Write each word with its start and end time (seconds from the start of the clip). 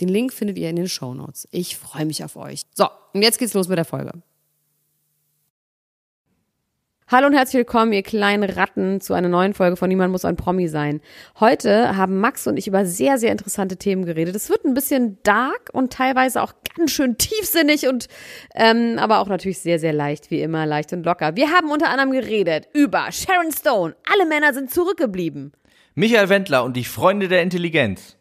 Den 0.00 0.08
Link 0.08 0.32
findet 0.32 0.58
ihr 0.58 0.70
in 0.70 0.76
den 0.76 0.88
Show 0.88 1.14
Notes. 1.14 1.46
Ich 1.50 1.76
freue 1.76 2.06
mich 2.06 2.24
auf 2.24 2.36
euch. 2.36 2.62
So, 2.74 2.88
und 3.12 3.22
jetzt 3.22 3.38
geht's 3.38 3.54
los 3.54 3.68
mit 3.68 3.76
der 3.76 3.84
Folge. 3.84 4.12
Hallo 7.12 7.26
und 7.26 7.32
herzlich 7.32 7.58
willkommen, 7.58 7.92
ihr 7.92 8.04
kleinen 8.04 8.48
Ratten, 8.48 9.00
zu 9.00 9.14
einer 9.14 9.28
neuen 9.28 9.52
Folge 9.52 9.74
von 9.74 9.88
Niemand 9.88 10.12
muss 10.12 10.24
ein 10.24 10.36
Promi 10.36 10.68
sein. 10.68 11.00
Heute 11.40 11.96
haben 11.96 12.20
Max 12.20 12.46
und 12.46 12.56
ich 12.56 12.68
über 12.68 12.86
sehr, 12.86 13.18
sehr 13.18 13.32
interessante 13.32 13.76
Themen 13.76 14.04
geredet. 14.04 14.36
Es 14.36 14.48
wird 14.48 14.64
ein 14.64 14.74
bisschen 14.74 15.18
dark 15.24 15.70
und 15.72 15.92
teilweise 15.92 16.40
auch 16.40 16.52
ganz 16.76 16.92
schön 16.92 17.18
tiefsinnig 17.18 17.88
und 17.88 18.06
ähm, 18.54 18.96
aber 19.00 19.18
auch 19.18 19.26
natürlich 19.26 19.58
sehr, 19.58 19.80
sehr 19.80 19.92
leicht, 19.92 20.30
wie 20.30 20.40
immer, 20.40 20.66
leicht 20.66 20.92
und 20.92 21.04
locker. 21.04 21.34
Wir 21.34 21.50
haben 21.50 21.72
unter 21.72 21.88
anderem 21.88 22.12
geredet 22.12 22.68
über 22.74 23.10
Sharon 23.10 23.50
Stone. 23.50 23.96
Alle 24.08 24.28
Männer 24.28 24.54
sind 24.54 24.70
zurückgeblieben. 24.70 25.50
Michael 25.96 26.28
Wendler 26.28 26.62
und 26.62 26.76
die 26.76 26.84
Freunde 26.84 27.26
der 27.26 27.42
Intelligenz. 27.42 28.19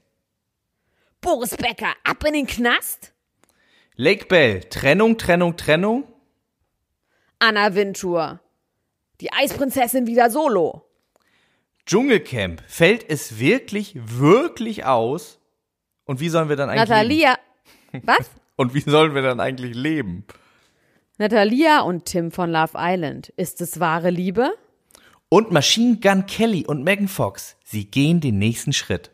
Boris 1.21 1.57
Becker, 1.57 1.93
ab 2.03 2.23
in 2.25 2.33
den 2.33 2.47
Knast? 2.47 3.13
Lake 3.95 4.25
Bell, 4.25 4.61
Trennung, 4.61 5.17
Trennung, 5.17 5.57
Trennung? 5.57 6.05
Anna 7.39 7.75
Wintour, 7.75 8.39
die 9.19 9.31
Eisprinzessin 9.33 10.07
wieder 10.07 10.29
solo. 10.29 10.85
Dschungelcamp, 11.85 12.63
fällt 12.67 13.09
es 13.09 13.37
wirklich, 13.39 13.93
wirklich 13.95 14.85
aus? 14.85 15.39
Und 16.05 16.21
wie 16.21 16.29
sollen 16.29 16.47
wir 16.47 16.55
dann 16.55 16.69
eigentlich 16.69 16.89
Natalia, 16.89 17.35
leben? 17.91 18.07
was? 18.07 18.29
Und 18.55 18.73
wie 18.73 18.81
sollen 18.81 19.15
wir 19.15 19.21
dann 19.21 19.39
eigentlich 19.39 19.73
leben? 19.75 20.25
Natalia 21.17 21.81
und 21.81 22.05
Tim 22.05 22.31
von 22.31 22.51
Love 22.51 22.73
Island, 22.75 23.29
ist 23.37 23.61
es 23.61 23.79
wahre 23.79 24.09
Liebe? 24.09 24.51
Und 25.29 25.51
Machine 25.51 25.97
Gun 25.97 26.25
Kelly 26.25 26.65
und 26.65 26.83
Megan 26.83 27.07
Fox, 27.07 27.55
sie 27.63 27.85
gehen 27.85 28.19
den 28.19 28.37
nächsten 28.37 28.73
Schritt. 28.73 29.11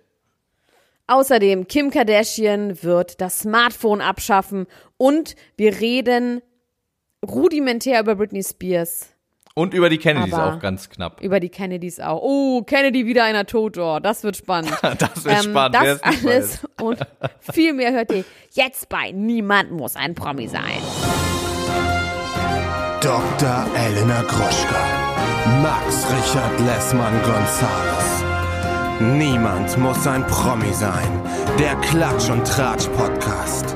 Außerdem, 1.08 1.68
Kim 1.68 1.92
Kardashian 1.92 2.82
wird 2.82 3.22
das 3.22 3.40
Smartphone 3.40 4.02
abschaffen 4.02 4.66
und 4.98 5.36
wir 5.56 5.80
reden 5.80 6.42
rudimentär 7.24 8.00
über 8.00 8.16
Britney 8.16 8.44
Spears. 8.44 9.10
Und 9.58 9.74
über 9.74 9.90
die 9.90 10.00
Kennedys 10.00 10.34
Aber 10.34 10.56
auch 10.56 10.60
ganz 10.60 10.90
knapp. 10.90 11.22
Über 11.22 11.40
die 11.40 11.48
Kennedys 11.48 12.02
auch. 12.02 12.22
Oh, 12.22 12.64
Kennedy 12.64 13.06
wieder 13.06 13.24
einer 13.24 13.46
tot. 13.46 13.78
Oh, 13.78 14.00
das 14.00 14.24
wird 14.24 14.36
spannend. 14.36 14.74
Das 14.82 15.24
wird 15.24 15.44
spannend. 15.44 15.76
Das 15.76 16.04
alles 16.04 16.24
weiß. 16.26 16.68
und 16.82 17.00
viel 17.40 17.72
mehr 17.72 17.94
hört 17.94 18.12
ihr 18.12 18.26
jetzt 18.52 18.90
bei 18.90 19.12
Niemand 19.12 19.72
muss 19.72 19.96
ein 19.96 20.14
Promi 20.14 20.48
sein. 20.48 20.82
Dr. 23.00 23.66
Elena 23.78 24.24
Gruschka. 24.24 25.06
Max 25.62 26.06
Richard 26.10 26.60
Lessmann 26.60 27.14
Gonzales. 27.24 28.15
Niemand 29.02 29.78
muss 29.78 30.08
ein 30.08 30.26
Promi 30.26 30.72
sein. 30.72 31.22
Der 31.60 31.76
Klatsch 31.82 32.30
und 32.30 32.48
Tratsch 32.48 32.88
Podcast. 32.88 33.76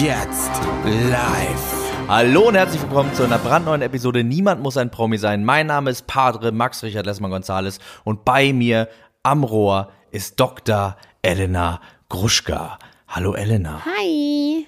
Jetzt 0.00 0.52
live. 0.84 2.06
Hallo 2.06 2.46
und 2.46 2.54
herzlich 2.54 2.80
willkommen 2.80 3.12
zu 3.12 3.24
einer 3.24 3.38
brandneuen 3.38 3.82
Episode 3.82 4.22
Niemand 4.22 4.62
muss 4.62 4.76
ein 4.76 4.92
Promi 4.92 5.18
sein. 5.18 5.44
Mein 5.44 5.66
Name 5.66 5.90
ist 5.90 6.06
Padre 6.06 6.52
Max 6.52 6.84
Richard 6.84 7.06
Lessmann 7.06 7.32
Gonzales 7.32 7.80
und 8.04 8.24
bei 8.24 8.52
mir 8.52 8.88
am 9.24 9.42
Rohr 9.42 9.90
ist 10.12 10.38
Dr. 10.38 10.96
Elena 11.22 11.80
Gruschka. 12.08 12.78
Hallo 13.08 13.34
Elena. 13.34 13.84
Hi. 13.84 14.64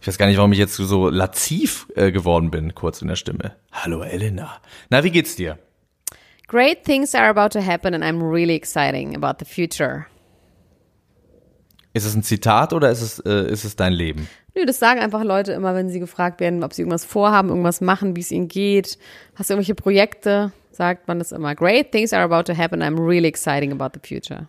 Ich 0.00 0.08
weiß 0.08 0.18
gar 0.18 0.26
nicht, 0.26 0.38
warum 0.38 0.52
ich 0.52 0.58
jetzt 0.58 0.74
so 0.74 1.08
laziv 1.08 1.86
äh, 1.94 2.10
geworden 2.10 2.50
bin, 2.50 2.74
kurz 2.74 3.00
in 3.00 3.06
der 3.06 3.16
Stimme. 3.16 3.54
Hallo 3.70 4.02
Elena. 4.02 4.60
Na, 4.90 5.04
wie 5.04 5.12
geht's 5.12 5.36
dir? 5.36 5.60
Great 6.48 6.84
things 6.84 7.14
are 7.14 7.28
about 7.28 7.50
to 7.58 7.64
happen 7.64 7.94
and 7.94 8.04
I'm 8.04 8.22
really 8.22 8.54
exciting 8.54 9.16
about 9.16 9.36
the 9.38 9.44
future. 9.44 10.06
Ist 11.94 12.06
es 12.06 12.14
ein 12.14 12.22
Zitat 12.22 12.72
oder 12.72 12.90
ist 12.90 13.02
es, 13.02 13.18
äh, 13.20 13.50
ist 13.50 13.64
es 13.64 13.76
dein 13.76 13.92
Leben? 13.92 14.28
Nö, 14.54 14.66
das 14.66 14.78
sagen 14.78 15.00
einfach 15.00 15.24
Leute 15.24 15.52
immer, 15.52 15.74
wenn 15.74 15.88
sie 15.88 16.00
gefragt 16.00 16.40
werden, 16.40 16.62
ob 16.62 16.72
sie 16.72 16.82
irgendwas 16.82 17.04
vorhaben, 17.04 17.48
irgendwas 17.48 17.80
machen, 17.80 18.16
wie 18.16 18.20
es 18.20 18.30
ihnen 18.30 18.48
geht. 18.48 18.98
Hast 19.34 19.50
du 19.50 19.54
irgendwelche 19.54 19.74
Projekte? 19.74 20.52
Sagt 20.70 21.08
man 21.08 21.18
das 21.18 21.32
immer. 21.32 21.54
Great 21.54 21.92
things 21.92 22.12
are 22.12 22.22
about 22.22 22.44
to 22.50 22.56
happen. 22.56 22.82
I'm 22.82 22.98
really 22.98 23.28
exciting 23.28 23.72
about 23.72 23.90
the 23.94 24.00
future. 24.06 24.48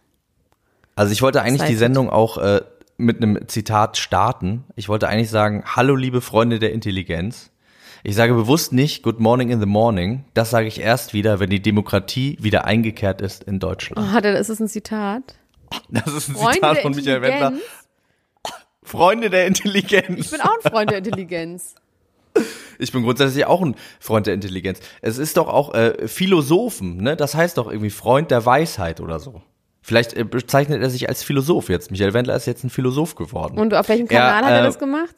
Also 0.96 1.12
ich 1.12 1.22
wollte 1.22 1.42
eigentlich 1.42 1.64
die. 1.64 1.76
Sendung 1.76 2.10
auch 2.10 2.38
äh, 2.38 2.62
mit 2.98 3.18
einem 3.18 3.48
Zitat 3.48 3.98
starten. 3.98 4.64
Ich 4.76 4.88
wollte 4.88 5.08
eigentlich 5.08 5.30
sagen, 5.30 5.64
hallo 5.66 5.96
liebe 5.96 6.22
Freunde 6.22 6.60
der 6.60 6.72
Intelligenz. 6.72 7.52
Ich 8.06 8.16
sage 8.16 8.34
bewusst 8.34 8.74
nicht 8.74 9.02
Good 9.02 9.22
Morning 9.22 9.50
in 9.50 9.62
the 9.62 9.66
Morning. 9.66 10.26
Das 10.34 10.50
sage 10.50 10.68
ich 10.68 10.82
erst 10.82 11.14
wieder, 11.14 11.40
wenn 11.40 11.50
die 11.50 11.62
Demokratie 11.62 12.38
wieder 12.42 12.66
eingekehrt 12.66 13.22
ist 13.22 13.46
in 13.46 13.60
Deutschland. 13.60 14.06
Oh, 14.14 14.28
ist 14.28 14.50
es 14.50 14.60
ein 14.60 14.68
Zitat? 14.68 15.36
Das 15.90 16.08
ist 16.14 16.28
ein 16.28 16.36
Freunde 16.36 16.54
Zitat 16.56 16.78
von 16.80 16.94
Michael 16.94 17.22
Wendler. 17.22 17.54
Freunde 18.84 19.30
der 19.30 19.48
Intelligenz. 19.48 20.20
Ich 20.26 20.32
bin 20.32 20.42
auch 20.42 20.54
ein 20.54 20.70
Freund 20.70 20.92
der 20.92 20.98
Intelligenz. 20.98 21.76
Ich 22.78 22.92
bin 22.92 23.04
grundsätzlich 23.04 23.46
auch 23.46 23.62
ein 23.62 23.76
Freund 24.02 24.28
der 24.28 24.34
Intelligenz. 24.34 24.82
Es 25.02 25.18
ist 25.18 25.38
doch 25.38 25.48
auch 25.48 25.74
äh, 25.74 26.08
Philosophen, 26.10 26.98
ne? 26.98 27.16
Das 27.16 27.36
heißt 27.36 27.58
doch 27.58 27.72
irgendwie 27.72 27.90
Freund 27.90 28.32
der 28.32 28.46
Weisheit 28.46 29.00
oder 29.00 29.20
so. 29.20 29.42
Vielleicht 29.82 30.14
äh, 30.14 30.26
bezeichnet 30.26 30.82
er 30.82 30.90
sich 30.90 31.08
als 31.08 31.24
Philosoph 31.24 31.70
jetzt. 31.70 31.90
Michael 31.90 32.14
Wendler 32.14 32.36
ist 32.36 32.48
jetzt 32.48 32.66
ein 32.66 32.70
Philosoph 32.70 33.16
geworden. 33.16 33.58
Und 33.58 33.74
auf 33.74 33.88
welchem 33.88 34.08
Er, 34.08 34.20
Kanal 34.20 34.44
hat 34.44 34.52
er 34.52 34.60
äh, 34.60 34.64
das 34.64 34.78
gemacht? 34.78 35.16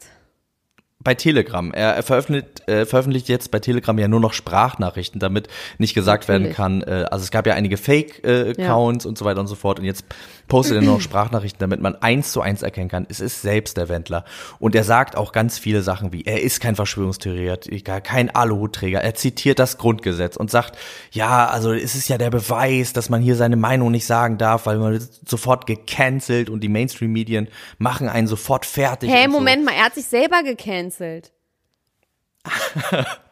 Bei 1.06 1.14
Telegram. 1.14 1.72
Er, 1.72 1.94
er 1.94 2.02
veröffentlicht, 2.02 2.68
äh, 2.68 2.84
veröffentlicht 2.84 3.28
jetzt 3.28 3.52
bei 3.52 3.60
Telegram 3.60 3.96
ja 3.96 4.08
nur 4.08 4.18
noch 4.18 4.32
Sprachnachrichten, 4.32 5.20
damit 5.20 5.46
nicht 5.78 5.94
gesagt 5.94 6.26
werden 6.26 6.50
Natürlich. 6.50 6.56
kann, 6.56 6.82
äh, 6.82 7.06
also 7.08 7.22
es 7.22 7.30
gab 7.30 7.46
ja 7.46 7.54
einige 7.54 7.76
Fake-Accounts 7.76 9.06
und 9.06 9.16
so 9.16 9.24
weiter 9.24 9.38
und 9.38 9.46
so 9.46 9.54
fort 9.54 9.78
und 9.78 9.84
jetzt 9.84 10.04
postet 10.48 10.76
er 10.76 10.82
noch 10.82 11.00
Sprachnachrichten, 11.00 11.58
damit 11.58 11.80
man 11.80 11.96
eins 11.96 12.32
zu 12.32 12.40
eins 12.40 12.62
erkennen 12.62 12.88
kann, 12.88 13.06
es 13.08 13.20
ist 13.20 13.42
selbst 13.42 13.76
der 13.76 13.88
Wendler. 13.88 14.24
Und 14.58 14.74
er 14.74 14.84
sagt 14.84 15.16
auch 15.16 15.32
ganz 15.32 15.58
viele 15.58 15.82
Sachen 15.82 16.12
wie, 16.12 16.24
er 16.24 16.42
ist 16.42 16.60
kein 16.60 16.76
Verschwörungstheoretiker, 16.76 18.00
kein 18.00 18.34
Aluhutträger, 18.34 19.00
er 19.00 19.14
zitiert 19.14 19.58
das 19.58 19.78
Grundgesetz 19.78 20.36
und 20.36 20.50
sagt, 20.50 20.78
ja, 21.10 21.46
also 21.46 21.72
es 21.72 21.94
ist 21.94 22.08
ja 22.08 22.18
der 22.18 22.30
Beweis, 22.30 22.92
dass 22.92 23.08
man 23.08 23.22
hier 23.22 23.36
seine 23.36 23.56
Meinung 23.56 23.90
nicht 23.90 24.06
sagen 24.06 24.38
darf, 24.38 24.66
weil 24.66 24.78
man 24.78 25.06
sofort 25.26 25.66
gecancelt 25.66 26.50
und 26.50 26.60
die 26.60 26.68
Mainstream-Medien 26.68 27.48
machen 27.78 28.08
einen 28.08 28.26
sofort 28.26 28.66
fertig. 28.66 29.10
Hä, 29.10 29.26
und 29.26 29.32
so. 29.32 29.38
Moment 29.38 29.64
mal, 29.64 29.74
er 29.74 29.86
hat 29.86 29.94
sich 29.94 30.06
selber 30.06 30.42
gecancelt. 30.42 31.32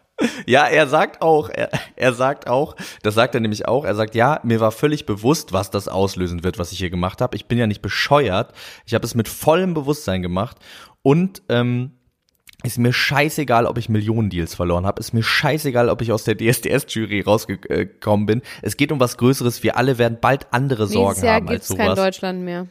Ja, 0.47 0.67
er 0.67 0.87
sagt 0.87 1.23
auch, 1.23 1.49
er, 1.49 1.71
er 1.97 2.13
sagt 2.13 2.49
auch, 2.49 2.77
das 3.03 3.15
sagt 3.15 3.35
er 3.35 3.41
nämlich 3.41 3.67
auch, 3.67 3.85
er 3.85 3.95
sagt, 3.95 4.15
ja, 4.15 4.41
mir 4.45 4.61
war 4.61 4.71
völlig 4.71 5.07
bewusst, 5.07 5.53
was 5.53 5.71
das 5.71 5.89
auslösen 5.89 6.45
wird, 6.45 6.59
was 6.59 6.71
ich 6.73 6.79
hier 6.79 6.91
gemacht 6.91 7.21
habe. 7.21 7.35
Ich 7.37 7.47
bin 7.47 7.59
ja 7.59 7.67
nicht 7.67 7.83
bescheuert. 7.83 8.53
Ich 8.87 8.95
habe 8.95 9.05
es 9.05 9.15
mit 9.15 9.29
vollem 9.29 9.75
Bewusstsein 9.75 10.23
gemacht 10.23 10.57
und 11.03 11.43
ähm, 11.49 11.93
ist 12.63 12.79
mir 12.79 12.93
scheißegal, 12.93 13.67
ob 13.67 13.77
ich 13.77 13.89
Millionendeals 13.89 14.55
verloren 14.55 14.87
habe. 14.87 15.01
Ist 15.01 15.13
mir 15.13 15.23
scheißegal, 15.23 15.91
ob 15.91 16.01
ich 16.01 16.13
aus 16.13 16.25
der 16.25 16.37
DSDS-Jury 16.37 17.21
rausgekommen 17.21 18.25
bin. 18.25 18.43
Es 18.63 18.77
geht 18.77 18.91
um 18.91 19.01
was 19.01 19.19
Größeres. 19.19 19.63
Wir 19.63 19.77
alle 19.77 19.99
werden 19.99 20.19
bald 20.21 20.47
andere 20.53 20.87
Sorgen 20.87 21.09
Nächstes 21.09 21.25
Jahr 21.25 21.35
haben 21.35 21.47
gibt's 21.47 21.71
als 21.71 21.79
kein 21.79 21.87
sowas. 21.89 21.99
Deutschland 21.99 22.43
mehr. 22.43 22.67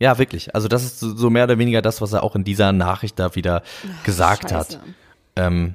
Ja, 0.00 0.18
wirklich. 0.18 0.54
Also 0.54 0.66
das 0.66 0.82
ist 0.82 0.98
so 0.98 1.30
mehr 1.30 1.44
oder 1.44 1.58
weniger 1.58 1.82
das, 1.82 2.00
was 2.00 2.12
er 2.12 2.22
auch 2.24 2.34
in 2.34 2.42
dieser 2.42 2.72
Nachricht 2.72 3.18
da 3.18 3.34
wieder 3.36 3.62
gesagt 4.04 4.50
Scheiße. 4.50 4.54
hat. 4.56 4.80
Ähm, 5.36 5.74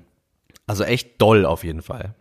also 0.68 0.83
echt 0.83 1.21
doll 1.21 1.45
auf 1.45 1.63
jeden 1.63 1.81
Fall. 1.81 2.15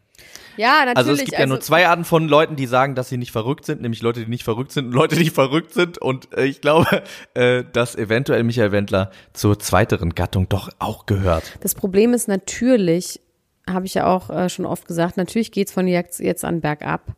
Ja, 0.56 0.84
natürlich. 0.84 0.96
Also 0.96 1.12
es 1.12 1.24
gibt 1.24 1.38
ja 1.38 1.46
nur 1.46 1.60
zwei 1.60 1.86
Arten 1.86 2.04
von 2.04 2.28
Leuten, 2.28 2.56
die 2.56 2.66
sagen, 2.66 2.94
dass 2.94 3.08
sie 3.08 3.16
nicht 3.16 3.32
verrückt 3.32 3.64
sind, 3.64 3.80
nämlich 3.80 4.02
Leute, 4.02 4.20
die 4.20 4.30
nicht 4.30 4.44
verrückt 4.44 4.72
sind 4.72 4.86
und 4.86 4.92
Leute, 4.92 5.16
die 5.16 5.30
verrückt 5.30 5.72
sind. 5.72 5.98
Und 5.98 6.36
äh, 6.36 6.44
ich 6.44 6.60
glaube, 6.60 7.02
äh, 7.34 7.64
dass 7.72 7.96
eventuell 7.96 8.42
Michael 8.44 8.72
Wendler 8.72 9.10
zur 9.32 9.58
zweiteren 9.58 10.14
Gattung 10.14 10.48
doch 10.48 10.70
auch 10.78 11.06
gehört. 11.06 11.58
Das 11.60 11.74
Problem 11.74 12.12
ist 12.14 12.28
natürlich, 12.28 13.20
habe 13.68 13.86
ich 13.86 13.94
ja 13.94 14.06
auch 14.06 14.30
äh, 14.30 14.48
schon 14.48 14.66
oft 14.66 14.86
gesagt, 14.86 15.16
natürlich 15.16 15.52
geht's 15.52 15.72
von 15.72 15.86
jetzt, 15.86 16.20
jetzt 16.20 16.44
an 16.44 16.60
bergab. 16.60 17.14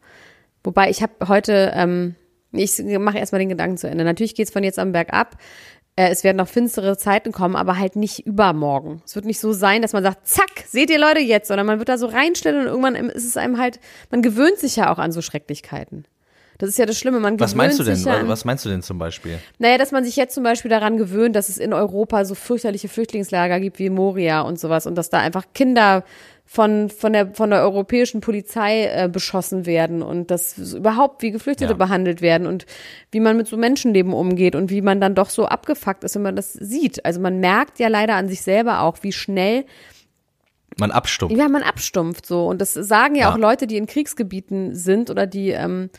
Wobei 0.63 0.91
ich 0.91 1.03
habe 1.03 1.29
heute, 1.29 1.73
ähm, 1.75 2.15
ich 2.53 2.81
mache 2.99 3.19
erstmal 3.19 3.41
den 3.41 3.49
Gedanken 3.49 3.77
zu 3.77 3.89
Ende. 3.89 4.05
Natürlich 4.05 4.35
geht's 4.35 4.53
von 4.53 4.63
jetzt 4.63 4.79
an 4.79 4.93
bergab. 4.93 5.37
Äh, 5.97 6.09
es 6.09 6.25
werden 6.25 6.39
noch 6.39 6.49
finstere 6.49 6.97
Zeiten 6.97 7.33
kommen, 7.33 7.57
aber 7.57 7.79
halt 7.79 7.97
nicht 7.97 8.27
übermorgen. 8.27 9.03
Es 9.05 9.15
wird 9.15 9.27
nicht 9.27 9.41
so 9.41 9.53
sein, 9.53 9.83
dass 9.83 9.93
man 9.93 10.03
sagt, 10.03 10.27
zack, 10.27 10.65
seht 10.67 10.91
ihr 10.91 10.99
Leute 10.99 11.21
jetzt, 11.21 11.49
sondern 11.49 11.67
man 11.67 11.79
wird 11.79 11.89
da 11.89 11.99
so 11.99 12.07
reinstellen 12.07 12.63
und 12.63 12.67
irgendwann 12.67 12.95
ist 12.95 13.25
es 13.25 13.37
einem 13.37 13.59
halt, 13.59 13.81
man 14.11 14.23
gewöhnt 14.23 14.59
sich 14.59 14.77
ja 14.77 14.93
auch 14.93 14.99
an 14.99 15.13
so 15.13 15.23
Schrecklichkeiten. 15.23 16.07
Das 16.65 16.71
ist 16.71 16.79
ja 16.79 16.87
das 16.87 16.99
Schlimme. 16.99 17.21
Man 17.21 17.39
was 17.39 17.55
meinst 17.55 17.79
du 17.79 17.85
denn? 17.85 18.01
Ja 18.01 18.27
was 18.27 18.45
meinst 18.45 18.65
du 18.65 18.71
denn 18.71 18.83
zum 18.83 18.99
Beispiel? 18.99 19.39
Naja, 19.59 19.77
dass 19.77 19.93
man 19.93 20.05
sich 20.05 20.17
jetzt 20.17 20.35
zum 20.35 20.45
Beispiel 20.45 20.71
daran 20.71 20.97
gewöhnt, 20.97 21.37
dass 21.37 21.49
es 21.49 21.59
in 21.59 21.73
Europa 21.73 22.25
so 22.25 22.35
fürchterliche 22.35 22.89
Flüchtlingslager 22.89 23.61
gibt 23.61 23.79
wie 23.79 23.91
Moria 23.91 24.41
und 24.41 24.59
sowas 24.59 24.87
und 24.87 24.97
dass 24.97 25.11
da 25.11 25.19
einfach 25.19 25.45
Kinder 25.55 26.05
von, 26.47 26.91
von, 26.91 27.13
der, 27.13 27.35
von 27.35 27.51
der 27.51 27.63
europäischen 27.63 28.21
Polizei 28.21 28.87
äh, 28.87 29.09
beschossen 29.09 29.67
werden 29.67 30.03
und 30.03 30.31
dass 30.31 30.75
überhaupt 30.75 31.23
wie 31.23 31.31
Geflüchtete 31.31 31.73
ja. 31.73 31.77
behandelt 31.77 32.23
werden 32.23 32.47
und 32.47 32.67
wie 33.11 33.21
man 33.21 33.37
mit 33.37 33.47
so 33.47 33.57
Menschenleben 33.57 34.13
umgeht 34.13 34.55
und 34.55 34.71
wie 34.71 34.83
man 34.83 35.01
dann 35.01 35.15
doch 35.15 35.31
so 35.31 35.47
abgefuckt 35.47 36.05
ist, 36.05 36.15
wenn 36.15 36.23
man 36.23 36.37
das 36.37 36.53
sieht. 36.53 37.05
Also 37.05 37.21
man 37.21 37.41
merkt 37.41 37.79
ja 37.79 37.89
leider 37.89 38.15
an 38.15 38.29
sich 38.29 38.43
selber 38.43 38.81
auch, 38.81 38.99
wie 39.03 39.13
schnell 39.13 39.65
man 40.79 40.91
abstumpft. 40.91 41.37
Ja, 41.37 41.49
man 41.49 41.63
abstumpft 41.63 42.27
so. 42.27 42.47
Und 42.47 42.61
das 42.61 42.75
sagen 42.75 43.15
ja, 43.15 43.23
ja. 43.23 43.33
auch 43.33 43.39
Leute, 43.39 43.67
die 43.67 43.77
in 43.77 43.87
Kriegsgebieten 43.87 44.75
sind 44.75 45.11
oder 45.11 45.27
die, 45.27 45.51
ähm, 45.51 45.91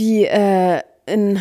die 0.00 0.24
äh, 0.24 0.82
in, 1.06 1.38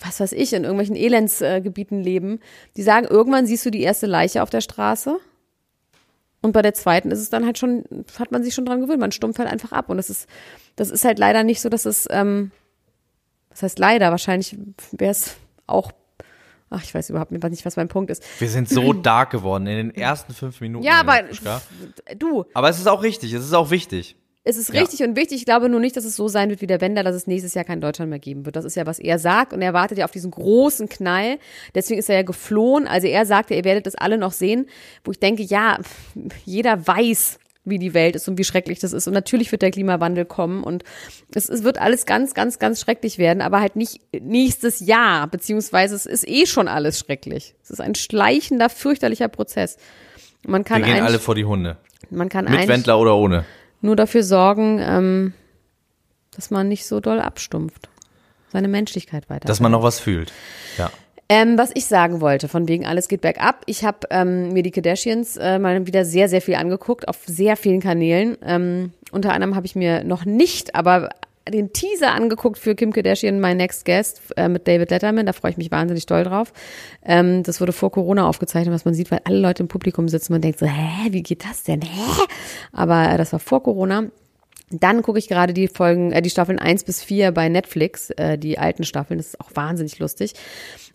was 0.00 0.20
weiß 0.20 0.32
ich, 0.32 0.52
in 0.52 0.62
irgendwelchen 0.62 0.96
Elendsgebieten 0.96 2.00
äh, 2.00 2.04
leben, 2.04 2.40
die 2.76 2.82
sagen, 2.82 3.06
irgendwann 3.06 3.46
siehst 3.46 3.66
du 3.66 3.70
die 3.70 3.82
erste 3.82 4.06
Leiche 4.06 4.42
auf 4.42 4.50
der 4.50 4.60
Straße 4.62 5.18
und 6.46 6.52
bei 6.52 6.62
der 6.62 6.74
zweiten 6.74 7.10
ist 7.10 7.18
es 7.18 7.28
dann 7.28 7.44
halt 7.44 7.58
schon, 7.58 7.84
hat 8.18 8.30
man 8.30 8.44
sich 8.44 8.54
schon 8.54 8.64
dran 8.64 8.80
gewöhnt, 8.80 9.00
man 9.00 9.12
stumpft 9.12 9.40
halt 9.40 9.50
einfach 9.50 9.72
ab. 9.72 9.88
Und 9.88 9.96
das 9.96 10.10
ist, 10.10 10.28
das 10.76 10.90
ist 10.90 11.04
halt 11.04 11.18
leider 11.18 11.42
nicht 11.42 11.60
so, 11.60 11.68
dass 11.68 11.86
es, 11.86 12.06
ähm, 12.10 12.52
das 13.50 13.64
heißt 13.64 13.78
leider, 13.80 14.12
wahrscheinlich 14.12 14.56
wäre 14.92 15.10
es 15.10 15.36
auch 15.66 15.92
Ach, 16.68 16.82
ich 16.82 16.92
weiß 16.92 17.10
überhaupt 17.10 17.30
nicht, 17.30 17.64
was 17.64 17.76
mein 17.76 17.86
Punkt 17.86 18.10
ist. 18.10 18.24
Wir 18.40 18.48
sind 18.48 18.68
so 18.68 18.92
dark 18.92 19.30
geworden 19.30 19.68
in 19.68 19.76
den 19.76 19.94
ersten 19.94 20.34
fünf 20.34 20.60
Minuten. 20.60 20.84
Ja, 20.84 20.98
aber 20.98 21.22
du. 22.16 22.44
Aber 22.54 22.68
es 22.68 22.78
ist 22.78 22.88
auch 22.88 23.04
richtig, 23.04 23.32
es 23.32 23.44
ist 23.44 23.52
auch 23.52 23.70
wichtig. 23.70 24.16
Es 24.48 24.56
ist 24.56 24.72
richtig 24.72 25.00
ja. 25.00 25.06
und 25.06 25.16
wichtig. 25.16 25.38
Ich 25.38 25.44
glaube 25.44 25.68
nur 25.68 25.80
nicht, 25.80 25.96
dass 25.96 26.04
es 26.04 26.14
so 26.14 26.28
sein 26.28 26.50
wird 26.50 26.60
wie 26.60 26.68
der 26.68 26.80
Wender, 26.80 27.02
dass 27.02 27.16
es 27.16 27.26
nächstes 27.26 27.54
Jahr 27.54 27.64
kein 27.64 27.80
Deutschland 27.80 28.10
mehr 28.10 28.20
geben 28.20 28.46
wird. 28.46 28.54
Das 28.54 28.64
ist 28.64 28.76
ja, 28.76 28.86
was 28.86 29.00
er 29.00 29.18
sagt. 29.18 29.52
Und 29.52 29.60
er 29.60 29.74
wartet 29.74 29.98
ja 29.98 30.04
auf 30.04 30.12
diesen 30.12 30.30
großen 30.30 30.88
Knall. 30.88 31.38
Deswegen 31.74 31.98
ist 31.98 32.08
er 32.08 32.14
ja 32.14 32.22
geflohen. 32.22 32.86
Also 32.86 33.08
er 33.08 33.26
sagt 33.26 33.50
ja, 33.50 33.56
ihr 33.56 33.64
werdet 33.64 33.86
das 33.86 33.96
alle 33.96 34.18
noch 34.18 34.30
sehen. 34.30 34.66
Wo 35.02 35.10
ich 35.10 35.18
denke, 35.18 35.42
ja, 35.42 35.80
jeder 36.44 36.86
weiß, 36.86 37.40
wie 37.64 37.80
die 37.80 37.92
Welt 37.92 38.14
ist 38.14 38.28
und 38.28 38.38
wie 38.38 38.44
schrecklich 38.44 38.78
das 38.78 38.92
ist. 38.92 39.08
Und 39.08 39.14
natürlich 39.14 39.50
wird 39.50 39.62
der 39.62 39.72
Klimawandel 39.72 40.24
kommen 40.24 40.62
und 40.62 40.84
es, 41.34 41.48
es 41.48 41.64
wird 41.64 41.78
alles 41.78 42.06
ganz, 42.06 42.32
ganz, 42.32 42.60
ganz 42.60 42.80
schrecklich 42.80 43.18
werden, 43.18 43.42
aber 43.42 43.60
halt 43.60 43.74
nicht 43.74 44.00
nächstes 44.12 44.78
Jahr, 44.78 45.26
beziehungsweise 45.26 45.96
es 45.96 46.06
ist 46.06 46.28
eh 46.28 46.46
schon 46.46 46.68
alles 46.68 47.00
schrecklich. 47.00 47.56
Es 47.64 47.70
ist 47.70 47.80
ein 47.80 47.96
schleichender, 47.96 48.70
fürchterlicher 48.70 49.26
Prozess. 49.26 49.76
Man 50.46 50.62
kann 50.62 50.84
Wir 50.84 50.94
gehen 50.94 51.04
alle 51.04 51.18
vor 51.18 51.34
die 51.34 51.44
Hunde. 51.44 51.78
Man 52.10 52.28
kann 52.28 52.44
Mit 52.44 52.68
Wendler 52.68 53.00
oder 53.00 53.16
ohne 53.16 53.44
nur 53.86 53.96
dafür 53.96 54.22
sorgen, 54.22 54.78
ähm, 54.80 55.32
dass 56.34 56.50
man 56.50 56.68
nicht 56.68 56.86
so 56.86 57.00
doll 57.00 57.20
abstumpft. 57.20 57.88
Seine 58.52 58.68
Menschlichkeit 58.68 59.30
weiter. 59.30 59.48
Dass 59.48 59.60
man 59.60 59.72
noch 59.72 59.82
was 59.82 59.98
fühlt. 59.98 60.32
Ja. 60.76 60.90
Ähm, 61.28 61.58
was 61.58 61.70
ich 61.74 61.86
sagen 61.86 62.20
wollte, 62.20 62.46
von 62.46 62.68
wegen 62.68 62.86
alles 62.86 63.08
geht 63.08 63.20
bergab. 63.20 63.62
Ich 63.66 63.84
habe 63.84 64.06
ähm, 64.10 64.52
mir 64.52 64.62
die 64.62 64.70
Kardashians 64.70 65.36
äh, 65.36 65.58
mal 65.58 65.86
wieder 65.86 66.04
sehr, 66.04 66.28
sehr 66.28 66.40
viel 66.40 66.54
angeguckt, 66.54 67.08
auf 67.08 67.18
sehr 67.26 67.56
vielen 67.56 67.80
Kanälen. 67.80 68.36
Ähm, 68.44 68.92
unter 69.10 69.32
anderem 69.32 69.56
habe 69.56 69.66
ich 69.66 69.74
mir 69.74 70.04
noch 70.04 70.24
nicht, 70.24 70.76
aber 70.76 71.10
den 71.48 71.72
Teaser 71.72 72.12
angeguckt 72.12 72.58
für 72.58 72.74
Kim 72.74 72.92
Kardashian, 72.92 73.40
My 73.40 73.54
Next 73.54 73.84
Guest 73.84 74.20
äh, 74.36 74.48
mit 74.48 74.66
David 74.66 74.90
Letterman. 74.90 75.26
Da 75.26 75.32
freue 75.32 75.52
ich 75.52 75.56
mich 75.56 75.70
wahnsinnig 75.70 76.06
doll 76.06 76.24
drauf. 76.24 76.52
Ähm, 77.04 77.42
das 77.42 77.60
wurde 77.60 77.72
vor 77.72 77.90
Corona 77.90 78.28
aufgezeichnet, 78.28 78.74
was 78.74 78.84
man 78.84 78.94
sieht, 78.94 79.10
weil 79.10 79.20
alle 79.24 79.38
Leute 79.38 79.62
im 79.62 79.68
Publikum 79.68 80.08
sitzen. 80.08 80.32
Man 80.32 80.42
denkt 80.42 80.58
so, 80.58 80.66
hä, 80.66 81.08
wie 81.10 81.22
geht 81.22 81.44
das 81.44 81.62
denn? 81.62 81.82
Hä? 81.82 82.22
Aber 82.72 83.10
äh, 83.10 83.18
das 83.18 83.32
war 83.32 83.40
vor 83.40 83.62
Corona. 83.62 84.04
Dann 84.70 85.02
gucke 85.02 85.18
ich 85.18 85.28
gerade 85.28 85.52
die 85.52 85.68
Folgen, 85.68 86.10
äh, 86.12 86.20
die 86.22 86.30
Staffeln 86.30 86.58
eins 86.58 86.82
bis 86.82 87.02
vier 87.02 87.30
bei 87.30 87.48
Netflix, 87.48 88.10
äh, 88.10 88.36
die 88.36 88.58
alten 88.58 88.84
Staffeln. 88.84 89.18
Das 89.18 89.28
ist 89.28 89.40
auch 89.40 89.50
wahnsinnig 89.54 89.98
lustig. 89.98 90.32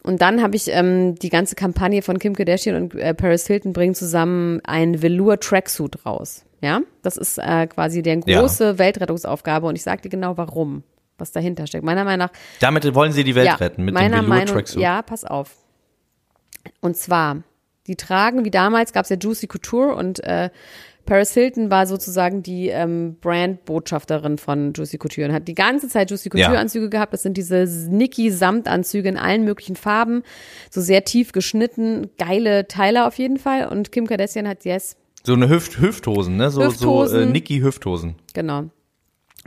Und 0.04 0.22
dann 0.22 0.42
habe 0.42 0.56
ich 0.56 0.68
ähm, 0.68 1.16
die 1.16 1.30
ganze 1.30 1.56
Kampagne 1.56 2.02
von 2.02 2.20
Kim 2.20 2.36
Kardashian 2.36 2.76
und 2.76 2.96
äh, 2.96 3.14
Paris 3.14 3.48
Hilton 3.48 3.72
bringen 3.72 3.96
zusammen 3.96 4.60
ein 4.66 5.02
Velour 5.02 5.40
Tracksuit 5.40 6.06
raus. 6.06 6.44
Ja, 6.60 6.82
das 7.02 7.18
ist 7.18 7.38
äh, 7.38 7.68
quasi 7.68 8.02
deren 8.02 8.22
große 8.22 8.64
ja. 8.64 8.78
Weltrettungsaufgabe 8.78 9.66
und 9.68 9.76
ich 9.76 9.84
sage 9.84 10.02
dir 10.04 10.10
genau 10.10 10.38
warum, 10.38 10.84
was 11.18 11.32
dahinter 11.32 11.66
steckt. 11.66 11.84
Meiner 11.84 12.04
Meinung 12.04 12.28
nach. 12.28 12.32
Damit 12.60 12.94
wollen 12.94 13.14
sie 13.14 13.24
die 13.24 13.36
Welt 13.36 13.48
ja, 13.48 13.56
retten 13.56 13.86
mit 13.86 13.94
meiner 13.94 14.18
dem 14.18 14.26
Velour 14.26 14.30
Meinung, 14.30 14.54
Tracksuit. 14.54 14.82
Ja, 14.82 15.02
pass 15.02 15.24
auf. 15.24 15.56
Und 16.82 16.98
zwar, 16.98 17.38
die 17.88 17.96
tragen, 17.96 18.46
wie 18.46 18.52
damals 18.52 18.94
gab 18.94 19.06
es 19.06 19.10
ja 19.10 19.18
Juicy 19.18 19.48
Couture 19.48 19.96
und 19.96 20.24
äh, 20.24 20.50
Paris 21.06 21.34
Hilton 21.34 21.70
war 21.70 21.88
sozusagen 21.88 22.44
die 22.44 22.70
ähm, 22.70 23.18
Brand-Botschafterin 23.22 24.38
von 24.38 24.74
Juicy 24.74 24.98
Couture 24.98 25.28
und 25.28 25.34
hat 25.34 25.48
die 25.48 25.56
ganze 25.56 25.88
Zeit 25.88 26.10
Juicy 26.10 26.30
Couture-Anzüge 26.30 26.86
ja. 26.86 26.90
gehabt. 26.90 27.14
Das 27.14 27.24
sind 27.24 27.38
diese 27.38 27.66
Nicky-Samtanzüge 27.90 29.10
in 29.10 29.18
allen 29.18 29.44
möglichen 29.44 29.76
Farben, 29.76 30.24
so 30.70 30.82
sehr 30.82 31.04
tief 31.04 31.32
geschnitten, 31.32 32.10
geile 32.18 32.68
Teile 32.68 33.06
auf 33.08 33.18
jeden 33.18 33.38
Fall. 33.38 33.68
Und 33.68 33.92
Kim 33.92 34.08
Kardashian 34.08 34.48
hat 34.48 34.66
jetzt 34.66 34.98
so 35.24 35.34
eine 35.34 35.50
Hüft 35.50 35.80
Hüfthosen, 35.80 36.38
ne? 36.38 36.50
So, 36.50 36.64
Hüfthosen. 36.64 37.20
so 37.20 37.26
äh, 37.26 37.32
Niki 37.32 37.60
Hüfthosen. 37.60 38.16
Genau. 38.34 38.70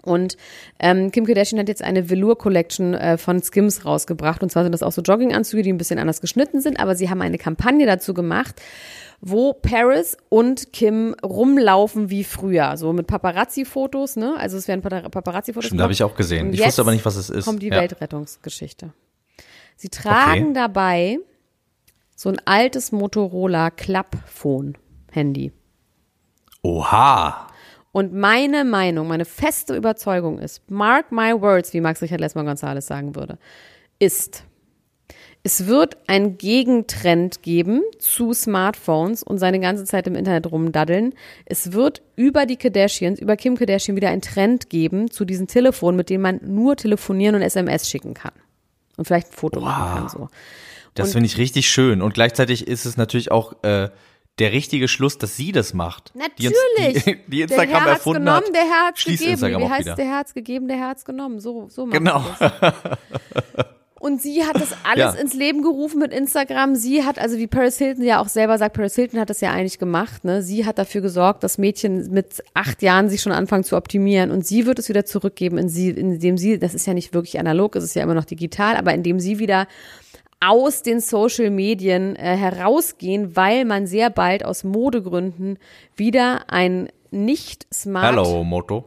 Und 0.04 0.36
ähm, 0.78 1.10
Kim 1.10 1.26
Kardashian 1.26 1.58
hat 1.58 1.68
jetzt 1.68 1.82
eine 1.82 2.10
Velour 2.10 2.38
Collection 2.38 2.94
äh, 2.94 3.18
von 3.18 3.42
Skims 3.42 3.84
rausgebracht. 3.84 4.42
Und 4.42 4.50
zwar 4.50 4.62
sind 4.62 4.72
das 4.72 4.82
auch 4.82 4.92
so 4.92 5.02
Jogginganzüge, 5.02 5.62
die 5.62 5.72
ein 5.72 5.78
bisschen 5.78 5.98
anders 5.98 6.20
geschnitten 6.20 6.60
sind. 6.60 6.78
Aber 6.78 6.94
sie 6.94 7.10
haben 7.10 7.22
eine 7.22 7.38
Kampagne 7.38 7.86
dazu 7.86 8.14
gemacht, 8.14 8.60
wo 9.20 9.52
Paris 9.54 10.16
und 10.28 10.72
Kim 10.72 11.14
rumlaufen 11.24 12.10
wie 12.10 12.24
früher. 12.24 12.76
So 12.76 12.92
mit 12.92 13.06
Paparazzi-Fotos, 13.06 14.16
ne? 14.16 14.34
Also 14.38 14.58
es 14.58 14.68
werden 14.68 14.82
Paparazzi-Fotos. 14.82 15.66
Stimmt, 15.66 15.80
habe 15.80 15.92
ich 15.92 16.02
auch 16.02 16.14
gesehen. 16.14 16.52
ich 16.52 16.64
wusste 16.64 16.82
aber 16.82 16.92
nicht, 16.92 17.04
was 17.04 17.16
es 17.16 17.30
ist. 17.30 17.46
kommt 17.46 17.62
die 17.62 17.68
ja. 17.68 17.76
Weltrettungsgeschichte. 17.76 18.92
Sie 19.76 19.88
tragen 19.88 20.50
okay. 20.50 20.54
dabei 20.54 21.18
so 22.16 22.28
ein 22.28 22.40
altes 22.44 22.92
Motorola 22.92 23.70
Klappphone 23.70 24.76
Handy. 25.10 25.52
Oha. 26.62 27.48
Und 27.94 28.12
meine 28.12 28.64
Meinung, 28.64 29.06
meine 29.06 29.24
feste 29.24 29.76
Überzeugung 29.76 30.40
ist, 30.40 30.68
mark 30.68 31.12
my 31.12 31.32
words, 31.40 31.72
wie 31.72 31.80
Max 31.80 32.02
Richard 32.02 32.20
Lesmer 32.20 32.42
González 32.42 32.80
sagen 32.80 33.14
würde, 33.14 33.38
ist, 34.00 34.42
es 35.44 35.68
wird 35.68 35.96
einen 36.08 36.36
Gegentrend 36.36 37.42
geben 37.42 37.82
zu 38.00 38.32
Smartphones 38.32 39.22
und 39.22 39.38
seine 39.38 39.60
ganze 39.60 39.84
Zeit 39.84 40.08
im 40.08 40.16
Internet 40.16 40.50
rumdaddeln. 40.50 41.14
Es 41.44 41.70
wird 41.70 42.02
über 42.16 42.46
die 42.46 42.56
Kardashians, 42.56 43.20
über 43.20 43.36
Kim 43.36 43.56
Kardashian 43.56 43.96
wieder 43.96 44.08
einen 44.08 44.22
Trend 44.22 44.70
geben 44.70 45.08
zu 45.08 45.24
diesen 45.24 45.46
Telefonen, 45.46 45.96
mit 45.96 46.10
denen 46.10 46.22
man 46.22 46.40
nur 46.42 46.74
telefonieren 46.74 47.36
und 47.36 47.42
SMS 47.42 47.88
schicken 47.88 48.14
kann. 48.14 48.32
Und 48.96 49.04
vielleicht 49.04 49.28
ein 49.28 49.36
Foto 49.36 49.60
wow. 49.60 49.68
machen 49.68 50.00
kann. 50.00 50.08
So. 50.08 50.28
Das 50.94 51.12
finde 51.12 51.26
ich 51.26 51.38
richtig 51.38 51.68
schön. 51.68 52.02
Und 52.02 52.14
gleichzeitig 52.14 52.66
ist 52.66 52.86
es 52.86 52.96
natürlich 52.96 53.30
auch 53.30 53.62
äh, 53.62 53.90
der 54.38 54.52
richtige 54.52 54.88
Schluss, 54.88 55.18
dass 55.18 55.36
sie 55.36 55.52
das 55.52 55.74
macht. 55.74 56.12
Natürlich. 56.14 56.54
Die, 57.04 57.14
die, 57.14 57.20
die 57.28 57.42
Instagram 57.42 57.68
der 57.68 57.80
Herr 57.80 57.88
erfunden 57.88 58.24
genommen, 58.24 58.46
hat. 58.46 58.54
Der 58.54 58.62
Herr 58.62 58.86
hat's 58.88 59.04
gegeben. 59.04 59.30
Instagram 59.30 59.62
Wie 59.62 59.68
heißt 59.68 59.86
wieder. 59.86 59.96
der 59.96 60.10
hat's 60.10 60.34
gegeben, 60.34 60.68
der 60.68 60.80
hat's 60.80 61.04
genommen. 61.04 61.40
So, 61.40 61.68
so 61.68 61.86
macht 61.86 61.98
Genau. 61.98 62.24
Und 64.04 64.20
sie 64.20 64.44
hat 64.44 64.56
das 64.56 64.76
alles 64.82 65.14
ja. 65.14 65.20
ins 65.20 65.32
Leben 65.32 65.62
gerufen 65.62 65.98
mit 65.98 66.12
Instagram. 66.12 66.74
Sie 66.74 67.04
hat, 67.04 67.18
also 67.18 67.38
wie 67.38 67.46
Paris 67.46 67.78
Hilton 67.78 68.04
ja 68.04 68.20
auch 68.20 68.28
selber 68.28 68.58
sagt, 68.58 68.76
Paris 68.76 68.94
Hilton 68.96 69.18
hat 69.18 69.30
das 69.30 69.40
ja 69.40 69.50
eigentlich 69.50 69.78
gemacht. 69.78 70.24
Ne? 70.24 70.42
Sie 70.42 70.66
hat 70.66 70.76
dafür 70.76 71.00
gesorgt, 71.00 71.42
dass 71.42 71.56
Mädchen 71.56 72.10
mit 72.10 72.44
acht 72.52 72.82
Jahren 72.82 73.08
sich 73.08 73.22
schon 73.22 73.32
anfangen 73.32 73.64
zu 73.64 73.78
optimieren. 73.78 74.30
Und 74.30 74.46
sie 74.46 74.66
wird 74.66 74.78
es 74.78 74.90
wieder 74.90 75.06
zurückgeben, 75.06 75.56
in 75.56 75.70
sie, 75.70 75.88
indem 75.88 76.36
sie, 76.36 76.58
das 76.58 76.74
ist 76.74 76.86
ja 76.86 76.92
nicht 76.92 77.14
wirklich 77.14 77.38
analog, 77.38 77.76
es 77.76 77.84
ist 77.84 77.94
ja 77.94 78.02
immer 78.02 78.12
noch 78.12 78.26
digital, 78.26 78.76
aber 78.76 78.92
indem 78.92 79.20
sie 79.20 79.38
wieder 79.38 79.66
aus 80.46 80.82
den 80.82 81.00
Social 81.00 81.50
Medien 81.50 82.16
äh, 82.16 82.36
herausgehen, 82.36 83.36
weil 83.36 83.64
man 83.64 83.86
sehr 83.86 84.10
bald 84.10 84.44
aus 84.44 84.64
Modegründen 84.64 85.58
wieder 85.96 86.50
ein 86.50 86.88
nicht 87.10 87.66
smart 87.72 88.16
Hello 88.16 88.44
Moto. 88.44 88.84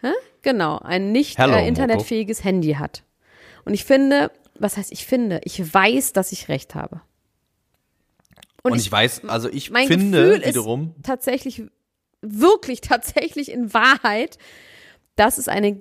Hä? 0.00 0.12
Genau, 0.42 0.78
ein 0.78 1.12
nicht 1.12 1.38
äh, 1.38 1.68
internetfähiges 1.68 2.44
Handy 2.44 2.72
hat. 2.74 3.04
Und 3.64 3.74
ich 3.74 3.84
finde, 3.84 4.30
was 4.58 4.76
heißt 4.76 4.92
ich 4.92 5.06
finde, 5.06 5.40
ich 5.44 5.72
weiß, 5.72 6.12
dass 6.12 6.32
ich 6.32 6.48
recht 6.48 6.74
habe. 6.74 7.02
Und, 8.62 8.72
Und 8.72 8.78
ich, 8.78 8.86
ich, 8.86 8.92
weiß, 8.92 9.24
also 9.26 9.48
ich 9.48 9.70
finde 9.70 10.34
Gefühl 10.34 10.46
wiederum 10.46 10.94
tatsächlich 11.02 11.62
wirklich 12.22 12.80
tatsächlich 12.80 13.50
in 13.50 13.72
Wahrheit, 13.72 14.38
dass 15.16 15.38
es 15.38 15.48
eine 15.48 15.80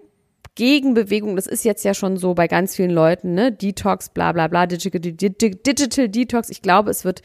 Gegenbewegung, 0.60 1.38
das 1.38 1.48
ist 1.48 1.63
jetzt 1.63 1.86
ja 1.86 1.94
schon 1.94 2.18
so 2.18 2.34
bei 2.34 2.48
ganz 2.50 2.75
vielen 2.75 2.92
Leuten, 2.92 3.34
ne? 3.34 3.50
Detox, 3.54 4.10
bla 4.10 4.34
bla 4.34 4.50
bla, 4.50 4.68
Digital, 4.68 5.00
Digital 5.00 6.10
Detox. 6.10 6.50
Ich 6.50 6.62
glaube, 6.62 6.92
es 6.92 7.06
wird 7.06 7.22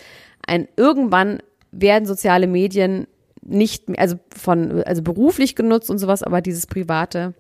ein, 0.47 0.69
irgendwann 0.77 1.43
werden 1.73 2.07
soziale 2.07 2.47
Medien 2.47 3.09
nicht 3.43 3.89
mehr, 3.89 3.99
also 3.99 4.17
von, 4.35 4.85
also 4.85 5.03
beruflich 5.03 5.57
genutzt 5.57 5.91
und 5.91 5.99
sowas, 5.99 6.23
aber 6.23 6.41
dieses 6.43 6.69
private, 6.69 7.35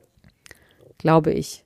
glaube 0.98 1.30
ich, 1.32 1.64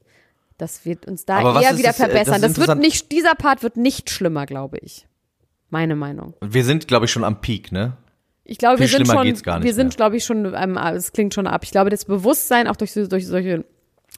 Das 0.58 0.84
wird 0.84 1.06
uns 1.06 1.24
da 1.24 1.38
Aber 1.38 1.62
eher 1.62 1.78
wieder 1.78 1.88
das, 1.88 2.00
äh, 2.00 2.02
das 2.02 2.10
verbessern. 2.12 2.42
ist 2.42 2.58
Das, 2.58 2.68
wird 2.68 2.78
nicht, 2.78 3.10
dieser 3.12 3.34
Part 3.34 3.62
wird 3.62 3.76
nicht 3.78 4.10
schlimmer, 4.10 4.44
glaube 4.44 4.76
ich. 4.82 5.06
Meine 5.70 5.96
Meinung. 5.96 6.34
Wir 6.42 6.64
sind, 6.64 6.86
glaube 6.86 7.06
ich, 7.06 7.12
schon 7.12 7.24
am 7.24 7.40
Peak, 7.40 7.72
ne? 7.72 7.96
Ich 8.44 8.58
glaube, 8.58 8.78
wir 8.78 8.88
Viel 8.88 8.98
sind 8.98 9.06
schlimmer 9.06 9.24
schon, 9.24 9.62
wir 9.64 9.74
sind, 9.74 9.88
mehr. 9.88 9.96
glaube 9.96 10.16
ich, 10.16 10.24
schon, 10.24 10.54
ähm, 10.54 10.76
es 10.94 11.12
klingt 11.12 11.32
schon 11.34 11.46
ab. 11.46 11.62
Ich 11.64 11.70
glaube, 11.70 11.90
das 11.90 12.04
Bewusstsein 12.04 12.66
auch 12.68 12.76
durch, 12.76 12.92
durch 12.94 13.26
solche 13.26 13.64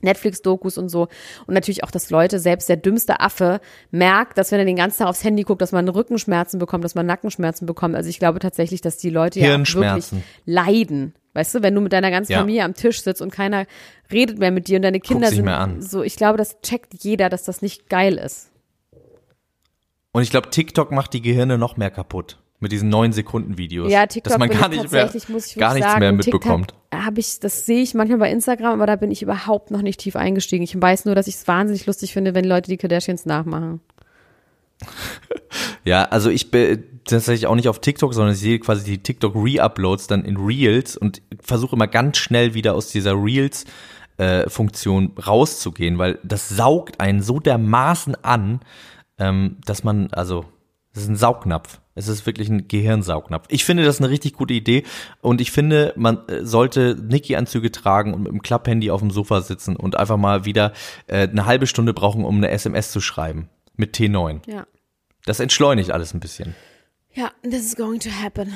Netflix-Dokus 0.03 0.79
und 0.79 0.89
so 0.89 1.09
und 1.47 1.55
natürlich 1.55 1.85
auch, 1.85 1.91
dass 1.91 2.11
Leute, 2.11 2.39
selbst 2.39 2.69
der 2.69 2.77
dümmste 2.77 3.21
Affe, 3.21 3.61
merkt, 3.91 4.39
dass 4.39 4.53
wenn 4.53 4.59
er 4.59 4.65
den 4.65 4.77
ganzen 4.77 4.99
Tag 4.99 5.09
aufs 5.09 5.25
Handy 5.25 5.43
guckt, 5.43 5.63
dass 5.63 5.73
man 5.73 5.89
Rückenschmerzen 5.89 6.59
bekommt, 6.59 6.85
dass 6.85 6.95
man 6.95 7.07
Nackenschmerzen 7.07 7.67
bekommt. 7.67 7.95
Also 7.95 8.09
ich 8.09 8.19
glaube 8.19 8.39
tatsächlich, 8.39 8.81
dass 8.81 8.97
die 8.97 9.11
Leute 9.11 9.41
ja 9.41 9.55
auch 9.55 9.75
wirklich 9.75 10.07
leiden. 10.45 11.15
Weißt 11.33 11.55
du, 11.55 11.63
wenn 11.63 11.75
du 11.75 11.81
mit 11.81 11.93
deiner 11.93 12.11
ganzen 12.11 12.33
Ja. 12.33 12.39
Familie 12.39 12.65
am 12.65 12.75
Tisch 12.75 13.03
sitzt 13.03 13.23
und 13.23 13.31
keiner 13.31 13.67
redet 14.11 14.39
mehr 14.39 14.51
mit 14.51 14.67
dir 14.67 14.77
und 14.77 14.83
deine 14.83 14.99
Kinder 14.99 15.29
sich 15.29 15.37
sind 15.37 15.45
mehr 15.45 15.61
an. 15.61 15.81
so, 15.81 16.03
ich 16.03 16.17
glaube, 16.17 16.39
das 16.39 16.61
checkt 16.61 16.93
jeder, 17.05 17.29
dass 17.29 17.45
das 17.45 17.63
nicht 17.63 17.89
geil 17.89 18.19
ist. 18.19 18.51
Und 20.13 20.23
ich 20.23 20.31
glaube, 20.31 20.51
TikTok 20.51 20.91
macht 20.91 21.13
die 21.13 21.23
Gehirne 21.23 21.57
noch 21.57 21.77
mehr 21.77 21.91
kaputt. 21.91 22.40
Mit 22.61 22.73
diesen 22.73 22.91
neun 22.91 23.13
Sekunden 23.13 23.57
Videos. 23.57 23.91
Ja, 23.91 24.07
TikTok 24.07 24.33
dass 24.33 24.39
man 24.39 24.51
gar 24.51 24.71
ich 24.71 24.83
nicht 24.83 24.93
mehr, 24.93 25.11
gar 25.57 25.75
nichts 25.75 25.89
sagen, 25.89 26.01
mehr 26.01 26.13
mitbekommt. 26.13 26.75
Habe 26.95 27.21
ich, 27.21 27.41
das 27.41 27.65
sehe 27.65 27.83
ich 27.83 27.95
manchmal 27.95 28.19
bei 28.19 28.31
Instagram, 28.31 28.75
aber 28.75 28.87
da 28.87 28.97
bin 28.97 29.11
ich 29.11 29.23
überhaupt 29.23 29.71
noch 29.71 29.81
nicht 29.81 30.01
tief 30.01 30.15
eingestiegen. 30.15 30.63
Ich 30.63 30.79
weiß 30.79 31.07
nur, 31.07 31.15
dass 31.15 31.27
ich 31.27 31.37
es 31.37 31.49
wahnsinnig 31.49 31.87
lustig 31.87 32.13
finde, 32.13 32.35
wenn 32.35 32.45
Leute 32.45 32.71
die 32.71 32.77
Kardashians 32.77 33.27
nachmachen. 33.27 33.81
Ja, 35.85 36.05
also 36.05 36.31
ich 36.31 36.51
bin 36.51 36.85
tatsächlich 37.05 37.47
auch 37.47 37.55
nicht 37.55 37.69
auf 37.69 37.81
TikTok, 37.81 38.13
sondern 38.13 38.35
ich 38.35 38.41
sehe 38.41 38.59
quasi 38.59 38.85
die 38.85 38.99
TikTok 38.99 39.35
Re-Uploads 39.35 40.07
dann 40.07 40.25
in 40.25 40.37
Reels 40.37 40.97
und 40.97 41.23
versuche 41.41 41.75
immer 41.75 41.87
ganz 41.87 42.19
schnell 42.19 42.55
wieder 42.55 42.75
aus 42.75 42.89
dieser 42.89 43.15
Reels 43.15 43.65
äh, 44.19 44.49
Funktion 44.51 45.13
rauszugehen, 45.27 45.99
weil 45.99 46.19
das 46.23 46.49
saugt 46.49 47.01
einen 47.01 47.23
so 47.23 47.41
dermaßen 47.41 48.23
an, 48.23 48.61
ähm, 49.19 49.57
dass 49.65 49.83
man, 49.83 50.13
also, 50.13 50.45
das 50.93 51.05
ist 51.05 51.09
ein 51.09 51.17
Saugnapf. 51.17 51.81
Es 52.01 52.09
ist 52.09 52.25
wirklich 52.25 52.49
ein 52.49 52.67
Gehirnsaugnapf. 52.67 53.47
Ich 53.51 53.65
finde 53.65 53.85
das 53.85 53.99
eine 53.99 54.09
richtig 54.09 54.33
gute 54.33 54.55
Idee 54.55 54.85
und 55.21 55.43
ich 55.43 55.51
finde, 55.53 55.93
man 55.97 56.27
äh, 56.29 56.47
sollte 56.47 56.97
Niki-Anzüge 56.99 57.71
tragen 57.71 58.15
und 58.15 58.23
mit 58.23 58.33
dem 58.33 58.41
Klapphandy 58.41 58.91
auf 58.91 59.01
dem 59.01 59.11
Sofa 59.11 59.43
sitzen 59.43 59.77
und 59.77 59.97
einfach 59.97 60.17
mal 60.17 60.47
wieder 60.47 60.73
äh, 61.07 61.29
eine 61.29 61.45
halbe 61.45 61.67
Stunde 61.67 61.93
brauchen, 61.93 62.25
um 62.25 62.39
eine 62.39 62.51
SMS 62.51 62.91
zu 62.91 63.03
schreiben. 63.03 63.51
Mit 63.77 63.95
T9. 63.97 64.41
Ja. 64.51 64.67
Das 65.27 65.41
entschleunigt 65.41 65.91
alles 65.91 66.15
ein 66.15 66.21
bisschen. 66.21 66.55
Ja, 67.13 67.33
this 67.43 67.67
is 67.67 67.77
going 67.77 68.01
to 68.01 68.11
happen. 68.11 68.53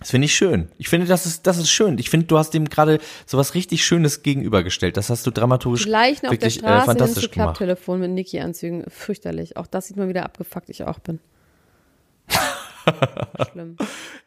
Das 0.00 0.10
finde 0.10 0.24
ich 0.24 0.34
schön. 0.34 0.70
Ich 0.78 0.88
finde, 0.88 1.06
das 1.06 1.26
ist, 1.26 1.46
das 1.46 1.58
ist 1.58 1.70
schön. 1.70 1.98
Ich 1.98 2.10
finde, 2.10 2.26
du 2.26 2.38
hast 2.38 2.50
dem 2.50 2.68
gerade 2.68 2.98
sowas 3.26 3.54
richtig 3.54 3.84
Schönes 3.84 4.22
gegenübergestellt. 4.22 4.96
Das 4.96 5.10
hast 5.10 5.26
du 5.26 5.30
dramaturgisch 5.30 5.84
Gleich 5.84 6.22
noch 6.22 6.30
auf 6.30 6.38
der 6.38 6.48
wirklich 6.48 6.56
äh, 6.56 6.58
Straße 6.58 6.76
hin 6.78 6.86
fantastisch 6.86 7.24
zu 7.24 7.30
gemacht. 7.30 7.56
Klapptelefon 7.58 8.00
mit 8.00 8.10
Niki-Anzügen. 8.10 8.84
Fürchterlich. 8.88 9.56
Auch 9.56 9.66
das 9.66 9.86
sieht 9.86 9.96
man 9.96 10.08
wieder 10.08 10.24
abgefuckt, 10.24 10.70
ich 10.70 10.84
auch 10.84 10.98
bin. 10.98 11.20
Schlimm. 13.52 13.76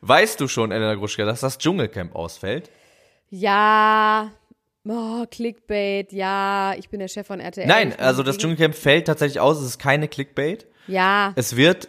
Weißt 0.01 0.39
du 0.39 0.47
schon, 0.47 0.71
Elena 0.71 0.95
Gruschka, 0.95 1.25
dass 1.25 1.41
das 1.41 1.57
Dschungelcamp 1.57 2.15
ausfällt? 2.15 2.69
Ja, 3.29 4.31
oh, 4.87 5.25
Clickbait, 5.29 6.11
ja, 6.11 6.75
ich 6.77 6.89
bin 6.89 6.99
der 6.99 7.07
Chef 7.07 7.25
von 7.25 7.39
RTL. 7.39 7.67
Nein, 7.67 7.93
also 7.97 8.21
das 8.21 8.37
Dschungelcamp 8.37 8.75
fällt 8.75 9.07
tatsächlich 9.07 9.39
aus. 9.39 9.59
Es 9.59 9.65
ist 9.65 9.79
keine 9.79 10.07
Clickbait. 10.07 10.67
Ja, 10.87 11.33
Es 11.35 11.55
wird, 11.55 11.87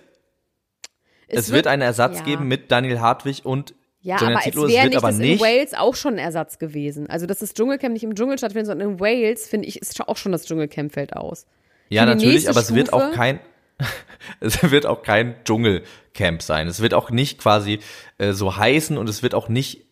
es, 1.37 1.50
wird, 1.53 1.67
einen 1.67 1.83
Ersatz 1.83 2.19
ja. 2.19 2.25
geben 2.25 2.49
mit 2.49 2.71
Daniel 2.71 3.00
Hartwig 3.00 3.45
und 3.45 3.75
Ja, 4.00 4.17
Julian 4.17 4.33
aber 4.33 4.38
es 4.38 4.45
Zietlow. 4.45 4.62
wäre 4.69 4.83
wird 4.83 4.85
nicht, 4.93 4.97
aber 4.99 5.09
das 5.09 5.19
nicht. 5.19 5.41
in 5.41 5.41
Wales 5.41 5.75
auch 5.75 5.95
schon 5.95 6.14
ein 6.14 6.19
Ersatz 6.19 6.59
gewesen. 6.59 7.09
Also, 7.09 7.26
dass 7.26 7.38
das 7.41 7.55
Dschungelcamp 7.55 7.93
nicht 7.93 8.05
im 8.05 8.14
Dschungel 8.14 8.38
stattfindet, 8.38 8.67
sondern 8.67 8.91
in 8.93 9.00
Wales, 9.00 9.47
finde 9.49 9.69
ich, 9.69 9.81
ist 9.81 10.00
auch 10.09 10.17
schon 10.17 10.33
das 10.33 10.47
Dschungelcamp 10.47 10.93
fällt 10.93 11.14
aus. 11.17 11.47
Ja, 11.88 12.07
natürlich, 12.07 12.49
aber 12.49 12.61
es 12.61 12.75
wird 12.75 12.93
auch 12.93 13.00
Stufe- 13.03 13.14
kein, 13.17 13.41
es 14.41 14.71
wird 14.71 14.87
auch 14.87 15.03
kein 15.03 15.35
Dschungelcamp 15.45 16.43
sein. 16.43 16.67
Es 16.69 16.81
wird 16.81 16.95
auch 16.95 17.11
nicht 17.11 17.38
quasi 17.38 17.81
äh, 18.19 18.33
so 18.33 18.57
heißen 18.57 18.97
und 18.99 19.09
es 19.09 19.23
wird 19.23 19.35
auch 19.35 19.49
nicht 19.49 19.83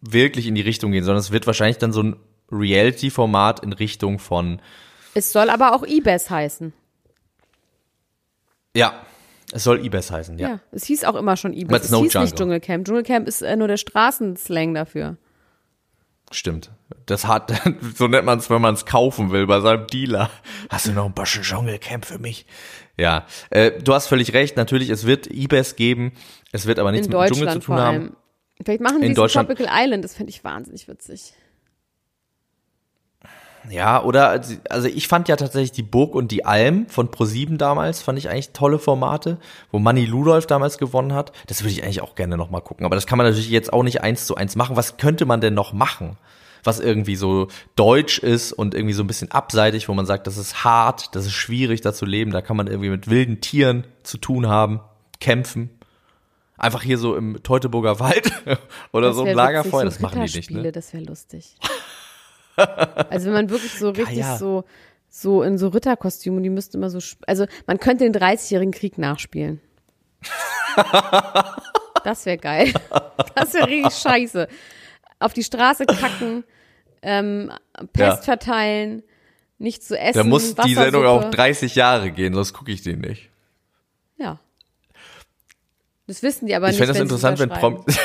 wirklich 0.00 0.46
in 0.48 0.54
die 0.56 0.62
Richtung 0.62 0.90
gehen, 0.92 1.04
sondern 1.04 1.20
es 1.20 1.30
wird 1.30 1.46
wahrscheinlich 1.46 1.78
dann 1.78 1.92
so 1.92 2.02
ein 2.02 2.16
Reality-Format 2.50 3.60
in 3.60 3.72
Richtung 3.72 4.18
von, 4.18 4.60
Es 5.14 5.32
soll 5.32 5.50
aber 5.50 5.74
auch 5.74 5.84
IBES 5.86 6.30
heißen. 6.30 6.72
ja, 8.74 8.94
es 9.52 9.64
soll 9.64 9.84
IBES 9.84 10.10
heißen, 10.10 10.38
ja. 10.38 10.48
Ja, 10.48 10.60
es 10.72 10.84
hieß 10.84 11.04
auch 11.04 11.14
immer 11.14 11.36
schon 11.36 11.52
IBES. 11.52 11.68
But 11.68 11.82
Es 11.82 11.90
no 11.90 11.98
hieß 12.02 12.04
nicht 12.04 12.14
jungle. 12.14 12.34
Dschungelcamp. 12.36 12.84
Dschungelcamp 12.84 13.28
ist 13.28 13.42
äh, 13.42 13.56
nur 13.56 13.68
der 13.68 13.76
Straßenslang 13.76 14.74
dafür. 14.74 15.16
Stimmt. 16.32 16.72
Das 17.06 17.26
hat, 17.26 17.52
so 17.96 18.08
nennt 18.08 18.26
man 18.26 18.40
es, 18.40 18.50
wenn 18.50 18.60
man 18.60 18.74
es 18.74 18.84
kaufen 18.84 19.30
will, 19.30 19.46
bei 19.46 19.60
seinem 19.60 19.86
Dealer. 19.86 20.30
Hast 20.68 20.88
du 20.88 20.92
noch 20.92 21.06
ein 21.06 21.14
bisschen 21.14 21.42
Dschungelcamp 21.42 22.04
für 22.04 22.18
mich? 22.18 22.46
Ja, 22.96 23.26
äh, 23.50 23.70
du 23.80 23.94
hast 23.94 24.08
völlig 24.08 24.32
recht. 24.32 24.56
Natürlich, 24.56 24.90
es 24.90 25.06
wird 25.06 25.28
IBES 25.28 25.76
geben. 25.76 26.12
Es 26.50 26.66
wird 26.66 26.78
aber 26.78 26.90
nichts 26.90 27.06
In 27.06 27.12
mit 27.12 27.20
dem 27.20 27.34
Dschungel 27.34 27.52
zu 27.52 27.58
Deutschland 27.58 27.64
tun 27.64 27.76
haben. 27.76 28.16
Vielleicht 28.64 28.80
machen 28.80 29.00
die 29.02 29.08
In 29.08 29.14
Tropical 29.14 29.68
Island, 29.70 30.02
das 30.02 30.14
fände 30.14 30.30
ich 30.30 30.42
wahnsinnig 30.42 30.88
witzig. 30.88 31.34
Ja, 33.70 34.02
oder, 34.02 34.40
also 34.70 34.88
ich 34.88 35.08
fand 35.08 35.28
ja 35.28 35.36
tatsächlich 35.36 35.72
die 35.72 35.82
Burg 35.82 36.14
und 36.14 36.30
die 36.30 36.44
Alm 36.44 36.86
von 36.88 37.10
ProSieben 37.10 37.58
damals, 37.58 38.02
fand 38.02 38.18
ich 38.18 38.28
eigentlich 38.28 38.50
tolle 38.50 38.78
Formate, 38.78 39.38
wo 39.72 39.78
Manny 39.78 40.04
Ludolf 40.04 40.46
damals 40.46 40.78
gewonnen 40.78 41.14
hat. 41.14 41.32
Das 41.46 41.62
würde 41.62 41.72
ich 41.72 41.82
eigentlich 41.82 42.02
auch 42.02 42.14
gerne 42.14 42.36
nochmal 42.36 42.60
gucken. 42.60 42.86
Aber 42.86 42.94
das 42.94 43.06
kann 43.06 43.18
man 43.18 43.26
natürlich 43.26 43.50
jetzt 43.50 43.72
auch 43.72 43.82
nicht 43.82 44.02
eins 44.02 44.26
zu 44.26 44.36
eins 44.36 44.56
machen. 44.56 44.76
Was 44.76 44.96
könnte 44.96 45.26
man 45.26 45.40
denn 45.40 45.54
noch 45.54 45.72
machen? 45.72 46.16
Was 46.64 46.80
irgendwie 46.80 47.16
so 47.16 47.48
deutsch 47.76 48.18
ist 48.18 48.52
und 48.52 48.74
irgendwie 48.74 48.94
so 48.94 49.02
ein 49.02 49.06
bisschen 49.06 49.30
abseitig, 49.30 49.88
wo 49.88 49.94
man 49.94 50.06
sagt, 50.06 50.26
das 50.26 50.36
ist 50.36 50.64
hart, 50.64 51.14
das 51.14 51.26
ist 51.26 51.34
schwierig, 51.34 51.80
da 51.80 51.92
zu 51.92 52.06
leben. 52.06 52.32
Da 52.32 52.42
kann 52.42 52.56
man 52.56 52.66
irgendwie 52.66 52.90
mit 52.90 53.08
wilden 53.08 53.40
Tieren 53.40 53.84
zu 54.02 54.18
tun 54.18 54.48
haben, 54.48 54.80
kämpfen. 55.20 55.70
Einfach 56.58 56.82
hier 56.82 56.98
so 56.98 57.14
im 57.16 57.42
Teutoburger 57.42 58.00
Wald 58.00 58.32
oder 58.92 59.08
Das 59.08 59.16
so 59.16 59.24
ein 59.24 59.34
Lagerfeuer, 59.34 59.84
witzig, 59.84 59.94
das 59.94 60.00
machen 60.00 60.24
die 60.24 60.36
nicht, 60.36 60.50
ne? 60.50 60.72
Das 60.72 60.92
wäre 60.92 61.04
lustig. 61.04 61.56
also 62.56 63.26
wenn 63.26 63.32
man 63.32 63.50
wirklich 63.50 63.72
so 63.78 63.90
richtig 63.96 64.18
ja. 64.18 64.36
so 64.36 64.64
so 65.08 65.42
in 65.42 65.56
so 65.56 65.68
Ritterkostümen, 65.68 66.42
die 66.42 66.50
müssten 66.50 66.76
immer 66.76 66.90
so, 66.90 66.98
also 67.26 67.46
man 67.66 67.78
könnte 67.78 68.04
den 68.04 68.14
30-jährigen 68.14 68.72
Krieg 68.72 68.98
nachspielen. 68.98 69.60
das 72.04 72.26
wäre 72.26 72.38
geil. 72.38 72.72
Das 73.34 73.52
wäre 73.54 73.66
richtig 73.66 73.94
scheiße. 73.94 74.48
Auf 75.18 75.32
die 75.34 75.42
Straße 75.44 75.84
kacken, 75.86 76.44
ähm, 77.02 77.50
Pest 77.92 78.18
Ja. 78.18 78.22
verteilen, 78.22 79.02
nichts 79.58 79.88
zu 79.88 79.98
essen. 79.98 80.18
Da 80.18 80.24
muss 80.24 80.54
die 80.54 80.74
Sendung 80.74 81.04
auch 81.04 81.16
Wassersuppe. 81.18 81.36
30 81.36 81.74
Jahre 81.74 82.10
gehen, 82.10 82.32
sonst 82.34 82.52
gucke 82.54 82.72
ich 82.72 82.82
den 82.82 83.00
nicht. 83.00 83.30
Ja. 84.16 84.38
Das 86.06 86.22
wissen 86.22 86.46
die 86.46 86.54
aber 86.54 86.66
Ich 86.66 86.72
nicht. 86.72 86.78
fände 86.78 86.92
das 86.94 87.02
interessant, 87.02 87.38
wenn, 87.38 87.50
unterschreiben. 87.50 87.84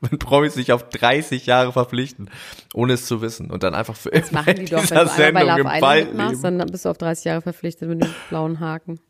Wenn 0.00 0.18
Promis 0.18 0.54
sich 0.54 0.72
auf 0.72 0.88
30 0.88 1.46
Jahre 1.46 1.72
verpflichten, 1.72 2.30
ohne 2.74 2.92
es 2.92 3.06
zu 3.06 3.20
wissen 3.20 3.50
und 3.50 3.62
dann 3.62 3.74
einfach 3.74 3.96
für 3.96 4.10
Das 4.10 4.30
immer 4.30 4.42
machen 4.42 4.56
die 4.56 4.66
doch, 4.66 4.80
dieser 4.80 5.18
wenn 5.18 5.34
du 5.34 5.40
einmal 5.40 5.80
bei 5.80 5.96
Sendung 5.96 5.96
Love 5.96 6.00
im 6.00 6.06
mitmachst, 6.16 6.44
dann 6.44 6.66
bist 6.70 6.84
du 6.84 6.88
auf 6.90 6.98
30 6.98 7.24
Jahre 7.24 7.42
verpflichtet 7.42 7.88
mit 7.88 8.02
dem 8.02 8.10
blauen 8.28 8.60
Haken. 8.60 9.00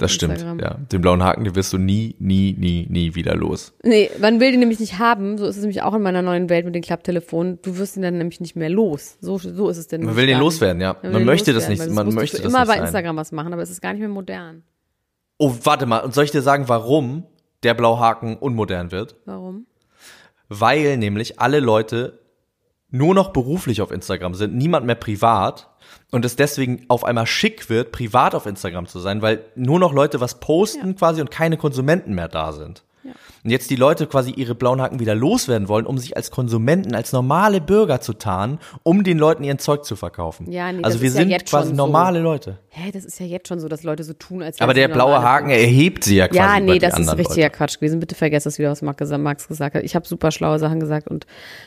Das 0.00 0.12
stimmt, 0.12 0.32
Instagram. 0.32 0.58
ja. 0.60 0.76
Den 0.90 1.02
blauen 1.02 1.22
Haken, 1.22 1.44
den 1.44 1.54
wirst 1.54 1.74
du 1.74 1.78
nie, 1.78 2.16
nie, 2.18 2.56
nie, 2.58 2.86
nie 2.88 3.14
wieder 3.14 3.34
los. 3.36 3.74
Nee, 3.82 4.10
man 4.18 4.40
will 4.40 4.50
den 4.50 4.60
nämlich 4.60 4.80
nicht 4.80 4.98
haben. 4.98 5.36
So 5.36 5.44
ist 5.44 5.56
es 5.56 5.60
nämlich 5.60 5.82
auch 5.82 5.92
in 5.92 6.00
meiner 6.00 6.22
neuen 6.22 6.48
Welt 6.48 6.64
mit 6.64 6.74
den 6.74 6.82
Klapptelefonen. 6.82 7.58
Du 7.60 7.76
wirst 7.76 7.96
ihn 7.96 8.02
dann 8.02 8.16
nämlich 8.16 8.40
nicht 8.40 8.56
mehr 8.56 8.70
los. 8.70 9.18
So, 9.20 9.36
so 9.36 9.68
ist 9.68 9.76
es 9.76 9.88
denn. 9.88 10.02
Man 10.02 10.16
will 10.16 10.26
den 10.26 10.38
loswerden, 10.38 10.80
ja. 10.80 10.96
Man 11.02 11.12
den 11.12 11.24
möchte 11.24 11.52
das 11.52 11.68
nicht, 11.68 11.86
man 11.90 12.14
möchte 12.14 12.38
das 12.38 12.46
immer 12.46 12.64
bei. 12.64 12.78
Instagram 12.78 13.16
was 13.16 13.30
machen, 13.30 13.52
aber 13.52 13.60
es 13.60 13.68
ist 13.70 13.82
gar 13.82 13.92
nicht 13.92 14.00
mehr 14.00 14.08
modern. 14.08 14.62
Oh, 15.36 15.54
warte 15.64 15.84
mal, 15.84 15.98
und 15.98 16.14
soll 16.14 16.24
ich 16.24 16.30
dir 16.30 16.42
sagen, 16.42 16.68
warum 16.68 17.24
der 17.62 17.74
Blauhaken 17.74 18.38
unmodern 18.38 18.92
wird? 18.92 19.16
Warum? 19.26 19.66
Weil 20.50 20.98
nämlich 20.98 21.40
alle 21.40 21.60
Leute 21.60 22.18
nur 22.90 23.14
noch 23.14 23.32
beruflich 23.32 23.80
auf 23.80 23.92
Instagram 23.92 24.34
sind, 24.34 24.54
niemand 24.54 24.84
mehr 24.84 24.96
privat 24.96 25.68
und 26.10 26.24
es 26.24 26.34
deswegen 26.34 26.84
auf 26.88 27.04
einmal 27.04 27.26
schick 27.26 27.70
wird, 27.70 27.92
privat 27.92 28.34
auf 28.34 28.46
Instagram 28.46 28.86
zu 28.86 28.98
sein, 28.98 29.22
weil 29.22 29.44
nur 29.54 29.78
noch 29.78 29.92
Leute 29.92 30.20
was 30.20 30.40
posten 30.40 30.96
quasi 30.96 31.20
und 31.20 31.30
keine 31.30 31.56
Konsumenten 31.56 32.14
mehr 32.14 32.28
da 32.28 32.52
sind. 32.52 32.82
Ja. 33.02 33.12
Und 33.44 33.50
jetzt 33.50 33.70
die 33.70 33.76
Leute 33.76 34.06
quasi 34.06 34.30
ihre 34.30 34.54
blauen 34.54 34.80
Haken 34.82 35.00
wieder 35.00 35.14
loswerden 35.14 35.68
wollen, 35.68 35.86
um 35.86 35.96
sich 35.96 36.16
als 36.16 36.30
Konsumenten, 36.30 36.94
als 36.94 37.12
normale 37.12 37.60
Bürger 37.62 38.00
zu 38.02 38.12
tarnen, 38.12 38.58
um 38.82 39.04
den 39.04 39.18
Leuten 39.18 39.42
ihren 39.42 39.58
Zeug 39.58 39.84
zu 39.86 39.96
verkaufen. 39.96 40.50
Ja, 40.52 40.70
nee, 40.70 40.82
also 40.84 40.96
das 40.96 41.00
wir 41.02 41.08
ist 41.08 41.14
ja 41.14 41.20
sind 41.22 41.30
jetzt 41.30 41.48
quasi 41.50 41.68
schon 41.68 41.76
so. 41.76 41.86
normale 41.86 42.20
Leute. 42.20 42.58
Hä, 42.68 42.90
das 42.92 43.04
ist 43.06 43.18
ja 43.18 43.26
jetzt 43.26 43.48
schon 43.48 43.58
so, 43.58 43.68
dass 43.68 43.82
Leute 43.84 44.04
so 44.04 44.12
tun, 44.12 44.42
als 44.42 44.60
Aber 44.60 44.74
der 44.74 44.88
blaue 44.88 45.12
normale 45.12 45.28
Haken 45.28 45.46
Bürger. 45.48 45.60
erhebt 45.62 46.04
sie 46.04 46.16
ja 46.16 46.28
quasi 46.28 46.38
Ja, 46.38 46.60
nee, 46.60 46.78
das 46.78 46.98
ist 46.98 47.16
richtiger 47.16 47.46
Leute. 47.46 47.56
Quatsch 47.56 47.76
gewesen. 47.76 48.00
Bitte 48.00 48.14
vergesst 48.14 48.44
das 48.46 48.58
wieder, 48.58 48.70
was 48.70 48.82
Max 48.82 48.98
gesagt- 48.98 49.22
Max 49.22 49.48
gesagt 49.48 49.74
hat. 49.76 49.82
Ich 49.82 49.94
habe 49.94 50.06
super 50.06 50.30
schlaue 50.30 50.58
Sachen 50.58 50.78
gesagt 50.78 51.08
und 51.08 51.26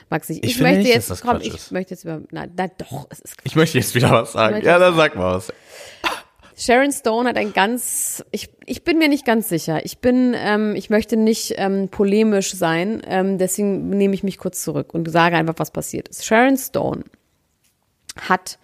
Max 0.10 0.30
nicht. 0.30 0.46
Ich 0.46 0.52
Ich, 0.56 0.62
möchte 0.62 0.80
nicht, 0.80 0.94
jetzt, 0.94 1.10
das 1.10 1.22
komm, 1.22 1.38
ich 1.42 1.56
ist. 1.56 1.72
möchte 1.72 1.96
jetzt 1.96 2.04
über, 2.04 2.22
na, 2.32 2.46
na 2.56 2.68
doch, 2.78 3.08
es 3.10 3.20
ist 3.20 3.38
Quatsch. 3.38 3.46
Ich 3.46 3.56
möchte 3.56 3.78
jetzt 3.80 3.96
wieder 3.96 4.12
was 4.12 4.34
sagen. 4.34 4.64
Ja, 4.64 4.78
dann 4.78 4.96
sag 4.96 5.16
mal 5.16 5.36
was. 5.36 5.52
Sharon 6.64 6.94
Stone 6.94 7.28
hat 7.28 7.36
ein 7.36 7.52
ganz, 7.52 8.24
ich, 8.32 8.50
ich 8.66 8.86
bin 8.86 8.98
mir 8.98 9.10
nicht 9.10 9.26
ganz 9.26 9.50
sicher. 9.50 9.86
Ich 9.86 9.98
bin, 9.98 10.34
ähm, 10.34 10.76
ich 10.76 10.90
möchte 10.90 11.18
nicht 11.18 11.56
ähm, 11.58 11.90
polemisch 11.90 12.54
sein, 12.54 13.02
ähm, 13.06 13.38
deswegen 13.38 13.90
nehme 13.90 14.14
ich 14.14 14.24
mich 14.24 14.38
kurz 14.38 14.64
zurück 14.64 14.94
und 14.94 15.12
sage 15.12 15.36
einfach, 15.36 15.56
was 15.58 15.72
passiert 15.72 16.08
ist. 16.08 16.26
Sharon 16.26 16.56
Stone 16.56 17.04
hat 18.18 18.60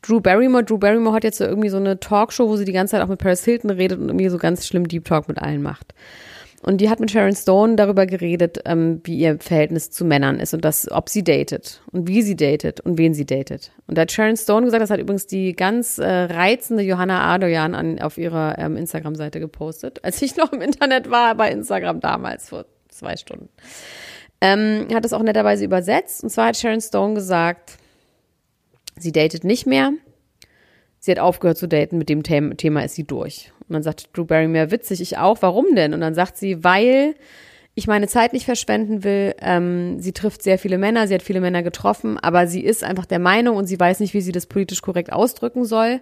Drew 0.00 0.20
Barrymore, 0.20 0.64
Drew 0.64 0.78
Barrymore 0.78 1.14
hat 1.14 1.22
jetzt 1.22 1.38
so 1.38 1.44
irgendwie 1.44 1.68
so 1.68 1.76
eine 1.76 2.00
Talkshow, 2.00 2.48
wo 2.48 2.56
sie 2.56 2.64
die 2.64 2.72
ganze 2.72 2.92
Zeit 2.92 3.02
auch 3.02 3.08
mit 3.08 3.20
Paris 3.20 3.44
Hilton 3.44 3.70
redet 3.70 4.00
und 4.00 4.08
irgendwie 4.08 4.28
so 4.28 4.38
ganz 4.38 4.66
schlimm 4.66 4.88
Deep 4.88 5.04
Talk 5.04 5.28
mit 5.28 5.38
allen 5.38 5.62
macht. 5.62 5.94
Und 6.62 6.80
die 6.80 6.88
hat 6.88 7.00
mit 7.00 7.10
Sharon 7.10 7.34
Stone 7.34 7.74
darüber 7.74 8.06
geredet, 8.06 8.60
ähm, 8.66 9.00
wie 9.02 9.18
ihr 9.18 9.38
Verhältnis 9.40 9.90
zu 9.90 10.04
Männern 10.04 10.38
ist 10.38 10.54
und 10.54 10.64
das, 10.64 10.90
ob 10.90 11.08
sie 11.08 11.24
datet 11.24 11.82
und 11.90 12.06
wie 12.06 12.22
sie 12.22 12.36
datet 12.36 12.80
und 12.80 12.98
wen 12.98 13.14
sie 13.14 13.26
datet. 13.26 13.72
Und 13.88 13.98
da 13.98 14.02
hat 14.02 14.12
Sharon 14.12 14.36
Stone 14.36 14.64
gesagt, 14.64 14.80
das 14.80 14.90
hat 14.90 15.00
übrigens 15.00 15.26
die 15.26 15.54
ganz 15.54 15.98
äh, 15.98 16.06
reizende 16.06 16.84
Johanna 16.84 17.34
Adoyan 17.34 17.74
an, 17.74 17.98
auf 18.00 18.16
ihrer 18.16 18.58
ähm, 18.58 18.76
Instagram-Seite 18.76 19.40
gepostet, 19.40 20.04
als 20.04 20.22
ich 20.22 20.36
noch 20.36 20.52
im 20.52 20.60
Internet 20.60 21.10
war, 21.10 21.34
bei 21.34 21.50
Instagram 21.50 21.98
damals, 21.98 22.48
vor 22.48 22.64
zwei 22.88 23.16
Stunden. 23.16 23.48
Ähm, 24.40 24.86
hat 24.94 25.04
es 25.04 25.12
auch 25.12 25.22
netterweise 25.22 25.64
übersetzt. 25.64 26.22
Und 26.22 26.30
zwar 26.30 26.48
hat 26.48 26.56
Sharon 26.56 26.80
Stone 26.80 27.14
gesagt, 27.14 27.72
sie 28.96 29.10
datet 29.10 29.42
nicht 29.42 29.66
mehr. 29.66 29.92
Sie 31.04 31.10
hat 31.10 31.18
aufgehört 31.18 31.58
zu 31.58 31.66
daten, 31.66 31.98
mit 31.98 32.08
dem 32.08 32.22
Thema 32.22 32.84
ist 32.84 32.94
sie 32.94 33.02
durch. 33.02 33.50
Und 33.68 33.72
dann 33.72 33.82
sagt 33.82 34.16
Drew 34.16 34.24
Barrymore, 34.24 34.70
witzig, 34.70 35.00
ich 35.00 35.18
auch, 35.18 35.38
warum 35.40 35.74
denn? 35.74 35.94
Und 35.94 36.00
dann 36.00 36.14
sagt 36.14 36.36
sie, 36.36 36.62
weil 36.62 37.16
ich 37.74 37.88
meine 37.88 38.06
Zeit 38.06 38.32
nicht 38.32 38.44
verschwenden 38.44 39.02
will. 39.02 39.34
Ähm, 39.40 39.98
sie 39.98 40.12
trifft 40.12 40.44
sehr 40.44 40.60
viele 40.60 40.78
Männer, 40.78 41.08
sie 41.08 41.14
hat 41.14 41.22
viele 41.22 41.40
Männer 41.40 41.64
getroffen, 41.64 42.18
aber 42.18 42.46
sie 42.46 42.60
ist 42.60 42.84
einfach 42.84 43.04
der 43.04 43.18
Meinung 43.18 43.56
und 43.56 43.66
sie 43.66 43.80
weiß 43.80 43.98
nicht, 43.98 44.14
wie 44.14 44.20
sie 44.20 44.30
das 44.30 44.46
politisch 44.46 44.80
korrekt 44.80 45.12
ausdrücken 45.12 45.64
soll. 45.64 46.00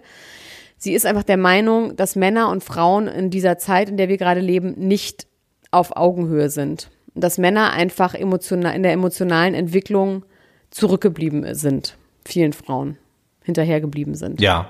Sie 0.77 0.93
ist 0.93 1.07
einfach 1.07 1.23
der 1.23 1.37
Meinung, 1.37 1.95
dass 1.95 2.15
Männer 2.15 2.49
und 2.49 2.63
Frauen 2.63 3.07
in 3.07 3.31
dieser 3.31 3.57
Zeit, 3.57 3.89
in 3.89 3.97
der 3.97 4.07
wir 4.07 4.17
gerade 4.17 4.41
leben, 4.41 4.75
nicht 4.77 5.25
auf 5.71 5.97
Augenhöhe 5.97 6.51
sind. 6.51 6.91
Dass 7.15 7.39
Männer 7.39 7.73
einfach 7.73 8.13
emotional, 8.13 8.75
in 8.75 8.83
der 8.83 8.91
emotionalen 8.91 9.55
Entwicklung 9.55 10.25
zurückgeblieben 10.69 11.55
sind. 11.55 11.97
Vielen 12.23 12.53
Frauen 12.53 12.99
hinterhergeblieben 13.43 14.13
sind. 14.13 14.39
Ja, 14.39 14.69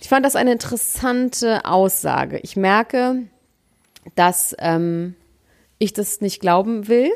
ich 0.00 0.08
fand 0.08 0.24
das 0.24 0.36
eine 0.36 0.52
interessante 0.52 1.64
Aussage. 1.64 2.38
Ich 2.38 2.56
merke, 2.56 3.26
dass 4.14 4.56
ähm, 4.58 5.14
ich 5.78 5.92
das 5.92 6.20
nicht 6.20 6.40
glauben 6.40 6.88
will, 6.88 7.10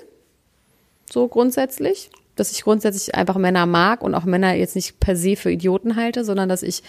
so 1.10 1.28
grundsätzlich. 1.28 2.10
Dass 2.36 2.50
ich 2.50 2.62
grundsätzlich 2.62 3.14
einfach 3.14 3.36
Männer 3.36 3.64
mag 3.64 4.02
und 4.02 4.14
auch 4.14 4.24
Männer 4.24 4.54
jetzt 4.54 4.74
nicht 4.74 4.98
per 5.00 5.16
se 5.16 5.36
für 5.36 5.52
Idioten 5.52 5.96
halte, 5.96 6.24
sondern 6.24 6.48
dass 6.48 6.62
ich 6.62 6.82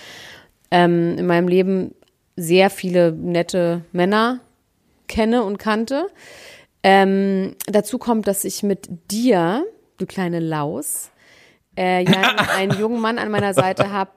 ähm, 0.71 1.17
in 1.17 1.27
meinem 1.27 1.47
Leben 1.47 1.93
sehr 2.35 2.69
viele 2.69 3.11
nette 3.11 3.85
Männer 3.91 4.39
kenne 5.07 5.43
und 5.43 5.59
kannte. 5.59 6.07
Ähm, 6.83 7.55
dazu 7.67 7.97
kommt, 7.99 8.27
dass 8.27 8.43
ich 8.43 8.63
mit 8.63 8.89
dir, 9.11 9.65
du 9.97 10.05
kleine 10.05 10.39
Laus, 10.39 11.11
äh, 11.77 12.03
ja 12.03 12.35
einen 12.57 12.77
jungen 12.79 12.99
Mann 12.99 13.19
an 13.19 13.31
meiner 13.31 13.53
Seite 13.53 13.91
habe, 13.91 14.11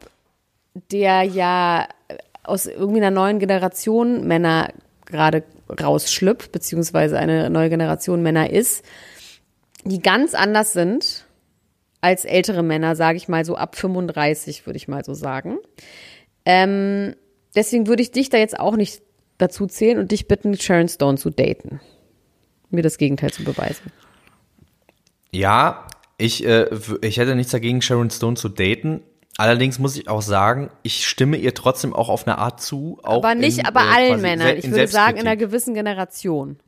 der 0.91 1.23
ja 1.23 1.89
aus 2.43 2.67
irgendwie 2.67 3.01
einer 3.01 3.11
neuen 3.11 3.39
Generation 3.39 4.27
Männer 4.27 4.73
gerade 5.05 5.45
rausschlüpft, 5.69 6.53
beziehungsweise 6.53 7.19
eine 7.19 7.51
neue 7.51 7.71
Generation 7.71 8.23
Männer 8.23 8.51
ist, 8.51 8.85
die 9.85 10.01
ganz 10.01 10.35
anders 10.35 10.73
sind 10.73 11.27
als 12.01 12.25
ältere 12.25 12.63
Männer, 12.63 12.97
sage 12.97 13.17
ich 13.17 13.29
mal 13.29 13.45
so 13.45 13.57
ab 13.57 13.77
35, 13.77 14.67
würde 14.67 14.77
ich 14.77 14.89
mal 14.89 15.05
so 15.05 15.15
sagen. 15.15 15.59
Ähm, 16.45 17.15
deswegen 17.55 17.87
würde 17.87 18.03
ich 18.03 18.13
dich 18.13 18.31
da 18.31 18.39
jetzt 18.39 18.59
auch 18.59 18.77
nicht 18.77 19.03
dazu 19.39 19.67
zählen 19.67 19.99
und 19.99 20.13
dich 20.13 20.29
bitten, 20.29 20.57
Sharon 20.57 20.89
Stone 20.89 21.19
zu 21.19 21.31
daten. 21.31 21.81
Mir 22.71 22.83
das 22.83 22.99
Gegenteil 22.99 23.33
zu 23.33 23.45
beweisen. 23.45 23.93
Ja, 25.33 25.87
ich, 26.19 26.45
äh, 26.45 26.67
ich 27.03 27.19
hätte 27.19 27.35
nichts 27.35 27.53
dagegen, 27.53 27.83
Sharon 27.83 28.11
Stone 28.11 28.37
zu 28.37 28.49
daten. 28.49 29.03
Allerdings 29.39 29.79
muss 29.79 29.97
ich 29.97 30.09
auch 30.09 30.21
sagen, 30.21 30.69
ich 30.83 31.07
stimme 31.07 31.37
ihr 31.37 31.55
trotzdem 31.55 31.95
auch 31.95 32.09
auf 32.09 32.27
eine 32.27 32.39
Art 32.39 32.61
zu. 32.61 32.99
aber 33.05 33.37
nicht, 33.37 33.59
in, 33.59 33.67
aber 33.67 33.83
äh, 33.83 33.95
allen 33.95 34.21
Männern. 34.21 34.57
Ich 34.57 34.69
würde 34.69 34.89
sagen, 34.89 35.17
in 35.17 35.29
einer 35.29 35.37
gewissen 35.37 35.75
Generation. 35.75 36.59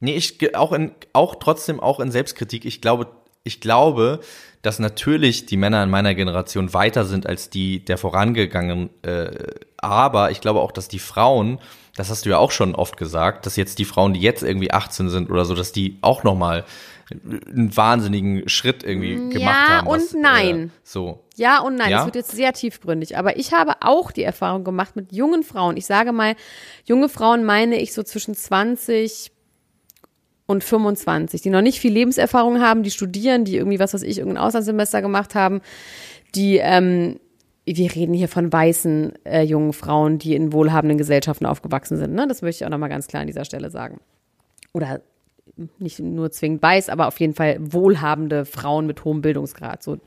Nee, 0.00 0.16
ich 0.16 0.56
auch 0.56 0.72
in, 0.72 0.90
auch 1.12 1.36
trotzdem 1.36 1.78
auch 1.78 2.00
in 2.00 2.10
Selbstkritik. 2.10 2.64
Ich 2.64 2.80
glaube, 2.80 3.06
ich 3.44 3.60
glaube, 3.60 4.18
dass 4.62 4.80
natürlich 4.80 5.46
die 5.46 5.56
Männer 5.56 5.80
in 5.84 5.90
meiner 5.90 6.16
Generation 6.16 6.74
weiter 6.74 7.04
sind 7.04 7.28
als 7.28 7.50
die 7.50 7.84
der 7.84 7.98
vorangegangenen. 7.98 8.90
Äh, 9.02 9.30
aber 9.76 10.32
ich 10.32 10.40
glaube 10.40 10.60
auch, 10.60 10.72
dass 10.72 10.88
die 10.88 10.98
Frauen, 10.98 11.60
das 11.94 12.10
hast 12.10 12.26
du 12.26 12.30
ja 12.30 12.38
auch 12.38 12.50
schon 12.50 12.74
oft 12.74 12.96
gesagt, 12.96 13.46
dass 13.46 13.54
jetzt 13.54 13.78
die 13.78 13.84
Frauen, 13.84 14.12
die 14.12 14.20
jetzt 14.20 14.42
irgendwie 14.42 14.72
18 14.72 15.08
sind 15.08 15.30
oder 15.30 15.44
so, 15.44 15.54
dass 15.54 15.70
die 15.70 15.98
auch 16.00 16.24
noch 16.24 16.34
mal 16.34 16.64
einen 17.10 17.76
wahnsinnigen 17.76 18.48
Schritt 18.48 18.82
irgendwie 18.84 19.14
gemacht 19.14 19.40
ja 19.40 19.68
haben. 19.68 19.86
Ja 19.86 19.92
und 19.92 20.14
nein. 20.14 20.66
Äh, 20.66 20.70
so. 20.82 21.24
Ja 21.36 21.60
und 21.60 21.76
nein. 21.76 21.90
Ja? 21.90 21.98
Das 21.98 22.06
wird 22.06 22.16
jetzt 22.16 22.32
sehr 22.32 22.52
tiefgründig. 22.52 23.16
Aber 23.16 23.36
ich 23.36 23.52
habe 23.52 23.74
auch 23.80 24.12
die 24.12 24.22
Erfahrung 24.22 24.64
gemacht 24.64 24.96
mit 24.96 25.12
jungen 25.12 25.42
Frauen. 25.42 25.76
Ich 25.76 25.86
sage 25.86 26.12
mal, 26.12 26.34
junge 26.84 27.08
Frauen 27.08 27.44
meine 27.44 27.80
ich 27.80 27.92
so 27.92 28.02
zwischen 28.02 28.34
20 28.34 29.32
und 30.46 30.64
25, 30.64 31.40
die 31.40 31.50
noch 31.50 31.62
nicht 31.62 31.80
viel 31.80 31.92
Lebenserfahrung 31.92 32.60
haben, 32.60 32.82
die 32.82 32.90
studieren, 32.90 33.44
die 33.44 33.56
irgendwie, 33.56 33.78
was 33.78 33.94
weiß 33.94 34.02
ich, 34.02 34.18
irgendein 34.18 34.42
Auslandssemester 34.42 35.00
gemacht 35.00 35.34
haben, 35.34 35.60
die, 36.34 36.58
ähm, 36.58 37.18
wir 37.64 37.94
reden 37.94 38.12
hier 38.12 38.28
von 38.28 38.52
weißen 38.52 39.24
äh, 39.24 39.42
jungen 39.42 39.72
Frauen, 39.72 40.18
die 40.18 40.34
in 40.34 40.52
wohlhabenden 40.52 40.98
Gesellschaften 40.98 41.46
aufgewachsen 41.46 41.96
sind. 41.96 42.14
Ne? 42.14 42.26
Das 42.26 42.42
möchte 42.42 42.62
ich 42.62 42.66
auch 42.66 42.70
nochmal 42.70 42.88
ganz 42.88 43.06
klar 43.06 43.20
an 43.20 43.28
dieser 43.28 43.44
Stelle 43.44 43.70
sagen. 43.70 44.00
Oder 44.72 45.00
nicht 45.78 45.98
nur 46.00 46.30
zwingend 46.30 46.62
weiß, 46.62 46.88
aber 46.88 47.08
auf 47.08 47.20
jeden 47.20 47.34
Fall 47.34 47.56
wohlhabende 47.60 48.44
Frauen 48.44 48.86
mit 48.86 49.04
hohem 49.04 49.22
Bildungsgrad. 49.22 49.82
So, 49.82 49.98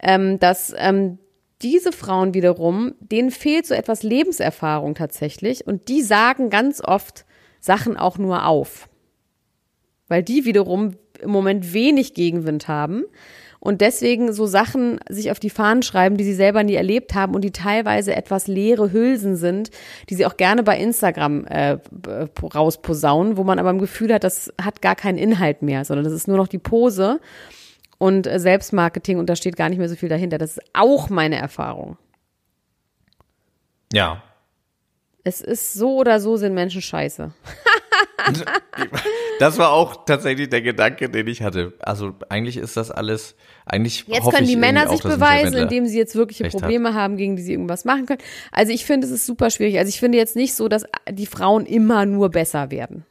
ähm, 0.00 0.38
dass 0.38 0.74
ähm, 0.76 1.18
diese 1.62 1.92
Frauen 1.92 2.34
wiederum, 2.34 2.94
denen 3.00 3.30
fehlt 3.30 3.66
so 3.66 3.74
etwas 3.74 4.02
Lebenserfahrung 4.02 4.94
tatsächlich 4.94 5.66
und 5.66 5.88
die 5.88 6.02
sagen 6.02 6.50
ganz 6.50 6.82
oft 6.82 7.24
Sachen 7.60 7.96
auch 7.96 8.18
nur 8.18 8.46
auf, 8.46 8.88
weil 10.08 10.22
die 10.22 10.44
wiederum 10.44 10.96
im 11.20 11.30
Moment 11.30 11.72
wenig 11.72 12.14
Gegenwind 12.14 12.68
haben 12.68 13.04
und 13.64 13.80
deswegen 13.80 14.34
so 14.34 14.44
Sachen 14.44 15.00
sich 15.08 15.30
auf 15.30 15.40
die 15.40 15.48
Fahnen 15.48 15.82
schreiben, 15.82 16.18
die 16.18 16.24
sie 16.24 16.34
selber 16.34 16.62
nie 16.62 16.74
erlebt 16.74 17.14
haben 17.14 17.34
und 17.34 17.42
die 17.42 17.50
teilweise 17.50 18.14
etwas 18.14 18.46
leere 18.46 18.92
Hülsen 18.92 19.36
sind, 19.36 19.70
die 20.10 20.14
sie 20.14 20.26
auch 20.26 20.36
gerne 20.36 20.62
bei 20.62 20.78
Instagram 20.78 21.46
äh, 21.46 21.78
rausposaunen, 22.54 23.38
wo 23.38 23.42
man 23.42 23.58
aber 23.58 23.70
im 23.70 23.78
Gefühl 23.78 24.12
hat, 24.12 24.22
das 24.22 24.52
hat 24.60 24.82
gar 24.82 24.94
keinen 24.94 25.16
Inhalt 25.16 25.62
mehr, 25.62 25.86
sondern 25.86 26.04
das 26.04 26.12
ist 26.12 26.28
nur 26.28 26.36
noch 26.36 26.46
die 26.46 26.58
Pose 26.58 27.20
und 27.96 28.26
äh, 28.26 28.38
Selbstmarketing 28.38 29.18
und 29.18 29.30
da 29.30 29.34
steht 29.34 29.56
gar 29.56 29.70
nicht 29.70 29.78
mehr 29.78 29.88
so 29.88 29.96
viel 29.96 30.10
dahinter. 30.10 30.36
Das 30.36 30.58
ist 30.58 30.62
auch 30.74 31.08
meine 31.08 31.36
Erfahrung. 31.36 31.96
Ja. 33.94 34.22
Es 35.24 35.40
ist 35.40 35.72
so 35.72 35.96
oder 35.96 36.20
so 36.20 36.36
sind 36.36 36.52
Menschen 36.52 36.82
scheiße. 36.82 37.32
das 39.38 39.58
war 39.58 39.70
auch 39.70 40.04
tatsächlich 40.04 40.48
der 40.48 40.62
Gedanke, 40.62 41.08
den 41.08 41.26
ich 41.26 41.42
hatte. 41.42 41.74
Also 41.80 42.14
eigentlich 42.28 42.56
ist 42.56 42.76
das 42.76 42.90
alles, 42.90 43.34
eigentlich 43.66 44.04
Jetzt 44.06 44.30
können 44.30 44.46
die 44.46 44.56
Männer 44.56 44.88
sich 44.88 45.02
beweisen, 45.02 45.56
indem 45.56 45.86
sie 45.86 45.98
jetzt 45.98 46.14
wirkliche 46.14 46.48
Probleme 46.48 46.90
hat. 46.90 47.00
haben, 47.00 47.16
gegen 47.16 47.36
die 47.36 47.42
sie 47.42 47.52
irgendwas 47.52 47.84
machen 47.84 48.06
können. 48.06 48.20
Also 48.52 48.72
ich 48.72 48.84
finde, 48.84 49.06
es 49.06 49.12
ist 49.12 49.26
super 49.26 49.50
schwierig. 49.50 49.78
Also 49.78 49.88
ich 49.88 50.00
finde 50.00 50.18
jetzt 50.18 50.36
nicht 50.36 50.54
so, 50.54 50.68
dass 50.68 50.84
die 51.10 51.26
Frauen 51.26 51.66
immer 51.66 52.06
nur 52.06 52.30
besser 52.30 52.70
werden. 52.70 53.04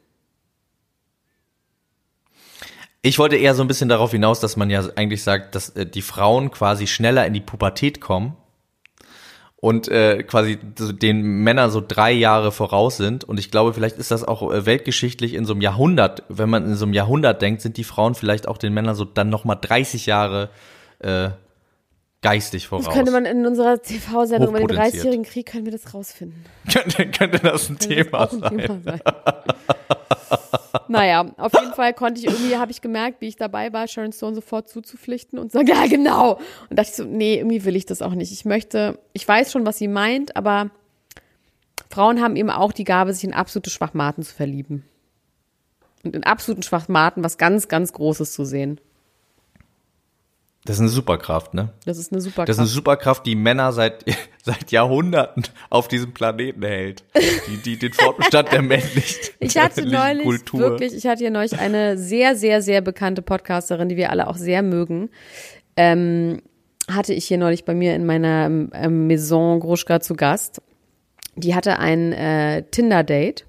Ich 3.02 3.18
wollte 3.18 3.36
eher 3.36 3.54
so 3.54 3.62
ein 3.62 3.68
bisschen 3.68 3.90
darauf 3.90 4.12
hinaus, 4.12 4.40
dass 4.40 4.56
man 4.56 4.70
ja 4.70 4.82
eigentlich 4.96 5.22
sagt, 5.22 5.54
dass 5.54 5.68
äh, 5.70 5.84
die 5.84 6.00
Frauen 6.00 6.50
quasi 6.50 6.86
schneller 6.86 7.26
in 7.26 7.34
die 7.34 7.42
Pubertät 7.42 8.00
kommen 8.00 8.34
und 9.64 9.88
äh, 9.88 10.22
quasi 10.24 10.58
den 10.58 11.22
Männern 11.22 11.70
so 11.70 11.82
drei 11.86 12.12
Jahre 12.12 12.52
voraus 12.52 12.98
sind. 12.98 13.24
Und 13.24 13.40
ich 13.40 13.50
glaube, 13.50 13.72
vielleicht 13.72 13.96
ist 13.96 14.10
das 14.10 14.22
auch 14.22 14.52
äh, 14.52 14.66
weltgeschichtlich 14.66 15.32
in 15.32 15.46
so 15.46 15.54
einem 15.54 15.62
Jahrhundert, 15.62 16.22
wenn 16.28 16.50
man 16.50 16.66
in 16.66 16.74
so 16.74 16.84
einem 16.84 16.92
Jahrhundert 16.92 17.40
denkt, 17.40 17.62
sind 17.62 17.78
die 17.78 17.84
Frauen 17.84 18.14
vielleicht 18.14 18.46
auch 18.46 18.58
den 18.58 18.74
Männern 18.74 18.94
so 18.94 19.06
dann 19.06 19.30
nochmal 19.30 19.56
30 19.58 20.04
Jahre 20.04 20.50
äh, 20.98 21.30
geistig 22.24 22.68
voraus. 22.68 22.86
Das 22.86 22.94
könnte 22.94 23.12
man 23.12 23.26
in 23.26 23.44
unserer 23.44 23.80
TV-Sendung 23.80 24.48
über 24.48 24.66
den 24.66 24.76
30-jährigen 24.76 25.24
Krieg, 25.24 25.44
können 25.44 25.66
wir 25.66 25.72
das 25.72 25.92
rausfinden. 25.92 26.42
könnte, 26.72 27.06
könnte 27.10 27.38
das 27.38 27.68
ein, 27.68 27.78
Thema, 27.78 28.26
das 28.26 28.42
ein 28.42 28.58
Thema 28.58 28.80
sein. 28.82 29.00
naja, 30.88 31.26
auf 31.36 31.52
jeden 31.52 31.74
Fall 31.74 31.92
konnte 31.92 32.20
ich 32.20 32.26
irgendwie, 32.26 32.56
habe 32.56 32.70
ich 32.70 32.80
gemerkt, 32.80 33.20
wie 33.20 33.28
ich 33.28 33.36
dabei 33.36 33.74
war, 33.74 33.86
Sharon 33.86 34.12
Stone 34.12 34.34
sofort 34.34 34.70
zuzupflichten 34.70 35.38
und 35.38 35.52
sagen, 35.52 35.66
ja, 35.68 35.86
genau. 35.86 36.40
Und 36.70 36.78
dachte 36.78 36.88
ich 36.90 36.96
so, 36.96 37.04
nee, 37.04 37.36
irgendwie 37.36 37.62
will 37.66 37.76
ich 37.76 37.84
das 37.84 38.00
auch 38.00 38.14
nicht. 38.14 38.32
Ich 38.32 38.46
möchte, 38.46 38.98
ich 39.12 39.28
weiß 39.28 39.52
schon, 39.52 39.66
was 39.66 39.76
sie 39.76 39.88
meint, 39.88 40.34
aber 40.34 40.70
Frauen 41.90 42.22
haben 42.22 42.36
eben 42.36 42.50
auch 42.50 42.72
die 42.72 42.84
Gabe, 42.84 43.12
sich 43.12 43.24
in 43.24 43.34
absolute 43.34 43.68
Schwachmaten 43.68 44.24
zu 44.24 44.34
verlieben. 44.34 44.84
Und 46.02 46.16
in 46.16 46.24
absoluten 46.24 46.62
Schwachmaten 46.62 47.22
was 47.22 47.36
ganz, 47.36 47.68
ganz 47.68 47.92
Großes 47.92 48.32
zu 48.32 48.46
sehen. 48.46 48.80
Das 50.66 50.76
ist 50.76 50.80
eine 50.80 50.88
Superkraft, 50.88 51.52
ne? 51.52 51.74
Das 51.84 51.98
ist 51.98 52.10
eine 52.10 52.22
Superkraft. 52.22 52.48
Das 52.48 52.56
ist 52.56 52.60
eine 52.60 52.68
Superkraft, 52.68 53.26
die 53.26 53.36
Männer 53.36 53.72
seit, 53.72 54.04
seit 54.42 54.70
Jahrhunderten 54.72 55.44
auf 55.68 55.88
diesem 55.88 56.14
Planeten 56.14 56.62
hält. 56.62 57.04
Die, 57.48 57.58
die 57.58 57.76
den 57.76 57.92
Fortbestand 57.92 58.50
der 58.50 58.62
männlichen 58.62 59.34
Ich 59.40 59.58
hatte 59.58 59.84
neulich 59.86 60.24
Kultur. 60.24 60.60
wirklich, 60.60 60.94
ich 60.94 61.06
hatte 61.06 61.18
hier 61.18 61.30
neulich 61.30 61.58
eine 61.58 61.98
sehr, 61.98 62.34
sehr, 62.34 62.62
sehr 62.62 62.80
bekannte 62.80 63.20
Podcasterin, 63.20 63.90
die 63.90 63.98
wir 63.98 64.10
alle 64.10 64.26
auch 64.26 64.36
sehr 64.36 64.62
mögen. 64.62 65.10
Ähm, 65.76 66.40
hatte 66.90 67.12
ich 67.12 67.26
hier 67.26 67.38
neulich 67.38 67.66
bei 67.66 67.74
mir 67.74 67.94
in 67.94 68.06
meiner 68.06 68.46
ähm, 68.46 69.06
Maison 69.06 69.60
Gruschka 69.60 70.00
zu 70.00 70.14
Gast. 70.14 70.62
Die 71.36 71.54
hatte 71.54 71.78
ein 71.78 72.12
äh, 72.12 72.62
Tinder-Date. 72.70 73.44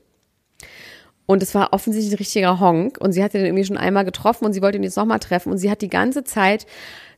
Und 1.27 1.41
es 1.41 1.55
war 1.55 1.73
offensichtlich 1.73 2.13
ein 2.13 2.17
richtiger 2.17 2.59
Honk. 2.59 2.97
Und 2.99 3.13
sie 3.13 3.23
hatte 3.23 3.37
den 3.37 3.47
irgendwie 3.47 3.65
schon 3.65 3.77
einmal 3.77 4.05
getroffen 4.05 4.45
und 4.45 4.53
sie 4.53 4.61
wollte 4.61 4.77
ihn 4.77 4.83
jetzt 4.83 4.97
nochmal 4.97 5.19
treffen. 5.19 5.51
Und 5.51 5.57
sie 5.57 5.71
hat 5.71 5.81
die 5.81 5.89
ganze 5.89 6.23
Zeit 6.23 6.65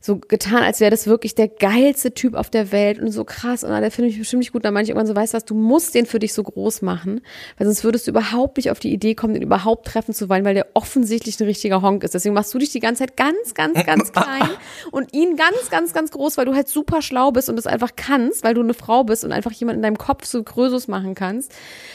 so 0.00 0.16
getan, 0.16 0.62
als 0.62 0.80
wäre 0.80 0.90
das 0.90 1.06
wirklich 1.06 1.34
der 1.34 1.48
geilste 1.48 2.14
Typ 2.14 2.34
auf 2.34 2.50
der 2.50 2.72
Welt 2.72 2.98
und 2.98 3.10
so 3.10 3.24
krass 3.24 3.64
und 3.64 3.70
der 3.70 3.90
finde 3.90 4.10
ich 4.10 4.18
bestimmt 4.18 4.40
nicht 4.40 4.52
gut. 4.52 4.64
Dann 4.64 4.74
meine 4.74 4.84
ich 4.84 4.90
irgendwann 4.90 5.06
so, 5.06 5.16
weißt 5.16 5.34
du 5.34 5.36
was, 5.36 5.44
du 5.44 5.54
musst 5.54 5.94
den 5.94 6.06
für 6.06 6.18
dich 6.18 6.32
so 6.34 6.42
groß 6.42 6.82
machen, 6.82 7.20
weil 7.56 7.66
sonst 7.66 7.84
würdest 7.84 8.06
du 8.06 8.12
überhaupt 8.12 8.56
nicht 8.56 8.70
auf 8.70 8.78
die 8.78 8.92
Idee 8.92 9.14
kommen, 9.14 9.34
den 9.34 9.42
überhaupt 9.42 9.86
treffen 9.86 10.14
zu 10.14 10.28
wollen, 10.28 10.44
weil 10.44 10.54
der 10.54 10.66
offensichtlich 10.74 11.38
ein 11.40 11.46
richtiger 11.46 11.82
Honk 11.82 12.04
ist. 12.04 12.14
Deswegen 12.14 12.34
machst 12.34 12.54
du 12.54 12.58
dich 12.58 12.70
die 12.70 12.80
ganze 12.80 13.04
Zeit 13.04 13.16
ganz, 13.16 13.54
ganz, 13.54 13.84
ganz 13.84 14.12
klein 14.12 14.50
und 14.90 15.14
ihn 15.14 15.36
ganz, 15.36 15.70
ganz, 15.70 15.92
ganz 15.92 16.10
groß, 16.10 16.36
weil 16.36 16.46
du 16.46 16.54
halt 16.54 16.68
super 16.68 17.02
schlau 17.02 17.30
bist 17.30 17.48
und 17.48 17.58
es 17.58 17.66
einfach 17.66 17.90
kannst, 17.96 18.44
weil 18.44 18.54
du 18.54 18.60
eine 18.60 18.74
Frau 18.74 19.04
bist 19.04 19.24
und 19.24 19.32
einfach 19.32 19.52
jemand 19.52 19.76
in 19.76 19.82
deinem 19.82 19.98
Kopf 19.98 20.24
so 20.24 20.42
Größes 20.42 20.88
machen 20.88 21.14
kannst, 21.14 21.52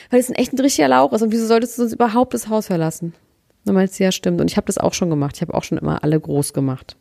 weil 0.09 0.19
es 0.19 0.29
ein 0.29 0.35
echt 0.35 0.53
ein 0.53 0.59
richtiger 0.59 0.87
Lauch 0.87 1.13
ist. 1.13 1.21
Und 1.21 1.31
wieso 1.31 1.45
solltest 1.45 1.77
du 1.77 1.83
sonst 1.83 1.93
überhaupt 1.93 2.33
das 2.33 2.49
Haus 2.49 2.67
verlassen? 2.67 3.13
Meinst 3.65 3.99
du, 3.99 4.03
ja, 4.03 4.11
stimmt. 4.11 4.41
Und 4.41 4.51
ich 4.51 4.57
habe 4.57 4.67
das 4.67 4.77
auch 4.77 4.93
schon 4.93 5.09
gemacht. 5.09 5.37
Ich 5.37 5.41
habe 5.41 5.53
auch 5.53 5.63
schon 5.63 5.77
immer 5.77 6.03
alle 6.03 6.19
groß 6.19 6.53
gemacht. 6.53 6.97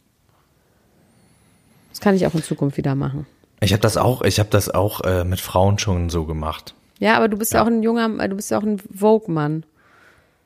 Kann 2.02 2.16
ich 2.16 2.26
auch 2.26 2.34
in 2.34 2.42
Zukunft 2.42 2.76
wieder 2.76 2.96
machen. 2.96 3.26
Ich 3.60 3.72
habe 3.72 3.80
das 3.80 3.96
auch, 3.96 4.22
ich 4.22 4.40
habe 4.40 4.50
das 4.50 4.68
auch 4.68 5.02
äh, 5.02 5.24
mit 5.24 5.40
Frauen 5.40 5.78
schon 5.78 6.10
so 6.10 6.24
gemacht. 6.24 6.74
Ja, 6.98 7.16
aber 7.16 7.28
du 7.28 7.36
bist 7.38 7.52
ja, 7.52 7.60
ja 7.60 7.62
auch 7.62 7.68
ein 7.68 7.82
junger, 7.84 8.08
du 8.28 8.34
bist 8.34 8.50
ja 8.50 8.58
auch 8.58 8.64
ein 8.64 8.80
Vogue-Mann. 8.92 9.64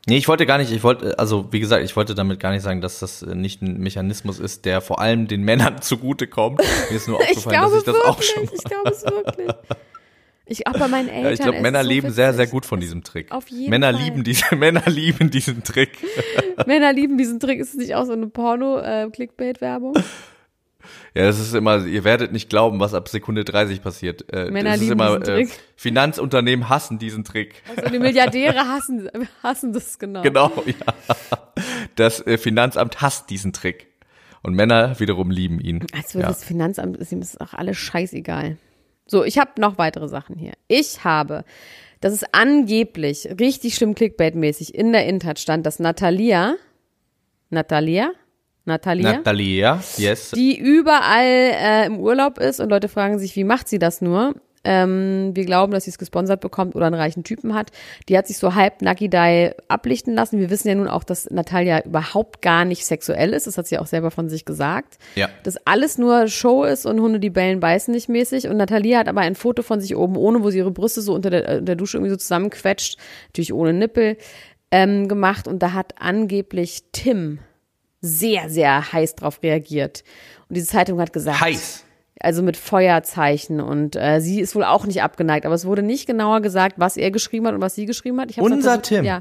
Nee, 0.06 0.18
ich 0.18 0.28
wollte 0.28 0.44
gar 0.44 0.58
nicht, 0.58 0.70
ich 0.70 0.84
wollte, 0.84 1.18
also 1.18 1.50
wie 1.52 1.58
gesagt, 1.58 1.82
ich 1.82 1.96
wollte 1.96 2.14
damit 2.14 2.40
gar 2.40 2.52
nicht 2.52 2.62
sagen, 2.62 2.82
dass 2.82 2.98
das 2.98 3.22
nicht 3.22 3.62
ein 3.62 3.78
Mechanismus 3.78 4.38
ist, 4.38 4.66
der 4.66 4.82
vor 4.82 5.00
allem 5.00 5.28
den 5.28 5.42
Männern 5.42 5.80
zugutekommt. 5.80 6.60
Mir 6.90 6.96
ist 6.96 7.08
nur 7.08 7.16
aufgefallen, 7.20 7.62
dass 7.62 7.72
ich 7.72 7.84
das 7.84 7.94
wirklich, 7.94 8.04
auch 8.04 8.22
schon. 8.22 8.44
Ich 8.44 8.64
glaube 8.64 8.90
es 8.90 9.04
wirklich. 9.04 9.50
Ich, 10.44 10.66
auch 10.66 10.78
bei 10.78 10.86
meinen 10.86 11.08
Eltern. 11.08 11.24
Ja, 11.24 11.30
ich 11.32 11.40
glaube, 11.40 11.60
Männer 11.62 11.82
so 11.82 11.88
leben 11.88 12.10
sehr, 12.10 12.34
sehr 12.34 12.46
gut 12.46 12.66
von 12.66 12.80
diesem 12.80 13.02
Trick. 13.02 13.32
Auf 13.32 13.48
jeden 13.48 13.70
Männer 13.70 13.92
Fall. 13.94 14.02
lieben 14.02 14.22
diese, 14.24 14.54
Männer 14.54 14.82
lieben 14.86 15.30
diesen 15.30 15.64
Trick. 15.64 15.98
Männer 16.66 16.92
lieben 16.92 17.16
diesen 17.16 17.40
Trick. 17.40 17.58
Ist 17.58 17.70
es 17.70 17.76
nicht 17.76 17.94
auch 17.94 18.04
so 18.04 18.12
eine 18.12 18.26
Porno-Clickbait-Werbung? 18.28 19.94
Ja, 21.14 21.24
das 21.24 21.38
ist 21.38 21.54
immer, 21.54 21.84
ihr 21.84 22.04
werdet 22.04 22.32
nicht 22.32 22.48
glauben, 22.48 22.80
was 22.80 22.94
ab 22.94 23.08
Sekunde 23.08 23.44
30 23.44 23.82
passiert. 23.82 24.32
Äh, 24.32 24.50
Männer 24.50 24.70
das 24.70 24.80
ist 24.80 24.88
lieben 24.88 24.92
immer, 24.92 25.18
diesen 25.18 25.34
äh, 25.34 25.44
Trick. 25.44 25.60
Finanzunternehmen 25.76 26.68
hassen 26.68 26.98
diesen 26.98 27.24
Trick. 27.24 27.62
Also 27.68 27.90
die 27.90 27.98
Milliardäre 27.98 28.68
hassen, 28.68 29.08
hassen 29.42 29.72
das 29.72 29.98
genau. 29.98 30.22
Genau, 30.22 30.52
ja. 30.66 31.34
Das 31.94 32.26
äh, 32.26 32.38
Finanzamt 32.38 33.00
hasst 33.00 33.30
diesen 33.30 33.52
Trick. 33.52 33.88
Und 34.42 34.54
Männer 34.54 35.00
wiederum 35.00 35.30
lieben 35.30 35.60
ihn. 35.60 35.84
Als 35.92 36.14
würde 36.14 36.26
ja. 36.26 36.28
das 36.28 36.44
Finanzamt, 36.44 36.96
ist 36.98 37.10
ihm 37.10 37.20
ist 37.20 37.40
auch 37.40 37.54
alles 37.54 37.76
scheißegal. 37.78 38.58
So, 39.06 39.24
ich 39.24 39.38
habe 39.38 39.60
noch 39.60 39.78
weitere 39.78 40.08
Sachen 40.08 40.36
hier. 40.36 40.52
Ich 40.68 41.04
habe, 41.04 41.44
das 42.00 42.12
ist 42.12 42.32
angeblich 42.32 43.28
richtig 43.40 43.74
schlimm 43.74 43.94
Clickbait-mäßig 43.94 44.74
in 44.74 44.92
der 44.92 45.06
Intert 45.06 45.38
stand, 45.38 45.66
dass 45.66 45.78
Natalia, 45.78 46.54
Natalia, 47.50 48.12
Natalia, 48.66 49.12
Natalia, 49.12 49.80
yes. 49.96 50.32
die 50.32 50.58
überall 50.58 51.24
äh, 51.24 51.86
im 51.86 51.98
Urlaub 52.00 52.38
ist 52.38 52.60
und 52.60 52.68
Leute 52.68 52.88
fragen 52.88 53.18
sich, 53.18 53.36
wie 53.36 53.44
macht 53.44 53.68
sie 53.68 53.78
das 53.78 54.00
nur? 54.02 54.34
Ähm, 54.66 55.30
wir 55.34 55.44
glauben, 55.44 55.72
dass 55.72 55.84
sie 55.84 55.90
es 55.90 55.98
gesponsert 55.98 56.40
bekommt 56.40 56.74
oder 56.74 56.86
einen 56.86 56.96
reichen 56.96 57.22
Typen 57.22 57.54
hat. 57.54 57.70
Die 58.08 58.18
hat 58.18 58.26
sich 58.26 58.38
so 58.38 58.56
halb 58.56 58.82
Nagidai 58.82 59.54
ablichten 59.68 60.14
lassen. 60.14 60.40
Wir 60.40 60.50
wissen 60.50 60.66
ja 60.66 60.74
nun 60.74 60.88
auch, 60.88 61.04
dass 61.04 61.30
Natalia 61.30 61.84
überhaupt 61.84 62.42
gar 62.42 62.64
nicht 62.64 62.84
sexuell 62.84 63.32
ist. 63.32 63.46
Das 63.46 63.56
hat 63.56 63.68
sie 63.68 63.78
auch 63.78 63.86
selber 63.86 64.10
von 64.10 64.28
sich 64.28 64.44
gesagt. 64.44 64.98
Ja. 65.14 65.28
Dass 65.44 65.56
alles 65.66 65.98
nur 65.98 66.26
Show 66.26 66.64
ist 66.64 66.84
und 66.84 67.00
Hunde, 67.00 67.20
die 67.20 67.30
bellen, 67.30 67.60
beißen 67.60 67.94
nicht 67.94 68.08
mäßig. 68.08 68.48
Und 68.48 68.56
Natalia 68.56 68.98
hat 68.98 69.08
aber 69.08 69.20
ein 69.20 69.36
Foto 69.36 69.62
von 69.62 69.80
sich 69.80 69.94
oben 69.94 70.16
ohne, 70.16 70.42
wo 70.42 70.50
sie 70.50 70.58
ihre 70.58 70.72
Brüste 70.72 71.00
so 71.00 71.14
unter 71.14 71.30
der, 71.30 71.48
äh, 71.48 71.62
der 71.62 71.76
Dusche 71.76 71.98
irgendwie 71.98 72.10
so 72.10 72.16
zusammenquetscht. 72.16 72.98
Natürlich 73.28 73.52
ohne 73.52 73.72
Nippel 73.72 74.16
ähm, 74.72 75.06
gemacht. 75.06 75.46
Und 75.46 75.62
da 75.62 75.74
hat 75.74 75.94
angeblich 76.00 76.82
Tim 76.90 77.38
sehr, 78.00 78.48
sehr 78.48 78.92
heiß 78.92 79.14
drauf 79.16 79.40
reagiert. 79.42 80.04
Und 80.48 80.56
diese 80.56 80.68
Zeitung 80.68 81.00
hat 81.00 81.12
gesagt. 81.12 81.40
Heiß. 81.40 81.84
Also 82.18 82.42
mit 82.42 82.56
Feuerzeichen 82.56 83.60
und 83.60 83.94
äh, 83.94 84.20
sie 84.20 84.40
ist 84.40 84.54
wohl 84.54 84.64
auch 84.64 84.86
nicht 84.86 85.02
abgeneigt, 85.02 85.44
aber 85.44 85.54
es 85.54 85.66
wurde 85.66 85.82
nicht 85.82 86.06
genauer 86.06 86.40
gesagt, 86.40 86.76
was 86.78 86.96
er 86.96 87.10
geschrieben 87.10 87.46
hat 87.46 87.54
und 87.54 87.60
was 87.60 87.74
sie 87.74 87.84
geschrieben 87.84 88.18
hat. 88.18 88.36
Unser 88.38 88.62
versucht, 88.62 88.84
Tim. 88.84 89.04
Ja, 89.04 89.20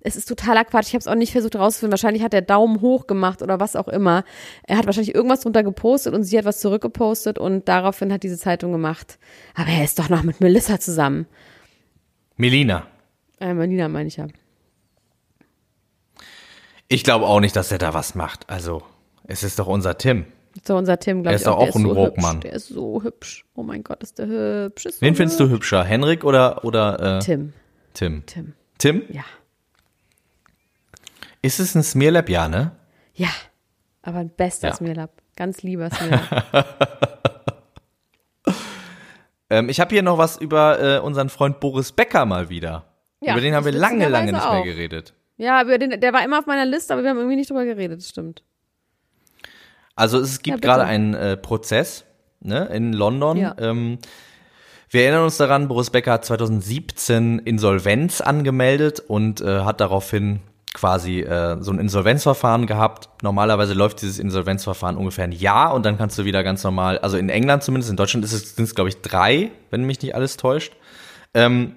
es 0.00 0.16
ist 0.16 0.26
totaler 0.26 0.66
Quatsch. 0.66 0.88
Ich 0.88 0.92
habe 0.92 1.00
es 1.00 1.06
auch 1.06 1.14
nicht 1.14 1.32
versucht 1.32 1.56
rauszufinden. 1.56 1.92
Wahrscheinlich 1.92 2.22
hat 2.22 2.34
er 2.34 2.42
Daumen 2.42 2.82
hoch 2.82 3.06
gemacht 3.06 3.40
oder 3.40 3.60
was 3.60 3.74
auch 3.76 3.88
immer. 3.88 4.24
Er 4.64 4.76
hat 4.76 4.84
wahrscheinlich 4.84 5.14
irgendwas 5.14 5.40
drunter 5.40 5.62
gepostet 5.62 6.12
und 6.12 6.24
sie 6.24 6.36
hat 6.36 6.44
was 6.44 6.60
zurückgepostet 6.60 7.38
und 7.38 7.66
daraufhin 7.66 8.12
hat 8.12 8.22
diese 8.22 8.36
Zeitung 8.36 8.72
gemacht. 8.72 9.18
Aber 9.54 9.70
er 9.70 9.82
ist 9.82 9.98
doch 9.98 10.10
noch 10.10 10.22
mit 10.22 10.42
Melissa 10.42 10.78
zusammen. 10.78 11.26
Melina. 12.36 12.86
Äh, 13.40 13.54
Melina 13.54 13.88
meine 13.88 14.08
ich 14.08 14.16
ja. 14.16 14.26
Ich 16.94 17.02
glaube 17.02 17.26
auch 17.26 17.40
nicht, 17.40 17.56
dass 17.56 17.72
er 17.72 17.78
da 17.78 17.92
was 17.92 18.14
macht. 18.14 18.48
Also, 18.48 18.82
es 19.24 19.42
ist 19.42 19.58
doch 19.58 19.66
unser 19.66 19.98
Tim. 19.98 20.26
So 20.64 20.76
unser 20.76 20.98
Tim, 21.00 21.22
glaube 21.24 21.30
Er 21.30 21.34
ich. 21.34 21.40
ist 21.40 21.46
doch 21.48 21.56
auch 21.56 21.64
der 21.72 21.74
ein 21.74 21.82
so 21.82 22.06
hübsch. 22.06 22.40
Der 22.44 22.52
ist 22.52 22.68
so 22.68 23.02
hübsch. 23.02 23.44
Oh 23.56 23.64
mein 23.64 23.82
Gott, 23.82 24.02
ist 24.04 24.18
der 24.20 24.26
hübsch. 24.28 24.86
Ist 24.86 25.00
so 25.00 25.00
Wen 25.06 25.16
findest 25.16 25.40
du 25.40 25.44
hübsch. 25.44 25.54
hübscher? 25.72 25.82
Henrik 25.84 26.22
oder, 26.22 26.64
oder 26.64 27.16
äh, 27.16 27.18
Tim. 27.18 27.52
Tim? 27.94 28.22
Tim. 28.26 28.52
Tim? 28.78 29.02
Ja. 29.10 29.24
Ist 31.42 31.58
es 31.58 31.74
ein 31.74 31.82
Smearlab? 31.82 32.28
Ja, 32.28 32.48
ne? 32.48 32.70
Ja. 33.14 33.28
Aber 34.02 34.18
ein 34.18 34.30
bester 34.30 34.68
Ja. 34.68 34.74
Smirlab. 34.74 35.10
Ganz 35.34 35.62
lieber 35.62 35.90
Smirlab. 35.90 36.44
Ähm, 39.50 39.68
ich 39.68 39.78
habe 39.78 39.94
hier 39.94 40.02
noch 40.02 40.16
was 40.16 40.38
über 40.38 40.80
äh, 40.80 40.98
unseren 41.00 41.28
Freund 41.28 41.60
Boris 41.60 41.92
Becker 41.92 42.24
mal 42.24 42.48
wieder. 42.48 42.86
Ja, 43.20 43.32
über 43.34 43.42
den 43.42 43.54
haben 43.54 43.66
wir 43.66 43.72
lange, 43.72 44.08
lange 44.08 44.32
nicht 44.32 44.40
mehr 44.42 44.50
auch. 44.50 44.64
geredet. 44.64 45.12
Ja, 45.36 45.62
über 45.62 45.78
den, 45.78 46.00
der 46.00 46.12
war 46.12 46.24
immer 46.24 46.38
auf 46.38 46.46
meiner 46.46 46.64
Liste, 46.66 46.92
aber 46.92 47.02
wir 47.02 47.10
haben 47.10 47.18
irgendwie 47.18 47.36
nicht 47.36 47.50
drüber 47.50 47.64
geredet. 47.64 47.98
Das 48.00 48.08
stimmt. 48.08 48.42
Also 49.96 50.18
es 50.18 50.42
gibt 50.42 50.64
Ja, 50.64 50.74
gerade 50.74 50.84
einen 50.84 51.14
äh, 51.14 51.36
Prozess 51.36 52.04
ne, 52.40 52.66
in 52.66 52.92
London. 52.92 53.36
Ja. 53.36 53.54
Ähm, 53.58 53.98
wir 54.90 55.02
erinnern 55.02 55.24
uns 55.24 55.36
daran, 55.36 55.68
Boris 55.68 55.90
Becker 55.90 56.12
hat 56.12 56.24
2017 56.24 57.40
Insolvenz 57.40 58.20
angemeldet 58.20 59.00
und 59.00 59.40
äh, 59.40 59.60
hat 59.60 59.80
daraufhin 59.80 60.40
quasi 60.72 61.20
äh, 61.20 61.56
so 61.60 61.72
ein 61.72 61.78
Insolvenzverfahren 61.78 62.66
gehabt. 62.66 63.08
Normalerweise 63.22 63.74
läuft 63.74 64.02
dieses 64.02 64.18
Insolvenzverfahren 64.18 64.96
ungefähr 64.96 65.24
ein 65.24 65.32
Jahr 65.32 65.72
und 65.74 65.86
dann 65.86 65.96
kannst 65.96 66.18
du 66.18 66.24
wieder 66.24 66.42
ganz 66.42 66.62
normal, 66.64 66.98
also 66.98 67.16
in 67.16 67.28
England 67.28 67.62
zumindest, 67.62 67.90
in 67.90 67.96
Deutschland 67.96 68.24
ist 68.24 68.32
es, 68.32 68.56
sind 68.56 68.64
es 68.64 68.74
glaube 68.74 68.88
ich 68.88 69.00
drei, 69.00 69.50
wenn 69.70 69.84
mich 69.84 70.02
nicht 70.02 70.14
alles 70.14 70.36
täuscht. 70.36 70.74
Ähm, 71.32 71.76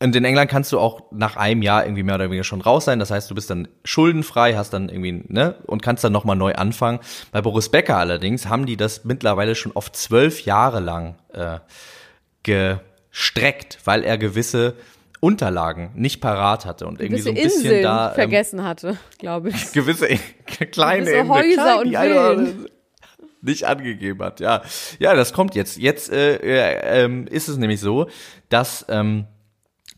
und 0.00 0.14
in 0.14 0.24
England 0.24 0.48
kannst 0.50 0.70
du 0.72 0.78
auch 0.78 1.10
nach 1.10 1.36
einem 1.36 1.62
Jahr 1.62 1.84
irgendwie 1.84 2.04
mehr 2.04 2.14
oder 2.14 2.26
weniger 2.26 2.44
schon 2.44 2.60
raus 2.60 2.84
sein. 2.84 3.00
Das 3.00 3.10
heißt, 3.10 3.28
du 3.30 3.34
bist 3.34 3.50
dann 3.50 3.66
schuldenfrei, 3.84 4.54
hast 4.54 4.72
dann 4.72 4.88
irgendwie, 4.88 5.24
ne, 5.26 5.56
und 5.66 5.82
kannst 5.82 6.04
dann 6.04 6.12
nochmal 6.12 6.36
neu 6.36 6.54
anfangen. 6.54 7.00
Bei 7.32 7.42
Boris 7.42 7.68
Becker 7.68 7.96
allerdings 7.96 8.46
haben 8.46 8.66
die 8.66 8.76
das 8.76 9.04
mittlerweile 9.04 9.56
schon 9.56 9.74
auf 9.74 9.90
zwölf 9.90 10.44
Jahre 10.44 10.78
lang 10.78 11.16
äh, 11.32 11.58
gestreckt, 12.44 13.78
weil 13.84 14.04
er 14.04 14.18
gewisse 14.18 14.76
Unterlagen 15.20 15.90
nicht 15.94 16.20
parat 16.20 16.64
hatte 16.64 16.86
und 16.86 17.00
irgendwie 17.00 17.20
so 17.20 17.30
ein 17.30 17.34
Gewisse 17.34 17.56
bisschen 17.56 17.64
Inseln 17.64 17.82
da 17.82 18.08
ähm, 18.10 18.14
vergessen 18.14 18.64
hatte, 18.64 18.98
glaube 19.18 19.48
ich. 19.48 19.72
gewisse 19.72 20.06
kleine 20.06 21.06
Gewisse 21.06 21.16
Insel, 21.16 21.28
Häuser 21.28 21.82
klein, 21.82 22.36
und 22.36 22.46
Villen. 22.46 22.66
nicht 23.42 23.64
angegeben 23.64 24.22
hat. 24.22 24.38
Ja, 24.38 24.62
ja, 25.00 25.14
das 25.14 25.32
kommt 25.32 25.56
jetzt. 25.56 25.76
Jetzt 25.76 26.12
äh, 26.12 26.36
äh, 26.36 27.02
ähm, 27.04 27.26
ist 27.26 27.48
es 27.48 27.56
nämlich 27.56 27.80
so, 27.80 28.08
dass 28.48 28.86
ähm, 28.88 29.26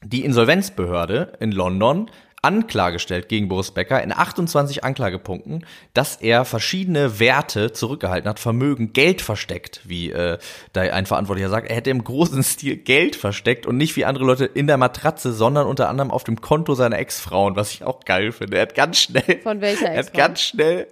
die 0.05 0.25
Insolvenzbehörde 0.25 1.33
in 1.41 1.53
London 1.53 2.11
Anklage 2.43 2.99
stellt 2.99 3.29
gegen 3.29 3.49
Boris 3.49 3.71
Becker 3.71 4.03
in 4.03 4.13
28 4.13 4.83
Anklagepunkten, 4.83 5.67
dass 5.93 6.17
er 6.17 6.47
verschiedene 6.47 7.21
Werte 7.21 7.73
zurückgehalten 7.73 8.29
hat, 8.31 8.41
Vermögen, 8.41 8.95
Geld 8.95 9.21
versteckt, 9.21 9.83
wie 9.85 10.11
äh, 10.11 10.39
da 10.73 10.81
ein 10.81 11.05
Verantwortlicher 11.05 11.51
sagt. 11.51 11.69
Er 11.69 11.77
hätte 11.77 11.91
im 11.91 12.03
großen 12.03 12.43
Stil 12.45 12.77
Geld 12.77 13.15
versteckt 13.17 13.67
und 13.67 13.77
nicht 13.77 13.95
wie 13.97 14.07
andere 14.07 14.25
Leute 14.25 14.47
in 14.47 14.67
der 14.67 14.79
Matratze, 14.79 15.33
sondern 15.33 15.67
unter 15.67 15.89
anderem 15.91 16.11
auf 16.11 16.25
dem 16.25 16.41
Konto 16.41 16.75
seiner 16.75 16.99
Ex-Frauen, 16.99 17.57
was 17.57 17.73
ich 17.73 17.85
auch 17.85 18.01
geil 18.05 18.33
finde. 18.33 18.57
Er 18.57 18.63
hat 18.63 18.75
ganz 18.75 19.01
schnell 19.01 19.41
Von 19.43 19.61
welcher 19.61 19.89
er 19.89 19.99
hat 19.99 20.07
Ex-Frau? 20.07 20.19
ganz 20.19 20.41
schnell, 20.41 20.87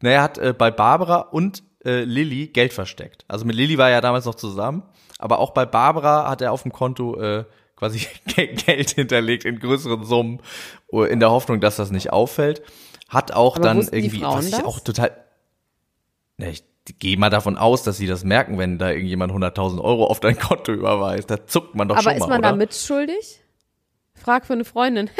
na, 0.00 0.10
er 0.10 0.22
hat 0.22 0.38
äh, 0.38 0.54
bei 0.56 0.70
Barbara 0.70 1.18
und 1.18 1.64
äh, 1.84 2.04
Lilly 2.04 2.46
Geld 2.48 2.72
versteckt. 2.72 3.24
Also 3.26 3.44
mit 3.44 3.56
Lilly 3.56 3.78
war 3.78 3.88
er 3.88 3.96
ja 3.96 4.00
damals 4.00 4.26
noch 4.26 4.36
zusammen, 4.36 4.84
aber 5.18 5.40
auch 5.40 5.50
bei 5.50 5.66
Barbara 5.66 6.30
hat 6.30 6.40
er 6.40 6.52
auf 6.52 6.62
dem 6.62 6.72
Konto 6.72 7.20
äh, 7.20 7.44
quasi 7.76 8.06
Ge- 8.26 8.54
Geld 8.54 8.90
hinterlegt 8.90 9.44
in 9.44 9.58
größeren 9.58 10.04
Summen, 10.04 10.40
äh, 10.92 11.10
in 11.12 11.20
der 11.20 11.30
Hoffnung, 11.30 11.60
dass 11.60 11.76
das 11.76 11.90
nicht 11.90 12.12
auffällt. 12.12 12.62
Hat 13.08 13.32
auch 13.32 13.56
Aber 13.56 13.64
dann 13.64 13.80
irgendwie, 13.90 14.22
was 14.22 14.46
ich 14.46 14.50
das? 14.52 14.64
auch 14.64 14.80
total, 14.80 15.16
na, 16.38 16.48
ich 16.48 16.64
gehe 16.98 17.16
mal 17.16 17.30
davon 17.30 17.56
aus, 17.56 17.82
dass 17.82 17.96
sie 17.96 18.06
das 18.06 18.24
merken, 18.24 18.58
wenn 18.58 18.78
da 18.78 18.90
irgendjemand 18.90 19.32
100.000 19.32 19.80
Euro 19.82 20.06
auf 20.06 20.20
dein 20.20 20.38
Konto 20.38 20.72
überweist. 20.72 21.30
Da 21.30 21.46
zuckt 21.46 21.74
man 21.74 21.88
doch 21.88 21.96
Aber 21.96 22.02
schon 22.04 22.12
ist 22.14 22.20
mal, 22.20 22.28
man 22.28 22.38
oder? 22.40 22.50
da 22.50 22.56
mitschuldig? 22.56 23.40
Frag 24.14 24.46
für 24.46 24.52
eine 24.52 24.64
Freundin. 24.64 25.10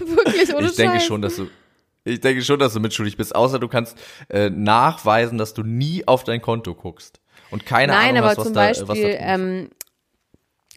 Wirklich, 0.00 0.54
ohne 0.54 0.66
ich 0.66 0.76
denke 0.76 0.94
Scheiß. 0.98 1.04
schon, 1.06 1.22
dass 1.22 1.36
du 1.36 1.48
Ich 2.04 2.20
denke 2.20 2.42
schon, 2.42 2.58
dass 2.58 2.72
du 2.72 2.80
mitschuldig 2.80 3.16
bist, 3.16 3.34
außer 3.34 3.58
du 3.58 3.68
kannst 3.68 3.96
äh, 4.28 4.50
nachweisen, 4.50 5.38
dass 5.38 5.54
du 5.54 5.62
nie 5.62 6.06
auf 6.06 6.24
dein 6.24 6.40
Konto 6.40 6.74
guckst. 6.74 7.20
Und 7.50 7.66
keine 7.66 7.92
Nein, 7.92 8.10
Ahnung 8.10 8.18
aber 8.18 8.28
hast, 8.28 8.36
was 8.38 8.44
zum 8.44 8.54
da, 8.54 8.60
Beispiel, 8.66 8.88
was 8.88 8.98
da 8.98 9.06
ähm, 9.08 9.68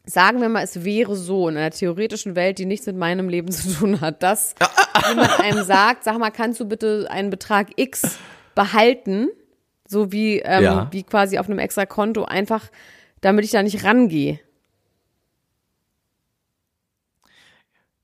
sagen 0.06 0.42
wir 0.42 0.50
mal, 0.50 0.64
es 0.64 0.84
wäre 0.84 1.16
so 1.16 1.48
in 1.48 1.58
einer 1.58 1.72
theoretischen 1.72 2.36
Welt, 2.36 2.58
die 2.58 2.66
nichts 2.66 2.86
mit 2.88 2.96
meinem 2.98 3.30
Leben 3.30 3.52
zu 3.52 3.72
tun 3.74 4.02
hat, 4.02 4.24
dass 4.24 4.56
jemand 5.10 5.40
einem 5.40 5.64
sagt, 5.64 6.04
sag 6.04 6.18
mal, 6.18 6.32
kannst 6.32 6.60
du 6.60 6.66
bitte 6.66 7.08
einen 7.10 7.30
Betrag 7.30 7.70
X 7.76 8.18
behalten, 8.56 9.30
so 9.88 10.12
wie, 10.12 10.40
ähm, 10.40 10.64
Ja. 10.64 10.88
wie 10.92 11.04
quasi 11.04 11.38
auf 11.38 11.48
einem 11.48 11.60
extra 11.60 11.86
Konto, 11.86 12.24
einfach, 12.24 12.70
damit 13.22 13.46
ich 13.46 13.52
da 13.52 13.62
nicht 13.64 13.84
rangehe. 13.84 14.40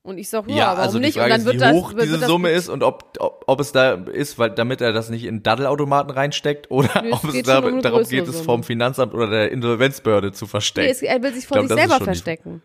Und 0.08 0.18
ich 0.18 0.30
sag, 0.30 0.48
ja, 0.48 0.56
Ja, 0.56 0.68
warum 0.70 0.80
also 0.80 1.00
nicht? 1.00 1.18
Frage 1.18 1.26
und 1.26 1.32
dann 1.32 1.40
ist, 1.42 1.46
wird 1.46 1.56
wie 1.56 1.60
das, 1.60 1.74
hoch 1.74 1.94
wird, 1.94 2.06
diese 2.06 2.18
das 2.20 2.30
Summe 2.30 2.50
ist 2.52 2.70
und 2.70 2.82
ob, 2.82 3.12
ob, 3.20 3.44
ob 3.46 3.60
es 3.60 3.74
da 3.74 3.92
ist, 3.94 4.40
weil 4.40 4.52
damit 4.52 4.80
er 4.80 4.94
das 4.94 5.10
nicht 5.10 5.26
in 5.26 5.44
Daddelautomaten 5.44 6.12
reinsteckt 6.12 6.72
oder 6.72 7.02
Nö, 7.04 7.10
es 7.10 7.24
ob 7.24 7.34
es 7.34 7.44
da, 7.44 7.60
um 7.60 7.82
darum 7.82 8.04
geht, 8.04 8.26
es 8.26 8.32
Summe. 8.36 8.44
vom 8.46 8.64
Finanzamt 8.64 9.14
oder 9.14 9.30
der 9.30 9.52
Insolvenzbehörde 9.52 10.32
zu 10.32 10.46
Nee, 10.46 10.50
verstecken. 10.50 10.90
es, 10.90 11.02
er 11.02 11.22
will 11.22 11.34
sich 11.34 11.46
vor 11.46 11.58
glaub, 11.58 11.68
sich 11.68 11.78
ist 11.78 11.90
selber 11.90 12.04
verstecken. 12.04 12.62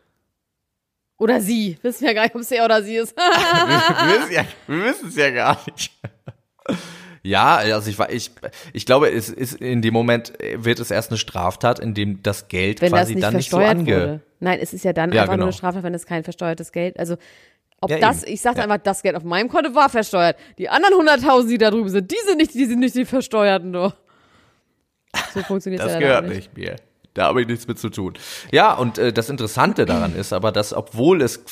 Oder 1.18 1.40
sie. 1.40 1.78
Wissen 1.83 2.07
wir 2.07 2.14
gar 2.14 2.22
nicht, 2.22 2.35
ob 2.37 2.40
es 2.42 2.50
er 2.52 2.64
oder 2.64 2.83
sie 2.83 2.96
ist. 2.96 3.16
wir, 3.16 3.24
wir 3.24 4.20
wissen 4.20 4.33
ja, 4.33 4.44
wir 4.68 4.85
wissen 4.85 5.09
es 5.09 5.16
ja 5.16 5.31
gar 5.31 5.59
nicht. 5.66 5.90
Ja, 7.24 7.56
also 7.56 7.88
ich, 7.88 7.98
war- 7.98 8.11
ich, 8.12 8.30
ich 8.72 8.85
glaube, 8.85 9.08
es 9.11 9.28
ist 9.28 9.54
in 9.61 9.80
dem 9.80 9.94
Moment 9.94 10.32
wird 10.56 10.80
es 10.80 10.90
erst 10.90 11.11
eine 11.11 11.18
Straftat, 11.18 11.78
in 11.78 11.94
dem 11.94 12.22
das 12.22 12.48
Geld 12.48 12.80
wenn 12.80 12.90
das 12.90 13.00
quasi 13.02 13.14
nicht 13.14 13.24
dann 13.24 13.35
nicht 13.35 13.50
so 13.50 13.58
versteuert 13.58 13.78
ange. 13.78 13.92
wurde. 13.94 14.20
Nein, 14.40 14.58
es 14.61 14.72
ist 14.74 14.85
ja 14.85 14.92
dann 14.92 15.12
Ja, 15.12 15.22
einfach 15.22 15.35
nur 15.37 15.44
eine 15.44 15.50
genau. 15.50 15.56
Straftat, 15.56 15.85
wenn 15.85 15.94
es 15.94 16.04
kein 16.06 16.24
versteuertes 16.24 16.72
Geld, 16.72 16.98
also 16.98 17.16
ob 17.80 17.90
Ja, 17.90 17.98
das, 17.98 18.24
eben. 18.24 18.32
ich 18.35 18.40
sage 18.40 18.58
Ja. 18.58 18.64
einfach, 18.64 18.78
das 18.78 19.02
Geld 19.02 19.14
auf 19.16 19.22
meinem 19.24 19.48
Konto 19.48 19.72
war 19.74 19.88
versteuert. 19.88 20.37
Die 20.58 20.68
anderen 20.68 20.94
100.000, 20.94 21.48
die 21.48 21.58
da 21.58 21.70
drüben 21.70 21.88
sind, 21.88 22.11
die 22.11 22.16
sind 22.26 22.38
nicht, 22.38 22.54
die 22.54 22.66
sind 22.66 22.80
nicht 22.80 22.94
die 22.96 23.04
Versteuerten, 23.04 23.72
doch. 23.72 23.94
So 25.35 25.42
funktioniert 25.42 25.82
Das 25.82 25.92
ja 25.92 25.98
gehört 26.00 26.28
nicht 26.28 26.56
mir. 26.56 26.76
Da 27.14 27.25
habe 27.25 27.42
ich 27.42 27.46
nichts 27.46 27.68
mit 27.68 27.79
zu 27.79 27.90
tun. 27.90 28.14
Ja, 28.53 28.72
und 28.72 28.96
äh, 28.96 29.12
das 29.12 29.29
Interessante 29.29 29.85
daran 29.85 30.14
ist 30.16 30.33
aber, 30.33 30.51
dass 30.51 30.72
obwohl 30.72 31.20
es 31.20 31.44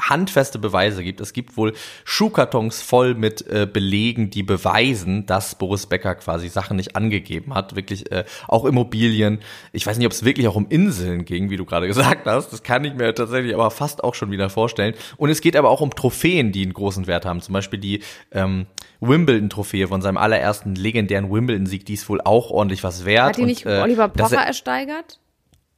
handfeste 0.00 0.60
Beweise 0.60 1.02
gibt, 1.02 1.20
es 1.20 1.32
gibt 1.32 1.56
wohl 1.56 1.72
Schuhkartons 2.04 2.82
voll 2.82 3.14
mit 3.14 3.44
äh, 3.48 3.66
Belegen, 3.66 4.30
die 4.30 4.44
beweisen, 4.44 5.26
dass 5.26 5.56
Boris 5.56 5.86
Becker 5.86 6.14
quasi 6.14 6.48
Sachen 6.48 6.76
nicht 6.76 6.94
angegeben 6.94 7.54
hat. 7.54 7.74
Wirklich 7.74 8.12
äh, 8.12 8.24
auch 8.46 8.64
Immobilien. 8.64 9.40
Ich 9.72 9.86
weiß 9.86 9.98
nicht, 9.98 10.06
ob 10.06 10.12
es 10.12 10.24
wirklich 10.24 10.46
auch 10.46 10.54
um 10.56 10.66
Inseln 10.68 11.24
ging, 11.24 11.50
wie 11.50 11.56
du 11.56 11.64
gerade 11.64 11.86
gesagt 11.88 12.26
hast. 12.26 12.52
Das 12.52 12.62
kann 12.62 12.84
ich 12.84 12.94
mir 12.94 13.12
tatsächlich 13.14 13.54
aber 13.54 13.70
fast 13.72 14.04
auch 14.04 14.14
schon 14.14 14.30
wieder 14.30 14.48
vorstellen. 14.50 14.94
Und 15.16 15.30
es 15.30 15.40
geht 15.40 15.56
aber 15.56 15.70
auch 15.70 15.80
um 15.80 15.90
Trophäen, 15.94 16.52
die 16.52 16.62
einen 16.62 16.74
großen 16.74 17.08
Wert 17.08 17.26
haben. 17.26 17.40
Zum 17.40 17.54
Beispiel 17.54 17.80
die 17.80 18.02
ähm, 18.30 18.66
Wimbledon-Trophäe 19.00 19.88
von 19.88 20.02
seinem 20.02 20.16
allerersten 20.16 20.74
legendären 20.74 21.30
Wimbledon-Sieg, 21.32 21.86
die 21.86 21.94
ist 21.94 22.08
wohl 22.08 22.20
auch 22.20 22.50
ordentlich 22.50 22.84
was 22.84 23.04
wert. 23.04 23.30
Hat 23.30 23.36
die 23.36 23.44
nicht 23.44 23.64
und, 23.66 23.72
äh, 23.72 23.80
Oliver 23.80 24.08
Pocher 24.08 24.36
er- 24.36 24.46
ersteigert? 24.46 25.07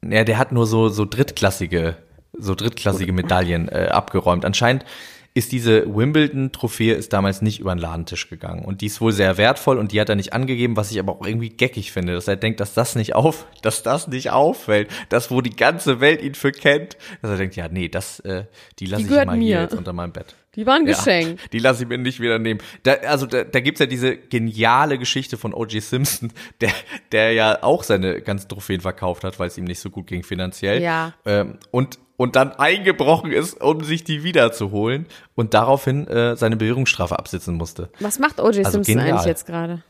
Ja, 0.06 0.24
der 0.24 0.38
hat 0.38 0.52
nur 0.52 0.66
so, 0.66 0.88
so 0.88 1.04
drittklassige, 1.04 1.96
so 2.38 2.54
drittklassige 2.54 3.12
Medaillen 3.12 3.68
äh, 3.68 3.88
abgeräumt. 3.90 4.44
Anscheinend 4.44 4.84
ist 5.32 5.52
diese 5.52 5.86
Wimbledon-Trophäe 5.86 6.94
ist 6.94 7.12
damals 7.12 7.40
nicht 7.40 7.60
über 7.60 7.74
den 7.74 7.78
Ladentisch 7.78 8.28
gegangen. 8.28 8.64
Und 8.64 8.80
die 8.80 8.86
ist 8.86 9.00
wohl 9.00 9.12
sehr 9.12 9.38
wertvoll 9.38 9.78
und 9.78 9.92
die 9.92 10.00
hat 10.00 10.08
er 10.08 10.16
nicht 10.16 10.32
angegeben, 10.32 10.76
was 10.76 10.90
ich 10.90 10.98
aber 10.98 11.12
auch 11.12 11.26
irgendwie 11.26 11.50
geckig 11.50 11.92
finde, 11.92 12.14
dass 12.14 12.26
er 12.26 12.36
denkt, 12.36 12.58
dass 12.58 12.74
das 12.74 12.96
nicht 12.96 13.14
auf, 13.14 13.46
dass 13.62 13.84
das 13.84 14.08
nicht 14.08 14.30
auffällt, 14.30 14.90
dass 15.08 15.30
wo 15.30 15.40
die 15.40 15.54
ganze 15.54 16.00
Welt 16.00 16.20
ihn 16.20 16.34
für 16.34 16.50
kennt, 16.50 16.96
dass 17.22 17.30
er 17.30 17.36
denkt, 17.36 17.54
ja, 17.54 17.68
nee, 17.68 17.88
das, 17.88 18.18
äh, 18.20 18.44
die 18.80 18.86
lasse 18.86 19.04
ich 19.04 19.10
mal 19.10 19.36
hier 19.36 19.36
mir. 19.36 19.60
jetzt 19.62 19.74
unter 19.74 19.92
meinem 19.92 20.12
Bett. 20.12 20.34
Die 20.56 20.66
waren 20.66 20.84
Ja, 20.86 20.94
Geschenk. 20.94 21.38
die 21.52 21.60
lasse 21.60 21.84
ich 21.84 21.88
mir 21.88 21.98
nicht 21.98 22.18
wieder 22.18 22.38
nehmen. 22.38 22.60
Da, 22.82 22.94
also 22.94 23.26
da, 23.26 23.44
da 23.44 23.60
gibt's 23.60 23.78
ja 23.78 23.86
diese 23.86 24.16
geniale 24.16 24.98
Geschichte 24.98 25.36
von 25.36 25.54
O.J. 25.54 25.80
Simpson, 25.80 26.32
der, 26.60 26.72
der 27.12 27.32
ja 27.32 27.62
auch 27.62 27.84
seine 27.84 28.20
ganzen 28.20 28.48
Trophäen 28.48 28.80
verkauft 28.80 29.22
hat, 29.22 29.38
weil 29.38 29.46
es 29.46 29.56
ihm 29.58 29.64
nicht 29.64 29.78
so 29.78 29.90
gut 29.90 30.08
ging 30.08 30.24
finanziell. 30.24 30.82
Ja. 30.82 31.14
Ähm, 31.24 31.58
und, 31.70 32.00
und 32.20 32.37
dann 32.37 32.52
eingebrochen 32.52 33.33
ist, 33.33 33.62
um 33.62 33.83
sich 33.83 34.04
die 34.04 34.22
wiederzuholen 34.22 35.06
und 35.37 35.54
daraufhin 35.54 36.06
äh, 36.06 36.37
seine 36.37 36.59
Bewährungsstrafe 36.59 37.18
absitzen 37.18 37.54
musste. 37.54 37.88
Was 37.98 38.18
macht 38.18 38.40
O.J. 38.40 38.59
Also 38.59 38.72
Simpson 38.72 38.96
genial. 38.96 39.12
eigentlich 39.12 39.24
jetzt 39.24 39.46
gerade? 39.46 39.83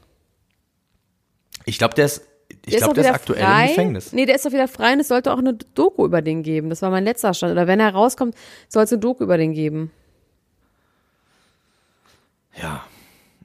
Ich 1.64 1.76
glaube, 1.78 1.94
der 1.94 2.04
ist, 2.04 2.28
ich 2.66 2.76
glaube, 2.76 2.94
der 2.94 3.06
ist 3.06 3.10
aktuell 3.10 3.42
frei. 3.42 3.62
im 3.62 3.68
Gefängnis. 3.70 4.12
Nee, 4.12 4.26
der 4.26 4.36
ist 4.36 4.46
doch 4.46 4.52
wieder 4.52 4.68
frei 4.68 4.92
und 4.92 5.00
es 5.00 5.08
sollte 5.08 5.32
auch 5.32 5.38
eine 5.38 5.54
Doku 5.74 6.06
über 6.06 6.22
den 6.22 6.44
geben. 6.44 6.70
Das 6.70 6.82
war 6.82 6.90
mein 6.90 7.02
letzter 7.02 7.34
Stand. 7.34 7.50
Oder 7.50 7.66
wenn 7.66 7.80
er 7.80 7.92
rauskommt, 7.92 8.36
soll 8.68 8.84
es 8.84 8.92
eine 8.92 9.00
Doku 9.00 9.24
über 9.24 9.36
den 9.36 9.52
geben. 9.52 9.90
Ja, 12.62 12.84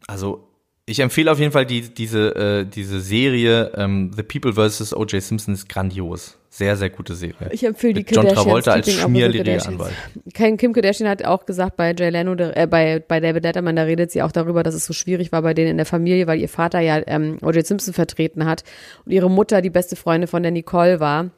also 0.05 0.47
ich 0.87 0.99
empfehle 0.99 1.31
auf 1.31 1.39
jeden 1.39 1.51
Fall 1.51 1.65
die, 1.65 1.81
diese, 1.81 2.35
äh, 2.35 2.65
diese 2.65 3.01
Serie 3.01 3.71
ähm, 3.75 4.11
The 4.15 4.21
People 4.21 4.53
vs. 4.53 4.93
O.J. 4.93 5.21
Simpson 5.21 5.55
ist 5.55 5.67
grandios. 5.67 6.37
Sehr, 6.49 6.77
sehr 6.77 6.89
gute 6.89 7.15
Serie. 7.15 7.49
Ich 7.51 7.65
empfehle 7.65 7.95
die 7.95 7.99
Mit 8.01 8.11
John 8.11 8.27
Kardashians, 8.27 8.45
Travolta 8.45 8.71
als 8.71 8.97
Kardashians. 8.97 9.67
Anwalt. 9.67 9.93
Kim 10.33 10.73
Kardashian 10.73 11.09
hat 11.09 11.25
auch 11.25 11.45
gesagt 11.45 11.75
bei 11.75 11.93
Jay 11.97 12.09
Leno, 12.11 12.33
äh, 12.35 12.67
bei, 12.69 13.03
bei 13.05 13.19
David 13.19 13.43
Letterman, 13.43 13.75
da 13.75 13.83
redet 13.83 14.11
sie 14.11 14.21
auch 14.21 14.31
darüber, 14.31 14.61
dass 14.61 14.75
es 14.75 14.85
so 14.85 14.93
schwierig 14.93 15.31
war 15.31 15.41
bei 15.41 15.53
denen 15.53 15.71
in 15.71 15.77
der 15.77 15.85
Familie, 15.87 16.27
weil 16.27 16.39
ihr 16.39 16.47
Vater 16.47 16.79
ja 16.79 17.01
ähm, 17.07 17.39
O.J. 17.41 17.65
Simpson 17.65 17.93
vertreten 17.93 18.45
hat 18.45 18.63
und 19.05 19.11
ihre 19.11 19.29
Mutter 19.29 19.61
die 19.61 19.71
beste 19.71 19.95
Freundin 19.95 20.27
von 20.27 20.43
der 20.43 20.51
Nicole 20.51 20.99
war, 20.99 21.31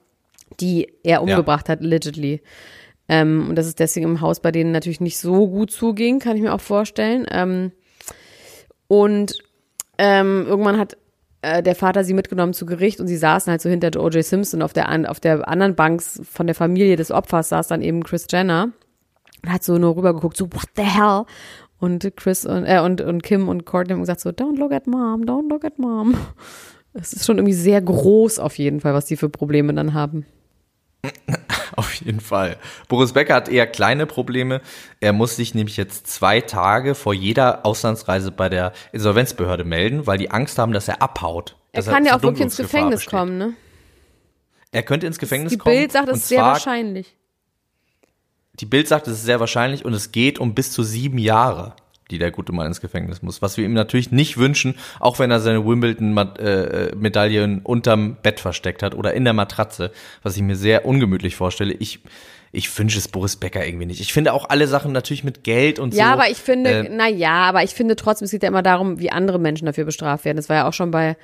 die 0.59 0.87
er 1.03 1.23
umgebracht 1.23 1.69
hat, 1.69 1.79
allegedly. 1.79 2.41
Ähm, 3.09 3.47
und 3.49 3.55
dass 3.55 3.65
es 3.65 3.75
deswegen 3.75 4.05
im 4.05 4.21
Haus 4.21 4.41
bei 4.41 4.51
denen 4.51 4.71
natürlich 4.71 4.99
nicht 4.99 5.17
so 5.17 5.47
gut 5.47 5.71
zuging, 5.71 6.19
kann 6.19 6.35
ich 6.35 6.43
mir 6.43 6.53
auch 6.53 6.61
vorstellen. 6.61 7.25
Ähm, 7.31 7.71
und 8.87 9.37
ähm, 9.97 10.45
irgendwann 10.47 10.77
hat 10.77 10.97
äh, 11.41 11.61
der 11.61 11.75
Vater 11.75 12.03
sie 12.03 12.13
mitgenommen 12.13 12.53
zu 12.53 12.65
Gericht 12.65 12.99
und 12.99 13.07
sie 13.07 13.17
saßen 13.17 13.51
halt 13.51 13.61
so 13.61 13.69
hinter 13.69 13.99
O.J. 13.99 14.23
Simpson. 14.23 14.61
Auf 14.61 14.73
der, 14.73 15.09
auf 15.09 15.19
der 15.19 15.47
anderen 15.47 15.75
Bank 15.75 16.01
von 16.01 16.47
der 16.47 16.55
Familie 16.55 16.95
des 16.95 17.11
Opfers 17.11 17.49
saß 17.49 17.67
dann 17.67 17.81
eben 17.81 18.03
Chris 18.03 18.27
Jenner 18.29 18.69
und 19.43 19.51
hat 19.51 19.63
so 19.63 19.77
nur 19.77 19.95
rübergeguckt, 19.95 20.37
so, 20.37 20.45
what 20.51 20.69
the 20.75 20.83
hell? 20.83 21.23
Und 21.79 22.11
Chris 22.15 22.45
und, 22.45 22.65
äh, 22.65 22.79
und, 22.79 23.01
und 23.01 23.21
Kim 23.21 23.49
und 23.49 23.65
Courtney 23.65 23.93
haben 23.93 24.01
gesagt 24.01 24.21
so, 24.21 24.29
don't 24.29 24.57
look 24.57 24.71
at 24.71 24.87
mom, 24.87 25.23
don't 25.23 25.49
look 25.49 25.63
at 25.63 25.77
mom. 25.77 26.15
Es 26.93 27.13
ist 27.13 27.25
schon 27.25 27.37
irgendwie 27.37 27.53
sehr 27.53 27.79
groß 27.79 28.39
auf 28.39 28.57
jeden 28.57 28.81
Fall, 28.81 28.95
was 28.95 29.05
die 29.05 29.17
für 29.17 29.29
Probleme 29.29 29.71
dann 29.73 29.93
haben. 29.93 30.25
Auf 31.75 31.93
jeden 31.93 32.19
Fall. 32.19 32.57
Boris 32.87 33.13
Becker 33.13 33.35
hat 33.35 33.49
eher 33.49 33.67
kleine 33.67 34.05
Probleme. 34.05 34.61
Er 34.99 35.13
muss 35.13 35.35
sich 35.35 35.53
nämlich 35.53 35.77
jetzt 35.77 36.07
zwei 36.07 36.41
Tage 36.41 36.95
vor 36.95 37.13
jeder 37.13 37.65
Auslandsreise 37.65 38.31
bei 38.31 38.49
der 38.49 38.73
Insolvenzbehörde 38.91 39.63
melden, 39.63 40.07
weil 40.07 40.17
die 40.17 40.31
Angst 40.31 40.57
haben, 40.57 40.73
dass 40.73 40.87
er 40.87 41.01
abhaut. 41.01 41.55
Er 41.71 41.83
kann 41.83 42.05
ja 42.05 42.17
auch 42.17 42.23
wirklich 42.23 42.41
ins 42.41 42.57
Gefängnis 42.57 43.01
besteht. 43.01 43.11
kommen, 43.11 43.37
ne? 43.37 43.53
Er 44.71 44.83
könnte 44.83 45.07
ins 45.07 45.19
Gefängnis 45.19 45.51
Die 45.51 45.57
kommen. 45.57 45.75
Bild 45.75 45.91
sagt, 45.91 46.09
es 46.09 46.17
ist 46.17 46.27
sehr 46.29 46.41
wahrscheinlich. 46.41 47.15
Die 48.59 48.65
Bild 48.65 48.87
sagt, 48.87 49.07
es 49.07 49.19
ist 49.19 49.25
sehr 49.25 49.39
wahrscheinlich 49.39 49.85
und 49.85 49.93
es 49.93 50.11
geht 50.11 50.39
um 50.39 50.55
bis 50.55 50.71
zu 50.71 50.81
sieben 50.83 51.19
Jahre, 51.19 51.75
die 52.11 52.17
der 52.17 52.31
gute 52.31 52.53
Mann 52.53 52.67
ins 52.67 52.81
Gefängnis 52.81 53.21
muss. 53.21 53.41
Was 53.41 53.57
wir 53.57 53.65
ihm 53.65 53.73
natürlich 53.73 54.11
nicht 54.11 54.37
wünschen, 54.37 54.75
auch 54.99 55.19
wenn 55.19 55.31
er 55.31 55.39
seine 55.39 55.65
Wimbledon-Medaillen 55.65 57.59
unterm 57.59 58.17
Bett 58.21 58.39
versteckt 58.39 58.83
hat 58.83 58.95
oder 58.95 59.13
in 59.13 59.23
der 59.23 59.33
Matratze, 59.33 59.91
was 60.23 60.35
ich 60.35 60.43
mir 60.43 60.55
sehr 60.55 60.85
ungemütlich 60.85 61.35
vorstelle. 61.35 61.73
Ich, 61.73 61.99
ich 62.51 62.77
wünsche 62.77 62.97
es 62.97 63.07
Boris 63.07 63.35
Becker 63.35 63.65
irgendwie 63.65 63.85
nicht. 63.85 64.01
Ich 64.01 64.13
finde 64.13 64.33
auch 64.33 64.49
alle 64.49 64.67
Sachen 64.67 64.91
natürlich 64.91 65.23
mit 65.23 65.43
Geld 65.43 65.79
und 65.79 65.93
so. 65.93 65.99
Ja, 65.99 66.13
aber 66.13 66.29
ich 66.29 66.37
finde, 66.37 66.69
äh, 66.69 66.89
na 66.89 67.07
ja, 67.07 67.41
aber 67.43 67.63
ich 67.63 67.71
finde 67.71 67.95
trotzdem, 67.95 68.25
es 68.25 68.31
geht 68.31 68.43
ja 68.43 68.49
immer 68.49 68.63
darum, 68.63 68.99
wie 68.99 69.11
andere 69.11 69.39
Menschen 69.39 69.65
dafür 69.65 69.85
bestraft 69.85 70.25
werden. 70.25 70.37
Das 70.37 70.49
war 70.49 70.55
ja 70.55 70.67
auch 70.67 70.73
schon 70.73 70.91
bei, 70.91 71.17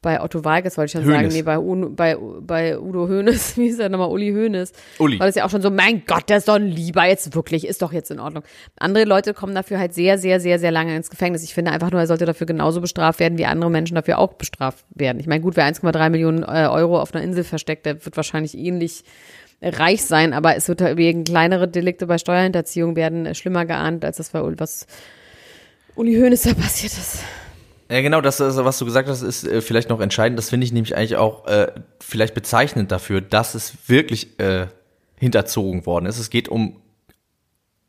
bei 0.00 0.20
Otto 0.22 0.44
Walkes, 0.44 0.76
wollte 0.76 0.86
ich 0.86 0.92
schon 0.92 1.04
sagen, 1.04 1.24
Hoeneß. 1.24 1.34
nee, 1.34 1.42
bei, 1.42 1.58
Uno, 1.58 1.90
bei, 1.90 2.16
bei 2.40 2.78
Udo 2.78 3.08
Hoeneß, 3.08 3.56
wie 3.56 3.66
ist 3.66 3.80
er 3.80 3.88
nochmal, 3.88 4.08
Uli 4.10 4.30
Hoeneß. 4.30 4.72
Uli. 4.98 5.18
War 5.18 5.26
das 5.26 5.34
ja 5.34 5.44
auch 5.44 5.50
schon 5.50 5.62
so, 5.62 5.70
mein 5.70 6.04
Gott, 6.06 6.28
der 6.28 6.38
ist 6.38 6.46
doch 6.46 6.54
ein 6.54 6.68
Lieber, 6.68 7.04
jetzt 7.04 7.34
wirklich, 7.34 7.66
ist 7.66 7.82
doch 7.82 7.92
jetzt 7.92 8.10
in 8.10 8.20
Ordnung. 8.20 8.44
Andere 8.76 9.04
Leute 9.04 9.34
kommen 9.34 9.54
dafür 9.54 9.78
halt 9.78 9.94
sehr, 9.94 10.18
sehr, 10.18 10.38
sehr, 10.38 10.58
sehr 10.60 10.70
lange 10.70 10.94
ins 10.94 11.10
Gefängnis. 11.10 11.42
Ich 11.42 11.52
finde 11.52 11.72
einfach 11.72 11.90
nur, 11.90 12.00
er 12.00 12.06
sollte 12.06 12.26
dafür 12.26 12.46
genauso 12.46 12.80
bestraft 12.80 13.18
werden, 13.18 13.38
wie 13.38 13.46
andere 13.46 13.70
Menschen 13.70 13.96
dafür 13.96 14.18
auch 14.18 14.34
bestraft 14.34 14.84
werden. 14.94 15.18
Ich 15.18 15.26
meine, 15.26 15.40
gut, 15.40 15.56
wer 15.56 15.64
1,3 15.66 16.10
Millionen 16.10 16.42
äh, 16.44 16.68
Euro 16.70 17.00
auf 17.00 17.12
einer 17.12 17.24
Insel 17.24 17.42
versteckt, 17.42 17.84
der 17.84 18.04
wird 18.04 18.16
wahrscheinlich 18.16 18.56
ähnlich 18.56 19.02
reich 19.60 20.04
sein, 20.04 20.32
aber 20.32 20.54
es 20.54 20.68
wird 20.68 20.80
halt 20.80 20.96
wegen 20.96 21.24
kleinere 21.24 21.66
Delikte 21.66 22.06
bei 22.06 22.18
Steuerhinterziehung 22.18 22.94
werden 22.94 23.34
schlimmer 23.34 23.66
geahnt, 23.66 24.04
als 24.04 24.18
das 24.18 24.32
war, 24.32 24.44
was 24.60 24.86
Uli 25.96 26.14
Hoeneß 26.14 26.42
da 26.42 26.54
passiert 26.54 26.92
ist. 26.92 27.24
Ja, 27.90 28.02
genau, 28.02 28.20
das, 28.20 28.38
was 28.40 28.78
du 28.78 28.84
gesagt 28.84 29.08
hast, 29.08 29.22
ist 29.22 29.44
äh, 29.44 29.62
vielleicht 29.62 29.88
noch 29.88 30.00
entscheidend. 30.00 30.38
Das 30.38 30.50
finde 30.50 30.64
ich 30.66 30.72
nämlich 30.72 30.96
eigentlich 30.96 31.16
auch 31.16 31.46
äh, 31.46 31.72
vielleicht 32.00 32.34
bezeichnend 32.34 32.92
dafür, 32.92 33.22
dass 33.22 33.54
es 33.54 33.88
wirklich 33.88 34.38
äh, 34.38 34.66
hinterzogen 35.16 35.86
worden 35.86 36.06
ist. 36.06 36.18
Es 36.18 36.28
geht 36.28 36.48
um, 36.48 36.76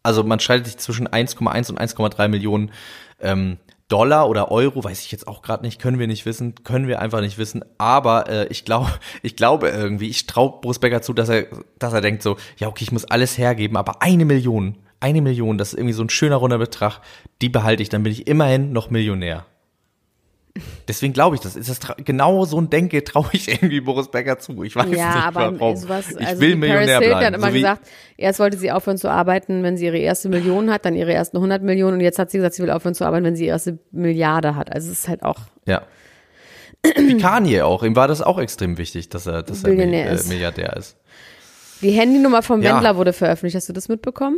also 0.01 0.23
man 0.23 0.39
streitet 0.39 0.67
sich 0.67 0.77
zwischen 0.77 1.07
1,1 1.07 1.69
und 1.69 1.79
1,3 1.79 2.27
Millionen 2.29 2.71
ähm, 3.19 3.57
Dollar 3.89 4.29
oder 4.29 4.51
Euro, 4.51 4.83
weiß 4.83 5.03
ich 5.03 5.11
jetzt 5.11 5.27
auch 5.27 5.41
gerade 5.41 5.65
nicht, 5.65 5.81
können 5.81 5.99
wir 5.99 6.07
nicht 6.07 6.25
wissen, 6.25 6.55
können 6.63 6.87
wir 6.87 7.01
einfach 7.01 7.19
nicht 7.19 7.37
wissen. 7.37 7.65
Aber 7.77 8.29
äh, 8.29 8.47
ich 8.47 8.63
glaube, 8.63 8.87
ich 9.21 9.35
glaube 9.35 9.67
irgendwie, 9.69 10.07
ich 10.07 10.27
traue 10.27 10.61
Boris 10.61 10.79
Becker 10.79 11.01
zu, 11.01 11.13
dass 11.13 11.27
er, 11.27 11.47
dass 11.77 11.91
er 11.91 11.99
denkt 11.99 12.23
so, 12.23 12.37
ja 12.57 12.69
okay, 12.69 12.85
ich 12.85 12.93
muss 12.93 13.03
alles 13.03 13.37
hergeben, 13.37 13.75
aber 13.75 14.01
eine 14.01 14.23
Million, 14.23 14.77
eine 15.01 15.21
Million, 15.21 15.57
das 15.57 15.73
ist 15.73 15.79
irgendwie 15.79 15.93
so 15.93 16.03
ein 16.03 16.09
schöner 16.09 16.37
runder 16.37 16.57
Betrag, 16.57 17.01
die 17.41 17.49
behalte 17.49 17.83
ich, 17.83 17.89
dann 17.89 18.03
bin 18.03 18.13
ich 18.13 18.27
immerhin 18.27 18.71
noch 18.71 18.89
Millionär. 18.89 19.45
Deswegen 20.87 21.13
glaube 21.13 21.35
ich 21.35 21.41
das. 21.41 21.55
Ist 21.55 21.69
das 21.69 21.79
genau 22.03 22.43
so 22.45 22.59
ein 22.59 22.69
Denke 22.69 23.03
traue 23.03 23.29
ich 23.33 23.47
irgendwie 23.47 23.79
Boris 23.81 24.09
Becker 24.09 24.39
zu. 24.39 24.63
Ich 24.63 24.75
weiß 24.75 24.85
ja, 24.91 25.15
nicht 25.15 25.25
aber 25.25 25.59
warum. 25.59 25.75
Sowas, 25.77 26.11
ich 26.11 26.25
also 26.27 26.41
will 26.41 26.49
die 26.51 26.55
Millionär 26.55 26.95
Paris 26.99 27.07
bleiben. 27.09 27.25
hat 27.25 27.33
immer 27.35 27.47
so 27.47 27.53
gesagt, 27.53 27.87
erst 28.17 28.39
wollte 28.39 28.57
sie 28.57 28.71
aufhören 28.71 28.97
zu 28.97 29.09
arbeiten, 29.09 29.63
wenn 29.63 29.77
sie 29.77 29.85
ihre 29.85 29.99
erste 29.99 30.27
Million 30.27 30.71
hat, 30.71 30.85
dann 30.85 30.95
ihre 30.95 31.13
ersten 31.13 31.37
100 31.37 31.61
Millionen 31.61 31.95
und 31.95 32.01
jetzt 32.01 32.19
hat 32.19 32.31
sie 32.31 32.39
gesagt, 32.39 32.55
sie 32.55 32.63
will 32.63 32.71
aufhören 32.71 32.95
zu 32.95 33.05
arbeiten, 33.05 33.23
wenn 33.25 33.35
sie 33.35 33.45
ihre 33.45 33.53
erste 33.53 33.77
Milliarde 33.91 34.55
hat. 34.55 34.73
Also 34.73 34.91
es 34.91 34.99
ist 34.99 35.07
halt 35.07 35.23
auch 35.23 35.39
ja. 35.65 35.83
Wie 36.97 37.17
Kanye 37.17 37.61
auch. 37.63 37.83
Ihm 37.83 37.95
war 37.95 38.07
das 38.07 38.21
auch 38.21 38.39
extrem 38.39 38.77
wichtig, 38.77 39.09
dass 39.09 39.27
er, 39.27 39.43
dass 39.43 39.63
er 39.63 39.69
Billionär 39.69 40.05
Mil- 40.05 40.11
äh, 40.13 40.15
ist. 40.15 40.29
Milliardär 40.29 40.75
ist. 40.77 40.97
die 41.81 41.91
Handynummer 41.91 42.41
vom 42.41 42.61
Ja. 42.61 42.73
Wendler 42.75 42.95
wurde 42.95 43.13
veröffentlicht. 43.13 43.55
Hast 43.55 43.69
du 43.69 43.73
das 43.73 43.87
mitbekommen? 43.89 44.37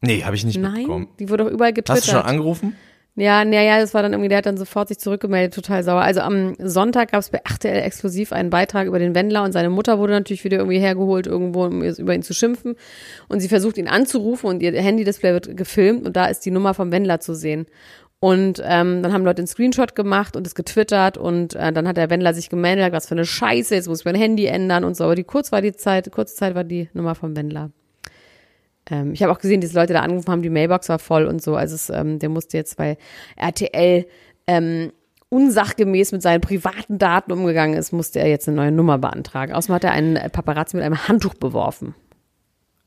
Nee, 0.00 0.24
habe 0.24 0.36
ich 0.36 0.44
nicht 0.44 0.58
Nein, 0.58 0.72
mitbekommen. 0.72 1.08
die 1.18 1.30
wurde 1.30 1.44
doch 1.44 1.50
überall 1.50 1.72
getwittert. 1.72 2.02
Hast 2.02 2.08
du 2.08 2.12
schon 2.12 2.22
angerufen? 2.22 2.76
Ja, 3.18 3.46
naja, 3.46 3.80
das 3.80 3.94
war 3.94 4.02
dann 4.02 4.12
irgendwie, 4.12 4.28
der 4.28 4.38
hat 4.38 4.46
dann 4.46 4.58
sofort 4.58 4.88
sich 4.88 4.98
zurückgemeldet, 4.98 5.54
total 5.54 5.82
sauer. 5.82 6.02
Also 6.02 6.20
am 6.20 6.54
Sonntag 6.58 7.12
gab 7.12 7.20
es 7.20 7.30
bei 7.30 7.38
RTL 7.38 7.82
exklusiv 7.82 8.30
einen 8.30 8.50
Beitrag 8.50 8.86
über 8.86 8.98
den 8.98 9.14
Wendler 9.14 9.42
und 9.42 9.52
seine 9.52 9.70
Mutter 9.70 9.98
wurde 9.98 10.12
natürlich 10.12 10.44
wieder 10.44 10.58
irgendwie 10.58 10.78
hergeholt, 10.80 11.26
irgendwo, 11.26 11.64
um 11.64 11.82
über 11.82 12.14
ihn 12.14 12.22
zu 12.22 12.34
schimpfen. 12.34 12.76
Und 13.28 13.40
sie 13.40 13.48
versucht 13.48 13.78
ihn 13.78 13.88
anzurufen 13.88 14.50
und 14.50 14.62
ihr 14.62 14.70
Handy-Display 14.72 15.32
wird 15.32 15.56
gefilmt 15.56 16.04
und 16.06 16.14
da 16.14 16.26
ist 16.26 16.44
die 16.44 16.50
Nummer 16.50 16.74
vom 16.74 16.92
Wendler 16.92 17.18
zu 17.18 17.34
sehen. 17.34 17.64
Und 18.20 18.62
ähm, 18.62 19.02
dann 19.02 19.14
haben 19.14 19.24
Leute 19.24 19.40
einen 19.40 19.46
Screenshot 19.46 19.94
gemacht 19.94 20.36
und 20.36 20.46
es 20.46 20.54
getwittert 20.54 21.16
und 21.16 21.54
äh, 21.54 21.72
dann 21.72 21.88
hat 21.88 21.96
der 21.96 22.10
Wendler 22.10 22.34
sich 22.34 22.50
gemeldet, 22.50 22.92
was 22.92 23.06
für 23.06 23.14
eine 23.14 23.24
Scheiße, 23.24 23.74
jetzt 23.74 23.88
muss 23.88 24.00
ich 24.00 24.04
mein 24.04 24.14
Handy 24.14 24.44
ändern 24.44 24.84
und 24.84 24.94
so. 24.94 25.04
Aber 25.04 25.14
die 25.14 25.24
kurz 25.24 25.52
war 25.52 25.62
die 25.62 25.72
Zeit, 25.72 26.12
kurze 26.12 26.34
Zeit 26.34 26.54
war 26.54 26.64
die 26.64 26.90
Nummer 26.92 27.14
vom 27.14 27.34
Wendler. 27.34 27.70
Ähm, 28.90 29.12
ich 29.12 29.22
habe 29.22 29.32
auch 29.32 29.38
gesehen, 29.38 29.60
diese 29.60 29.78
Leute 29.78 29.92
da 29.92 30.00
angerufen 30.00 30.30
haben, 30.30 30.42
die 30.42 30.50
Mailbox 30.50 30.88
war 30.88 30.98
voll 30.98 31.26
und 31.26 31.42
so. 31.42 31.56
Also 31.56 31.74
es, 31.74 31.90
ähm, 31.90 32.18
der 32.18 32.28
musste 32.28 32.56
jetzt, 32.56 32.78
weil 32.78 32.96
RTL 33.36 34.06
ähm, 34.46 34.92
unsachgemäß 35.28 36.12
mit 36.12 36.22
seinen 36.22 36.40
privaten 36.40 36.98
Daten 36.98 37.32
umgegangen 37.32 37.76
ist, 37.76 37.92
musste 37.92 38.20
er 38.20 38.28
jetzt 38.28 38.48
eine 38.48 38.56
neue 38.56 38.72
Nummer 38.72 38.98
beantragen. 38.98 39.52
Außerdem 39.52 39.74
hat 39.74 39.84
er 39.84 39.92
einen 39.92 40.30
Paparazzi 40.30 40.76
mit 40.76 40.84
einem 40.84 41.08
Handtuch 41.08 41.34
beworfen. 41.34 41.94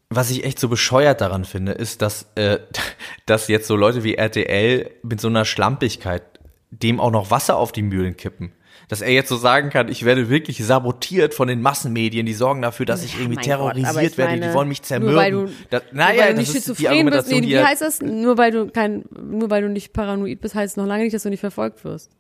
Was 0.10 0.32
ich 0.32 0.44
echt 0.44 0.60
so 0.60 0.70
bescheuert 0.70 1.22
daran 1.22 1.46
finde, 1.46 1.74
ist, 1.74 2.02
dass, 2.02 2.28
äh, 2.36 2.60
dass 3.26 3.48
jetzt 3.48 3.68
so 3.68 3.76
Leute 3.76 4.04
wie 4.04 4.16
RTL 4.16 4.90
mit 5.04 5.22
so 5.22 5.28
einer 5.28 5.46
Schlampigkeit 5.46 6.24
dem 6.72 7.00
auch 7.00 7.12
noch 7.12 7.32
Wasser 7.32 7.58
auf 7.58 7.72
die 7.72 7.82
Mühlen 7.82 8.16
kippen. 8.16 8.52
Dass 8.88 9.02
er 9.02 9.12
jetzt 9.12 9.30
so 9.30 9.38
sagen 9.38 9.70
kann, 9.70 9.88
ich 9.89 10.04
werde 10.06 10.30
wirklich 10.30 10.63
sabotiert 10.65 11.34
von 11.34 11.48
den 11.48 11.62
Massenmedien, 11.62 12.26
die 12.26 12.34
sorgen 12.34 12.62
dafür, 12.62 12.86
dass 12.88 13.04
ich 13.04 13.15
irgendwie 13.15 13.36
mein 13.36 13.44
Gott, 13.46 13.74
terrorisiert 13.76 14.12
ich 14.13 14.18
werde, 14.18 14.32
meine, 14.34 14.48
die 14.48 14.54
wollen 14.54 14.68
mich 14.68 14.80
nur 14.80 14.86
zermürben. 14.88 15.15
weil 15.18 15.32
du- 15.32 15.50
das, 15.70 15.84
nur 15.92 15.94
naja, 16.04 16.22
weil 16.24 16.34
du 16.34 16.39
nicht 16.39 16.52
schizophren 16.52 17.06
bist, 17.10 17.28
nee, 17.30 17.42
wie 17.44 17.60
heißt 17.60 17.82
das? 17.82 18.02
Nur 18.02 18.38
weil 18.38 18.52
du 18.52 18.68
kein, 18.70 19.06
nur 19.22 19.50
weil 19.50 19.62
du 19.62 19.70
nicht 19.70 19.94
paranoid 19.94 20.42
bist, 20.42 20.56
heißt 20.56 20.74
es 20.74 20.78
noch 20.78 20.86
lange 20.88 21.04
nicht, 21.04 21.13
dass 21.13 21.24
du 21.24 21.30
nicht 21.30 21.39
verfolgt 21.42 21.84
wirst. 21.84 22.12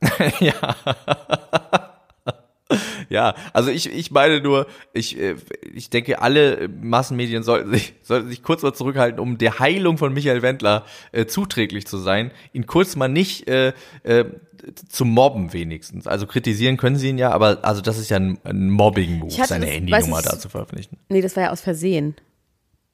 Ja, 3.08 3.36
also 3.52 3.70
ich, 3.70 3.88
ich 3.92 4.10
meine 4.10 4.40
nur, 4.40 4.66
ich, 4.92 5.16
äh, 5.16 5.36
ich 5.72 5.88
denke, 5.88 6.20
alle 6.20 6.68
Massenmedien 6.82 7.44
sollten 7.44 7.70
sich, 7.70 7.94
sollten 8.02 8.28
sich 8.28 8.42
kurz 8.42 8.62
mal 8.62 8.74
zurückhalten, 8.74 9.20
um 9.20 9.38
der 9.38 9.60
Heilung 9.60 9.98
von 9.98 10.12
Michael 10.12 10.42
Wendler 10.42 10.84
äh, 11.12 11.26
zuträglich 11.26 11.86
zu 11.86 11.96
sein, 11.98 12.32
ihn 12.52 12.66
kurz 12.66 12.96
mal 12.96 13.06
nicht 13.06 13.46
äh, 13.48 13.72
äh, 14.02 14.24
zu 14.88 15.04
mobben 15.04 15.52
wenigstens. 15.52 16.06
Also 16.06 16.26
kritisieren 16.26 16.76
können 16.76 16.96
sie 16.96 17.08
ihn 17.10 17.18
ja, 17.18 17.30
aber 17.30 17.58
also 17.62 17.80
das 17.82 17.98
ist 17.98 18.10
ja 18.10 18.16
ein, 18.18 18.38
ein 18.44 18.70
Mobbing-Move, 18.70 19.30
seine 19.46 19.66
das- 19.66 19.74
Handynummer 19.74 20.22
da 20.22 20.38
zu 20.38 20.48
veröffentlichen. 20.48 20.98
Nee, 21.08 21.20
das 21.20 21.36
war 21.36 21.44
ja 21.44 21.50
aus 21.50 21.60
Versehen. 21.60 22.16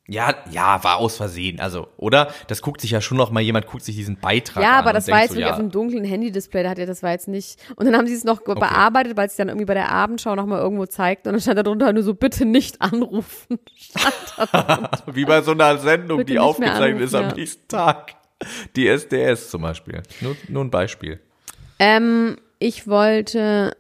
Ja, 0.08 0.34
ja, 0.50 0.82
war 0.82 0.96
aus 0.96 1.16
Versehen, 1.16 1.60
also, 1.60 1.86
oder? 1.96 2.32
Das 2.48 2.60
guckt 2.60 2.80
sich 2.80 2.90
ja 2.90 3.00
schon 3.00 3.16
noch 3.16 3.30
mal 3.30 3.40
jemand, 3.40 3.68
guckt 3.68 3.84
sich 3.84 3.94
diesen 3.94 4.18
Beitrag 4.18 4.60
Ja, 4.60 4.72
an 4.72 4.78
aber 4.78 4.88
und 4.90 4.94
das 4.96 5.06
war 5.06 5.20
jetzt 5.20 5.28
so, 5.28 5.34
wirklich 5.36 5.46
ja, 5.46 5.52
auf 5.52 5.60
einem 5.60 5.70
dunklen 5.70 6.04
Handy-Display, 6.04 6.64
da 6.64 6.70
hat 6.70 6.78
er, 6.80 6.86
das 6.86 7.04
war 7.04 7.12
jetzt 7.12 7.28
nicht. 7.28 7.60
Und 7.76 7.86
dann 7.86 7.96
haben 7.96 8.08
sie 8.08 8.14
es 8.14 8.24
noch 8.24 8.40
bearbeitet, 8.40 9.16
weil 9.16 9.28
es 9.28 9.36
dann 9.36 9.46
irgendwie 9.48 9.64
bei 9.64 9.74
der 9.74 9.92
Abendschau 9.92 10.34
nochmal 10.34 10.58
irgendwo 10.58 10.86
zeigt 10.86 11.28
und 11.28 11.34
dann 11.34 11.40
stand 11.40 11.56
da 11.56 11.62
drunter 11.62 11.92
nur 11.92 12.02
so, 12.02 12.14
bitte 12.14 12.44
nicht 12.44 12.82
anrufen. 12.82 13.60
Wie 15.06 15.24
bei 15.24 15.40
so 15.40 15.52
einer 15.52 15.78
Sendung, 15.78 16.18
Bitte 16.18 16.32
die 16.32 16.38
aufgezeichnet 16.40 17.00
ist 17.00 17.14
am 17.14 17.20
anrufen, 17.20 17.36
ja. 17.38 17.40
nächsten 17.40 17.68
Tag. 17.68 18.14
Die 18.74 18.88
SDS 18.88 19.50
zum 19.50 19.62
Beispiel. 19.62 20.02
Nur, 20.20 20.36
nur 20.48 20.64
ein 20.64 20.70
Beispiel. 20.70 21.20
Ähm, 21.82 22.36
ich 22.60 22.86
wollte 22.86 23.76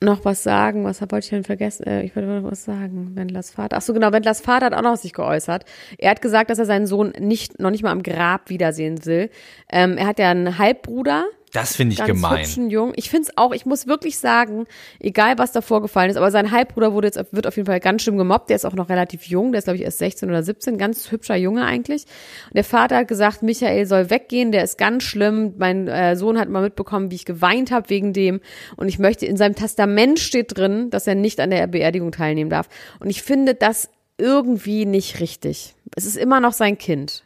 noch 0.00 0.24
was 0.24 0.44
sagen. 0.44 0.84
Was 0.84 1.00
wollte 1.00 1.18
ich 1.18 1.30
denn 1.30 1.42
vergessen? 1.42 1.84
Äh, 1.84 2.04
ich 2.04 2.14
wollte 2.14 2.28
noch 2.28 2.48
was 2.48 2.64
sagen. 2.64 3.16
Wendlers 3.16 3.50
Vater. 3.50 3.76
Ach 3.76 3.82
so, 3.82 3.92
genau. 3.92 4.12
Wendlers 4.12 4.40
Vater 4.40 4.66
hat 4.66 4.74
auch 4.74 4.82
noch 4.82 4.96
sich 4.96 5.12
geäußert. 5.12 5.64
Er 5.98 6.12
hat 6.12 6.22
gesagt, 6.22 6.50
dass 6.50 6.60
er 6.60 6.64
seinen 6.64 6.86
Sohn 6.86 7.12
nicht, 7.18 7.58
noch 7.58 7.70
nicht 7.70 7.82
mal 7.82 7.90
am 7.90 8.04
Grab 8.04 8.50
wiedersehen 8.50 9.04
will. 9.04 9.30
Ähm, 9.68 9.96
er 9.96 10.06
hat 10.06 10.20
ja 10.20 10.30
einen 10.30 10.58
Halbbruder. 10.58 11.24
Das 11.54 11.76
finde 11.76 11.92
ich 11.92 12.00
ganz 12.00 12.08
gemein. 12.08 12.40
hübschen 12.40 12.68
Jungen. 12.68 12.94
Ich 12.96 13.10
finde 13.10 13.28
es 13.28 13.38
auch, 13.38 13.52
ich 13.52 13.64
muss 13.64 13.86
wirklich 13.86 14.18
sagen, 14.18 14.66
egal 14.98 15.38
was 15.38 15.52
da 15.52 15.60
vorgefallen 15.60 16.10
ist, 16.10 16.16
aber 16.16 16.32
sein 16.32 16.50
Halbbruder 16.50 16.92
wurde 16.92 17.06
jetzt, 17.06 17.32
wird 17.32 17.46
auf 17.46 17.56
jeden 17.56 17.66
Fall 17.66 17.78
ganz 17.78 18.02
schlimm 18.02 18.18
gemobbt. 18.18 18.50
Der 18.50 18.56
ist 18.56 18.64
auch 18.64 18.74
noch 18.74 18.88
relativ 18.88 19.28
jung, 19.28 19.52
der 19.52 19.60
ist, 19.60 19.66
glaube 19.66 19.76
ich, 19.76 19.84
erst 19.84 19.98
16 19.98 20.28
oder 20.28 20.42
17, 20.42 20.78
ganz 20.78 21.12
hübscher 21.12 21.36
Junge 21.36 21.64
eigentlich. 21.64 22.06
Und 22.46 22.56
der 22.56 22.64
Vater 22.64 22.96
hat 22.96 23.08
gesagt, 23.08 23.44
Michael 23.44 23.86
soll 23.86 24.10
weggehen, 24.10 24.50
der 24.50 24.64
ist 24.64 24.78
ganz 24.78 25.04
schlimm. 25.04 25.54
Mein 25.56 25.86
äh, 25.86 26.16
Sohn 26.16 26.40
hat 26.40 26.48
mal 26.48 26.62
mitbekommen, 26.62 27.12
wie 27.12 27.14
ich 27.14 27.24
geweint 27.24 27.70
habe 27.70 27.88
wegen 27.88 28.12
dem. 28.12 28.40
Und 28.74 28.88
ich 28.88 28.98
möchte, 28.98 29.24
in 29.24 29.36
seinem 29.36 29.54
Testament 29.54 30.18
steht 30.18 30.58
drin, 30.58 30.90
dass 30.90 31.06
er 31.06 31.14
nicht 31.14 31.38
an 31.38 31.50
der 31.50 31.68
Beerdigung 31.68 32.10
teilnehmen 32.10 32.50
darf. 32.50 32.68
Und 32.98 33.10
ich 33.10 33.22
finde 33.22 33.54
das 33.54 33.88
irgendwie 34.18 34.86
nicht 34.86 35.20
richtig. 35.20 35.76
Es 35.94 36.04
ist 36.04 36.16
immer 36.16 36.40
noch 36.40 36.52
sein 36.52 36.78
Kind. 36.78 37.22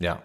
Ja. 0.00 0.20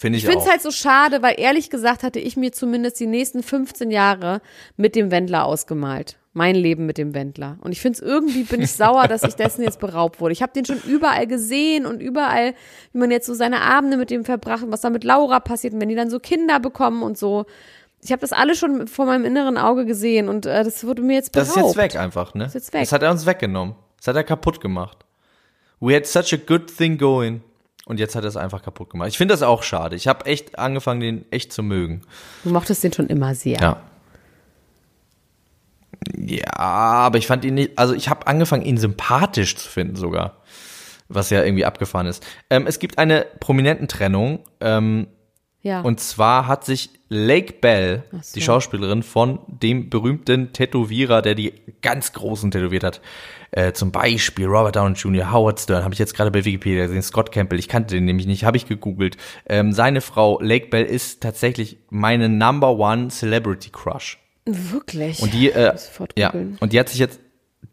Finde 0.00 0.16
ich, 0.16 0.24
Ich 0.24 0.30
finde 0.30 0.46
es 0.46 0.50
halt 0.50 0.62
so 0.62 0.70
schade, 0.70 1.20
weil 1.20 1.34
ehrlich 1.36 1.68
gesagt 1.68 2.02
hatte 2.02 2.20
ich 2.20 2.34
mir 2.34 2.52
zumindest 2.52 2.98
die 3.00 3.06
nächsten 3.06 3.42
15 3.42 3.90
Jahre 3.90 4.40
mit 4.78 4.96
dem 4.96 5.10
Wendler 5.10 5.44
ausgemalt. 5.44 6.16
Mein 6.32 6.54
Leben 6.54 6.86
mit 6.86 6.96
dem 6.96 7.12
Wendler. 7.12 7.58
Und 7.60 7.72
ich 7.72 7.82
finde 7.82 7.98
es 7.98 8.00
irgendwie, 8.00 8.44
bin 8.44 8.62
ich 8.62 8.72
sauer, 8.72 9.08
dass 9.08 9.24
ich 9.24 9.34
dessen 9.34 9.62
jetzt 9.62 9.78
beraubt 9.78 10.18
wurde. 10.18 10.32
Ich 10.32 10.40
habe 10.40 10.54
den 10.54 10.64
schon 10.64 10.80
überall 10.88 11.26
gesehen 11.26 11.84
und 11.84 12.00
überall, 12.00 12.54
wie 12.94 12.98
man 12.98 13.10
jetzt 13.10 13.26
so 13.26 13.34
seine 13.34 13.60
Abende 13.60 13.98
mit 13.98 14.08
dem 14.08 14.24
verbracht 14.24 14.62
und 14.62 14.72
was 14.72 14.80
da 14.80 14.88
mit 14.88 15.04
Laura 15.04 15.38
passiert 15.38 15.74
und 15.74 15.82
wenn 15.82 15.90
die 15.90 15.96
dann 15.96 16.08
so 16.08 16.18
Kinder 16.18 16.60
bekommen 16.60 17.02
und 17.02 17.18
so. 17.18 17.44
Ich 18.02 18.10
habe 18.10 18.20
das 18.22 18.32
alles 18.32 18.58
schon 18.58 18.88
vor 18.88 19.04
meinem 19.04 19.26
inneren 19.26 19.58
Auge 19.58 19.84
gesehen 19.84 20.30
und 20.30 20.46
äh, 20.46 20.64
das 20.64 20.82
wurde 20.86 21.02
mir 21.02 21.16
jetzt 21.16 21.32
beraubt. 21.32 21.50
das 21.50 21.56
ist 21.58 21.62
jetzt 21.62 21.76
weg 21.76 21.96
einfach, 21.96 22.32
ne? 22.32 22.46
ist 22.46 22.54
jetzt 22.54 22.72
weg. 22.72 22.80
Das 22.80 22.92
hat 22.92 23.02
er 23.02 23.10
uns 23.10 23.26
weggenommen. 23.26 23.74
Das 23.98 24.06
hat 24.06 24.16
er 24.16 24.24
kaputt 24.24 24.62
gemacht. 24.62 25.04
We 25.78 25.94
had 25.94 26.06
such 26.06 26.32
a 26.32 26.38
good 26.38 26.74
thing 26.74 26.96
going. 26.96 27.42
Und 27.86 27.98
jetzt 27.98 28.14
hat 28.14 28.24
er 28.24 28.28
es 28.28 28.36
einfach 28.36 28.62
kaputt 28.62 28.90
gemacht. 28.90 29.08
Ich 29.08 29.18
finde 29.18 29.34
das 29.34 29.42
auch 29.42 29.62
schade. 29.62 29.96
Ich 29.96 30.06
habe 30.06 30.26
echt 30.26 30.58
angefangen, 30.58 31.00
den 31.00 31.24
echt 31.30 31.52
zu 31.52 31.62
mögen. 31.62 32.02
Du 32.44 32.50
mochtest 32.50 32.84
den 32.84 32.92
schon 32.92 33.06
immer 33.08 33.34
sehr. 33.34 33.58
Ja. 33.60 33.82
Ja, 36.16 36.56
aber 36.56 37.18
ich 37.18 37.26
fand 37.26 37.44
ihn 37.44 37.54
nicht, 37.54 37.78
also 37.78 37.94
ich 37.94 38.08
habe 38.08 38.26
angefangen, 38.26 38.62
ihn 38.64 38.78
sympathisch 38.78 39.56
zu 39.56 39.68
finden 39.68 39.96
sogar. 39.96 40.36
Was 41.08 41.30
ja 41.30 41.42
irgendwie 41.42 41.64
abgefahren 41.64 42.06
ist. 42.06 42.24
Ähm, 42.50 42.66
es 42.66 42.78
gibt 42.78 42.98
eine 42.98 43.26
prominenten 43.40 43.88
Trennung. 43.88 44.40
Ähm, 44.60 45.08
ja. 45.62 45.82
Und 45.82 46.00
zwar 46.00 46.46
hat 46.46 46.64
sich 46.64 46.90
Lake 47.08 47.54
Bell, 47.60 48.04
so. 48.12 48.34
die 48.34 48.40
Schauspielerin, 48.40 49.02
von 49.02 49.40
dem 49.46 49.90
berühmten 49.90 50.52
Tätowierer, 50.52 51.22
der 51.22 51.34
die 51.34 51.52
ganz 51.82 52.12
Großen 52.12 52.50
tätowiert 52.50 52.84
hat, 52.84 53.00
äh, 53.50 53.72
zum 53.72 53.90
Beispiel 53.92 54.46
Robert 54.46 54.76
Downey 54.76 54.94
Jr., 54.94 55.32
Howard 55.32 55.60
Stern, 55.60 55.84
habe 55.84 55.92
ich 55.92 55.98
jetzt 55.98 56.14
gerade 56.14 56.30
bei 56.30 56.44
Wikipedia 56.44 56.86
gesehen, 56.86 57.02
Scott 57.02 57.32
Campbell, 57.32 57.58
ich 57.58 57.68
kannte 57.68 57.94
den 57.94 58.04
nämlich 58.04 58.26
nicht, 58.26 58.44
habe 58.44 58.56
ich 58.56 58.66
gegoogelt. 58.66 59.16
Ähm, 59.46 59.72
seine 59.72 60.00
Frau 60.00 60.40
Lake 60.40 60.68
Bell 60.68 60.84
ist 60.84 61.20
tatsächlich 61.20 61.78
meine 61.90 62.28
Number 62.28 62.78
One 62.78 63.08
Celebrity 63.08 63.70
Crush. 63.70 64.18
Wirklich. 64.46 65.20
Und 65.20 65.34
die, 65.34 65.50
äh, 65.50 65.74
ja, 66.16 66.32
und 66.60 66.72
die 66.72 66.80
hat 66.80 66.88
sich 66.88 66.98
jetzt, 66.98 67.20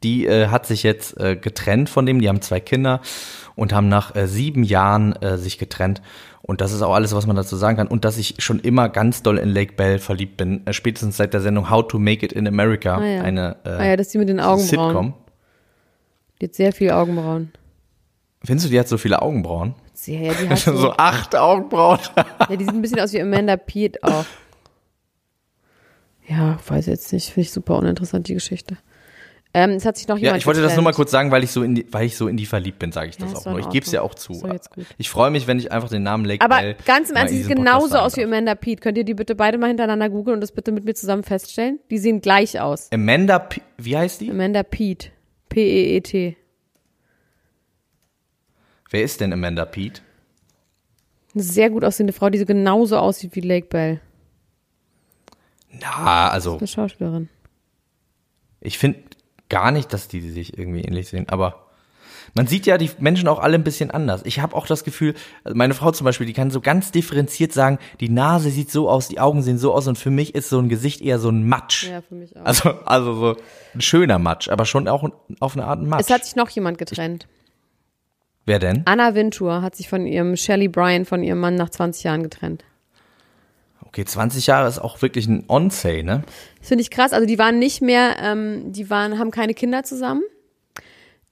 die 0.03 0.25
äh, 0.25 0.47
hat 0.47 0.65
sich 0.65 0.83
jetzt 0.83 1.17
äh, 1.19 1.35
getrennt 1.35 1.89
von 1.89 2.05
dem. 2.05 2.19
Die 2.21 2.27
haben 2.27 2.41
zwei 2.41 2.59
Kinder 2.59 3.01
und 3.55 3.73
haben 3.73 3.87
nach 3.87 4.15
äh, 4.15 4.27
sieben 4.27 4.63
Jahren 4.63 5.15
äh, 5.21 5.37
sich 5.37 5.57
getrennt. 5.57 6.01
Und 6.47 6.61
das 6.61 6.71
ist 6.71 6.81
auch 6.81 6.93
alles, 6.95 7.13
was 7.13 7.27
man 7.27 7.35
dazu 7.35 7.55
sagen 7.57 7.77
kann. 7.77 7.87
Und 7.87 8.05
dass 8.05 8.17
ich 8.17 8.35
schon 8.39 8.59
immer 8.59 8.87
ganz 8.89 9.21
doll 9.21 9.37
in 9.37 9.49
Lake 9.49 9.73
Bell 9.73 9.99
verliebt 9.99 10.37
bin, 10.37 10.65
äh, 10.65 10.73
spätestens 10.73 11.17
seit 11.17 11.33
der 11.33 11.41
Sendung 11.41 11.69
How 11.69 11.87
to 11.87 11.99
Make 11.99 12.25
It 12.25 12.31
in 12.33 12.47
America, 12.47 12.95
Ah 12.97 13.05
ja. 13.05 13.21
eine 13.21 13.57
äh, 13.65 13.69
ah 13.69 13.85
ja, 13.85 13.95
das 13.97 14.07
ist 14.07 14.13
die 14.13 14.17
mit 14.17 14.29
den 14.29 14.39
Augenbrauen. 14.39 14.65
Sitcom. 14.67 15.13
Die 16.41 16.45
hat 16.45 16.55
sehr 16.55 16.71
viel 16.71 16.91
Augenbrauen. 16.91 17.51
Findest 18.43 18.67
du, 18.67 18.71
die 18.71 18.79
hat 18.79 18.87
so 18.87 18.97
viele 18.97 19.21
Augenbrauen? 19.21 19.75
Sehr, 19.93 20.21
ja, 20.21 20.33
die 20.33 20.47
hat 20.49 20.57
so, 20.59 20.75
so 20.75 20.91
acht 20.93 21.35
Augenbrauen. 21.35 21.99
Ja, 22.49 22.55
die 22.55 22.63
sieht 22.63 22.73
ein 22.73 22.81
bisschen 22.81 22.99
aus 23.01 23.11
wie 23.13 23.21
Amanda 23.21 23.57
Peet 23.57 24.01
auch. 24.03 24.25
Ja, 26.29 26.57
weiß 26.67 26.87
jetzt 26.87 27.13
nicht. 27.13 27.27
Finde 27.29 27.41
ich 27.41 27.51
super 27.53 27.77
uninteressant, 27.77 28.27
die 28.27 28.33
Geschichte. 28.33 28.77
Ähm, 29.59 29.71
es 29.71 29.85
hat 29.85 29.97
sich 29.97 30.07
noch 30.07 30.17
Ja, 30.17 30.23
jemand 30.25 30.37
ich 30.41 30.45
wollte 30.45 30.61
das 30.61 30.75
nur 30.75 30.83
mal 30.83 30.91
getrennt. 30.91 30.95
kurz 30.97 31.11
sagen, 31.11 31.31
weil 31.31 31.43
ich 31.43 31.49
so 31.51 31.63
in 31.63 31.73
die, 31.73 31.87
weil 31.91 32.05
ich 32.05 32.15
so 32.15 32.27
in 32.27 32.37
die 32.37 32.45
verliebt 32.45 32.77
bin, 32.77 32.91
sage 32.91 33.09
ich 33.09 33.17
das 33.17 33.31
Ja, 33.31 33.37
ist 33.39 33.47
auch 33.47 33.51
nur. 33.51 33.59
Ich 33.59 33.69
gebe 33.69 33.83
es 33.83 33.91
ja 33.91 34.03
auch 34.03 34.13
zu. 34.13 34.33
Ist. 34.33 34.69
Ich 34.99 35.09
freue 35.09 35.31
mich, 35.31 35.47
wenn 35.47 35.57
ich 35.57 35.71
einfach 35.71 35.89
den 35.89 36.03
Namen 36.03 36.25
Lake 36.25 36.45
Aber 36.45 36.57
Bell 36.57 36.75
ganz 36.85 37.09
im 37.09 37.15
Ernst, 37.15 37.33
sie 37.33 37.41
sieht 37.41 37.55
genauso 37.55 37.97
aus 37.97 38.15
wie. 38.17 38.23
Amanda 38.23 38.53
Peet. 38.53 38.81
Könnt 38.81 38.99
ihr 38.99 39.03
die 39.03 39.15
bitte 39.15 39.33
beide 39.33 39.57
mal 39.57 39.67
hintereinander 39.67 40.09
googeln 40.09 40.35
und 40.35 40.41
das 40.41 40.51
bitte 40.51 40.71
mit 40.71 40.85
mir 40.85 40.93
zusammen 40.93 41.23
feststellen? 41.23 41.79
Die 41.89 41.97
sehen 41.97 42.21
gleich 42.21 42.59
aus. 42.61 42.91
Amanda, 42.91 43.39
P 43.39 43.61
wie 43.77 43.97
heißt 43.97 44.21
die? 44.21 44.29
Amanda 44.29 44.61
Peet. 44.61 45.11
P-E-E-T. 45.49 46.37
Wer 48.91 49.01
ist 49.03 49.19
denn 49.21 49.33
Amanda 49.33 49.65
Pete? 49.65 50.01
Eine 51.33 51.43
sehr 51.43 51.69
gut 51.69 51.83
aussehende 51.83 52.13
Frau, 52.13 52.29
die 52.29 52.37
so 52.37 52.45
genauso 52.45 52.97
aussieht 52.97 53.35
wie 53.35 53.41
Lake 53.41 53.67
Bell. 53.67 54.01
Na, 55.71 56.29
also 56.29 56.57
Eine 56.57 56.67
Schauspielerin. 56.67 57.29
ich 58.61 58.77
finde 58.77 58.99
gar 59.49 59.71
nicht, 59.71 59.93
dass 59.93 60.07
die 60.07 60.21
sich 60.21 60.57
irgendwie 60.57 60.81
ähnlich 60.81 61.09
sehen, 61.09 61.27
aber 61.29 61.67
man 62.33 62.47
sieht 62.47 62.65
ja 62.65 62.77
die 62.77 62.91
Menschen 62.99 63.27
auch 63.27 63.39
alle 63.39 63.55
ein 63.55 63.63
bisschen 63.63 63.91
anders. 63.91 64.21
Ich 64.25 64.39
habe 64.39 64.55
auch 64.55 64.67
das 64.67 64.83
Gefühl, 64.83 65.13
also 65.43 65.57
meine 65.57 65.73
Frau 65.73 65.91
zum 65.91 66.05
Beispiel, 66.05 66.27
die 66.27 66.33
kann 66.33 66.51
so 66.51 66.61
ganz 66.61 66.91
differenziert 66.91 67.53
sagen, 67.53 67.79
die 67.99 68.09
Nase 68.09 68.49
sieht 68.49 68.71
so 68.71 68.89
aus, 68.89 69.07
die 69.07 69.19
Augen 69.19 69.41
sehen 69.41 69.57
so 69.57 69.73
aus 69.73 69.87
und 69.87 69.97
für 69.97 70.11
mich 70.11 70.35
ist 70.35 70.49
so 70.49 70.59
ein 70.59 70.69
Gesicht 70.69 71.01
eher 71.01 71.19
so 71.19 71.29
ein 71.29 71.47
Matsch. 71.47 71.87
Ja, 71.89 72.01
für 72.01 72.15
mich 72.15 72.35
auch. 72.35 72.45
Also, 72.45 72.69
also 72.85 73.13
so 73.13 73.37
ein 73.73 73.81
schöner 73.81 74.19
Matsch, 74.19 74.49
aber 74.49 74.65
schon 74.65 74.87
auch 74.87 75.09
auf 75.39 75.55
eine 75.55 75.65
Art 75.65 75.79
ein 75.81 75.87
Matsch. 75.87 76.01
Es 76.01 76.09
hat 76.09 76.25
sich 76.25 76.35
noch 76.35 76.49
jemand 76.49 76.77
getrennt. 76.77 77.27
Wer 78.45 78.59
denn? 78.59 78.83
Anna 78.85 79.13
Wintour 79.13 79.61
hat 79.61 79.75
sich 79.75 79.89
von 79.89 80.05
ihrem 80.05 80.37
Shelley 80.37 80.69
Bryan, 80.69 81.05
von 81.05 81.23
ihrem 81.23 81.39
Mann 81.39 81.55
nach 81.55 81.69
20 81.69 82.03
Jahren 82.03 82.23
getrennt. 82.23 82.63
Okay, 83.97 84.05
20 84.05 84.45
Jahre 84.45 84.69
ist 84.69 84.77
auch 84.77 85.01
wirklich 85.01 85.25
ein 85.25 85.45
On-Say, 85.47 86.03
ne? 86.03 86.21
Das 86.59 86.67
finde 86.67 86.83
ich 86.83 86.91
krass. 86.91 87.13
Also 87.13 87.25
die 87.25 87.39
waren 87.39 87.57
nicht 87.57 87.81
mehr, 87.81 88.17
ähm, 88.21 88.71
die 88.71 88.91
waren, 88.91 89.17
haben 89.17 89.31
keine 89.31 89.55
Kinder 89.55 89.81
zusammen. 89.81 90.21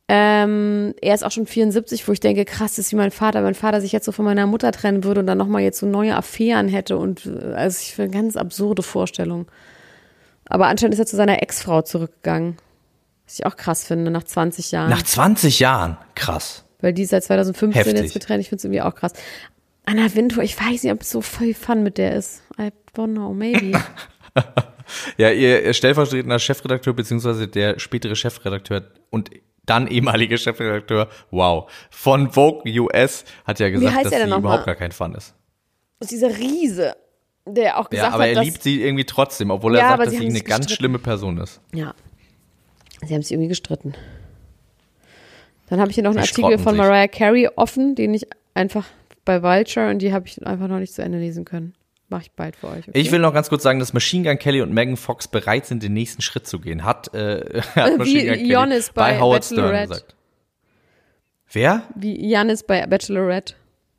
Ähm, 0.07 0.95
er 0.99 1.13
ist 1.13 1.24
auch 1.24 1.30
schon 1.30 1.45
74, 1.45 2.07
wo 2.07 2.11
ich 2.11 2.20
denke, 2.20 2.43
krass, 2.43 2.78
das 2.78 2.88
ist 2.88 2.91
wie 2.91 2.95
mein 2.95 3.11
Vater. 3.11 3.41
Mein 3.41 3.53
Vater 3.53 3.82
sich 3.82 3.91
jetzt 3.91 4.05
so 4.05 4.11
von 4.11 4.26
meiner 4.26 4.47
Mutter 4.47 4.72
trennen 4.72 5.03
würde 5.03 5.20
und 5.20 5.28
dann 5.28 5.38
nochmal 5.38 5.61
jetzt 5.61 5.78
so 5.78 5.86
neue 5.86 6.16
Affären 6.16 6.68
hätte 6.68 6.97
und 6.97 7.28
äh, 7.28 7.53
also 7.53 7.78
ich 7.80 7.93
finde 7.93 8.18
ganz 8.18 8.36
absurde 8.36 8.82
Vorstellung. 8.82 9.45
Aber 10.45 10.66
anscheinend 10.66 10.95
ist 10.95 10.99
er 10.99 11.05
zu 11.05 11.18
seiner 11.18 11.43
Ex-Frau 11.43 11.84
zurückgegangen. 11.84 12.57
Was 13.28 13.36
ich 13.38 13.45
auch 13.45 13.57
krass 13.57 13.84
finde, 13.84 14.09
nach 14.09 14.24
20 14.24 14.72
Jahren. 14.72 14.89
Nach 14.89 15.03
20 15.03 15.59
Jahren. 15.59 15.97
Krass. 16.16 16.66
Weil 16.82 16.93
die 16.93 17.03
ist 17.03 17.09
seit 17.11 17.26
2015 17.26 17.84
Heftig. 17.84 18.01
jetzt 18.01 18.13
getrennt. 18.13 18.41
Ich 18.41 18.49
finde 18.49 18.57
es 18.57 18.63
irgendwie 18.63 18.82
auch 18.82 18.95
krass. 18.95 19.13
Anna 19.86 20.14
Wintour, 20.16 20.44
ich 20.44 20.60
weiß 20.60 20.84
nicht, 20.84 20.92
ob 20.92 21.02
es 21.02 21.10
so 21.12 21.22
voll 21.22 21.54
Fun 21.54 21.84
mit 21.84 21.98
der 21.98 22.16
ist. 22.16 22.42
I 22.60 22.70
don't 22.96 23.14
know, 23.14 23.34
maybe. 23.34 23.80
Ja, 25.18 25.32
ihr, 25.32 25.74
stellvertretender 25.74 26.38
Chefredakteur 26.38 26.94
beziehungsweise 26.94 27.48
der 27.48 27.80
spätere 27.80 28.16
Chefredakteur 28.16 28.84
und 29.10 29.32
dann 29.66 29.88
ehemalige 29.88 30.38
Chefredakteur, 30.38 31.10
wow, 31.32 31.72
von 31.90 32.32
Vogue 32.32 32.62
US 32.82 33.26
hat 33.46 33.60
ja 33.60 33.70
gesagt, 33.70 34.06
dass 34.06 34.14
er 34.14 34.28
sie 34.28 34.34
überhaupt 34.36 34.44
mal? 34.44 34.66
gar 34.66 34.76
kein 34.76 34.92
Fun 34.92 35.16
ist. 35.16 35.34
Und 36.00 36.12
dieser 36.12 36.30
Riese, 36.38 36.96
der 37.48 37.80
auch 37.80 37.90
gesagt 37.90 38.10
Ja, 38.10 38.14
aber 38.14 38.24
hat, 38.24 38.30
er 38.30 38.36
dass, 38.36 38.46
liebt 38.46 38.62
sie 38.62 38.84
irgendwie 38.84 39.06
trotzdem, 39.06 39.50
obwohl 39.50 39.74
er 39.76 39.82
Ja, 39.82 39.88
sagt, 39.88 39.94
aber 39.96 40.06
dass 40.06 40.14
sie 40.14 40.20
sie 40.20 40.26
eine 40.26 40.34
sich 40.36 40.46
ganz 40.46 40.68
gestritten. 40.68 40.78
schlimme 40.78 41.00
Person 41.00 41.38
ist. 41.40 41.62
Ja. 41.74 41.96
Sie 43.04 43.14
haben 43.16 43.24
sich 43.24 43.32
irgendwie 43.32 43.50
gestritten. 43.50 43.96
Dann 45.70 45.80
habe 45.80 45.90
ich 45.90 45.96
hier 45.96 46.04
noch 46.04 46.12
einen 46.12 46.20
Artikel 46.20 46.60
von. 46.60 46.78
Mariah 46.78 47.08
Carey 47.08 47.50
offen, 47.56 47.96
den 47.96 48.14
ich 48.14 48.28
einfach 48.54 48.86
bei 49.26 49.44
Vulture 49.44 49.90
und 49.90 50.00
die 50.00 50.14
habe 50.14 50.28
ich 50.28 50.46
einfach 50.46 50.68
noch 50.68 50.80
nicht 50.80 50.94
zu 50.94 51.02
Ende 51.02 51.18
lesen 51.18 51.46
können. 51.46 51.74
Mache 52.08 52.24
ich 52.24 52.32
bald 52.32 52.56
für 52.56 52.68
euch. 52.68 52.88
Okay? 52.88 53.00
Ich 53.00 53.12
will 53.12 53.20
noch 53.20 53.34
ganz 53.34 53.50
kurz 53.50 53.64
sagen, 53.64 53.80
dass 53.80 53.92
Machine 53.92 54.30
Gun 54.30 54.38
Kelly 54.38 54.62
und 54.62 54.72
Megan 54.72 54.96
Fox 54.96 55.28
bereit 55.28 55.66
sind, 55.66 55.82
den 55.82 55.94
nächsten 55.94 56.22
Schritt 56.22 56.46
zu 56.46 56.60
gehen. 56.60 56.84
Hat, 56.84 57.14
äh, 57.16 57.62
hat 57.76 57.98
Machine 57.98 58.26
Gun 58.26 58.34
Kelly 58.36 58.48
Giannis 58.48 58.92
bei 58.94 59.20
Howard 59.20 59.44
Stern 59.44 59.90
gesagt. 59.90 60.16
Wer? 61.52 61.84
Wie 61.96 62.30
Janis 62.30 62.64
bei 62.64 62.86
Bachelorette. 62.86 63.56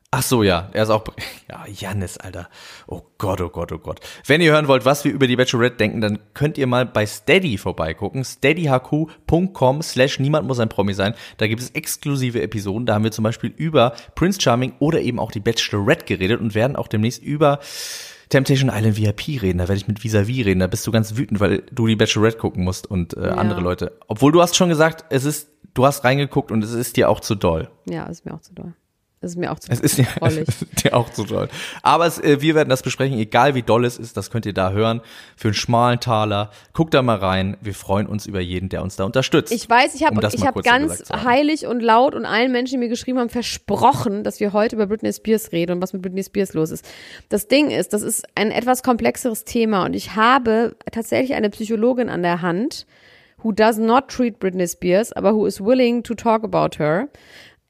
Ach 0.09 0.23
so, 0.23 0.41
ja, 0.41 0.69
er 0.71 0.83
ist 0.83 0.89
auch, 0.89 1.03
ja, 1.49 1.65
Jannis, 1.67 2.17
Alter. 2.17 2.47
Oh 2.87 3.01
Gott, 3.17 3.41
oh 3.41 3.49
Gott, 3.49 3.73
oh 3.73 3.77
Gott. 3.77 3.99
Wenn 4.25 4.39
ihr 4.39 4.53
hören 4.53 4.69
wollt, 4.69 4.85
was 4.85 5.03
wir 5.03 5.11
über 5.11 5.27
die 5.27 5.35
Bachelorette 5.35 5.75
denken, 5.75 5.99
dann 5.99 6.19
könnt 6.33 6.57
ihr 6.57 6.65
mal 6.65 6.85
bei 6.85 7.05
Steady 7.05 7.57
vorbeigucken. 7.57 8.23
steadyhq.com 8.23 9.81
slash 9.81 10.19
niemand 10.19 10.47
muss 10.47 10.59
ein 10.59 10.69
Promi 10.69 10.93
sein. 10.93 11.13
Da 11.37 11.47
gibt 11.47 11.61
es 11.61 11.71
exklusive 11.71 12.41
Episoden. 12.41 12.85
Da 12.85 12.93
haben 12.93 13.03
wir 13.03 13.11
zum 13.11 13.23
Beispiel 13.23 13.53
über 13.57 13.93
Prince 14.15 14.39
Charming 14.39 14.73
oder 14.79 15.01
eben 15.01 15.19
auch 15.19 15.31
die 15.31 15.41
Bachelorette 15.41 16.05
geredet 16.05 16.39
und 16.39 16.55
werden 16.55 16.77
auch 16.77 16.87
demnächst 16.87 17.21
über 17.21 17.59
Temptation 18.29 18.71
Island 18.73 18.97
VIP 18.97 19.41
reden. 19.41 19.57
Da 19.57 19.67
werde 19.67 19.77
ich 19.77 19.89
mit 19.89 20.05
Visavi 20.05 20.41
reden. 20.41 20.61
Da 20.61 20.67
bist 20.67 20.87
du 20.87 20.91
ganz 20.91 21.17
wütend, 21.17 21.41
weil 21.41 21.63
du 21.71 21.85
die 21.85 21.97
Bachelorette 21.97 22.37
gucken 22.37 22.63
musst 22.63 22.87
und 22.89 23.17
äh, 23.17 23.27
andere 23.27 23.59
Leute. 23.59 23.97
Obwohl 24.07 24.31
du 24.31 24.41
hast 24.41 24.55
schon 24.55 24.69
gesagt, 24.69 25.03
es 25.09 25.25
ist, 25.25 25.49
du 25.73 25.85
hast 25.85 26.05
reingeguckt 26.05 26.49
und 26.49 26.63
es 26.63 26.71
ist 26.71 26.95
dir 26.95 27.09
auch 27.09 27.19
zu 27.19 27.35
doll. 27.35 27.69
Ja, 27.89 28.05
ist 28.05 28.25
mir 28.25 28.33
auch 28.33 28.41
zu 28.41 28.53
doll. 28.53 28.73
Das 29.19 29.31
ist 29.31 29.37
mir 29.37 29.51
auch 29.51 29.57
zu 29.57 29.71
Es 29.71 29.79
ist 29.79 29.97
ja 29.97 30.05
drollig. 30.19 30.47
dir 30.83 30.95
auch 30.95 31.09
zu 31.09 31.23
doll. 31.23 31.49
Aber 31.81 32.05
es, 32.05 32.19
äh, 32.19 32.39
wir 32.39 32.53
werden 32.53 32.69
das 32.69 32.83
besprechen, 32.83 33.17
egal 33.17 33.55
wie 33.55 33.63
doll 33.63 33.83
es 33.83 33.97
ist, 33.97 34.15
das 34.15 34.29
könnt 34.29 34.45
ihr 34.45 34.53
da 34.53 34.71
hören. 34.71 35.01
Für 35.35 35.47
einen 35.47 35.55
schmalen 35.55 35.99
Taler. 35.99 36.51
Guckt 36.73 36.93
da 36.93 37.01
mal 37.01 37.17
rein. 37.17 37.57
Wir 37.61 37.73
freuen 37.73 38.05
uns 38.05 38.27
über 38.27 38.41
jeden, 38.41 38.69
der 38.69 38.83
uns 38.83 38.95
da 38.95 39.05
unterstützt. 39.05 39.51
Ich 39.51 39.67
weiß, 39.67 39.95
ich 39.95 40.03
habe 40.03 40.19
Um 40.19 40.29
ich 40.31 40.45
hab 40.45 40.61
ganz 40.63 41.03
heilig 41.11 41.65
und 41.65 41.81
laut 41.81 42.13
und 42.13 42.25
allen 42.25 42.51
Menschen, 42.51 42.73
die 42.73 42.77
mir 42.77 42.89
geschrieben 42.89 43.17
haben, 43.17 43.29
versprochen, 43.29 44.23
dass 44.23 44.39
wir 44.39 44.53
heute 44.53 44.75
über 44.75 44.85
Britney 44.85 45.11
Spears 45.11 45.51
reden 45.51 45.73
und 45.73 45.81
was 45.81 45.93
mit 45.93 46.03
Britney 46.03 46.23
Spears 46.23 46.53
los 46.53 46.69
ist. 46.69 46.85
Das 47.29 47.47
Ding 47.47 47.71
ist, 47.71 47.93
das 47.93 48.03
ist 48.03 48.23
ein 48.35 48.51
etwas 48.51 48.83
komplexeres 48.83 49.45
Thema 49.45 49.85
und 49.85 49.95
ich 49.95 50.15
habe 50.15 50.75
tatsächlich 50.91 51.35
eine 51.35 51.49
Psychologin 51.49 52.09
an 52.09 52.21
der 52.21 52.43
Hand, 52.43 52.85
who 53.43 53.51
does 53.51 53.77
not 53.77 54.09
treat 54.09 54.39
Britney 54.39 54.67
Spears, 54.67 55.11
aber 55.13 55.33
who 55.33 55.45
is 55.45 55.59
willing 55.61 56.03
to 56.03 56.13
talk 56.13 56.43
about 56.43 56.77
her. 56.77 57.07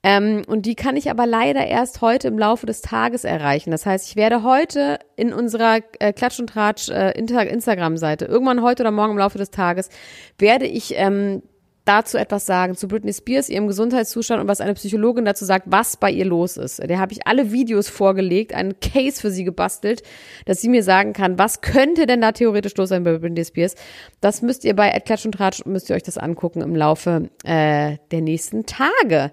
Ähm, 0.03 0.43
und 0.47 0.65
die 0.65 0.75
kann 0.75 0.95
ich 0.95 1.09
aber 1.09 1.25
leider 1.25 1.65
erst 1.65 2.01
heute 2.01 2.27
im 2.27 2.37
Laufe 2.37 2.65
des 2.65 2.81
Tages 2.81 3.23
erreichen. 3.23 3.71
Das 3.71 3.85
heißt, 3.85 4.07
ich 4.09 4.15
werde 4.15 4.43
heute 4.43 4.99
in 5.15 5.33
unserer 5.33 5.79
äh, 5.99 6.13
Klatsch 6.13 6.39
und 6.39 6.47
Tratsch 6.47 6.89
äh, 6.89 7.11
Instagram-Seite, 7.17 8.25
irgendwann 8.25 8.61
heute 8.61 8.83
oder 8.83 8.91
morgen 8.91 9.13
im 9.13 9.17
Laufe 9.17 9.37
des 9.37 9.49
Tages, 9.49 9.89
werde 10.37 10.65
ich 10.65 10.93
ähm, 10.95 11.41
dazu 11.87 12.17
etwas 12.17 12.45
sagen, 12.45 12.75
zu 12.75 12.87
Britney 12.87 13.13
Spears, 13.13 13.49
ihrem 13.49 13.67
Gesundheitszustand 13.67 14.41
und 14.41 14.47
was 14.47 14.61
eine 14.61 14.73
Psychologin 14.73 15.25
dazu 15.25 15.45
sagt, 15.45 15.65
was 15.67 15.97
bei 15.97 16.11
ihr 16.11 16.25
los 16.25 16.57
ist. 16.57 16.79
Der 16.83 16.99
habe 16.99 17.13
ich 17.13 17.25
alle 17.25 17.51
Videos 17.51 17.89
vorgelegt, 17.89 18.53
einen 18.53 18.79
Case 18.79 19.21
für 19.21 19.31
sie 19.31 19.43
gebastelt, 19.43 20.03
dass 20.45 20.61
sie 20.61 20.69
mir 20.69 20.83
sagen 20.83 21.13
kann, 21.13 21.39
was 21.39 21.61
könnte 21.61 22.05
denn 22.05 22.21
da 22.21 22.33
theoretisch 22.33 22.75
los 22.75 22.89
sein 22.89 23.03
bei 23.03 23.17
Britney 23.17 23.45
Spears. 23.45 23.75
Das 24.21 24.41
müsst 24.41 24.65
ihr 24.65 24.75
bei 24.75 24.89
Klatsch 24.99 25.25
und 25.25 25.33
Tratsch, 25.33 25.65
müsst 25.65 25.89
ihr 25.89 25.95
euch 25.95 26.03
das 26.03 26.17
angucken 26.17 26.61
im 26.61 26.75
Laufe 26.75 27.29
äh, 27.43 27.97
der 28.11 28.21
nächsten 28.21 28.65
Tage. 28.65 29.31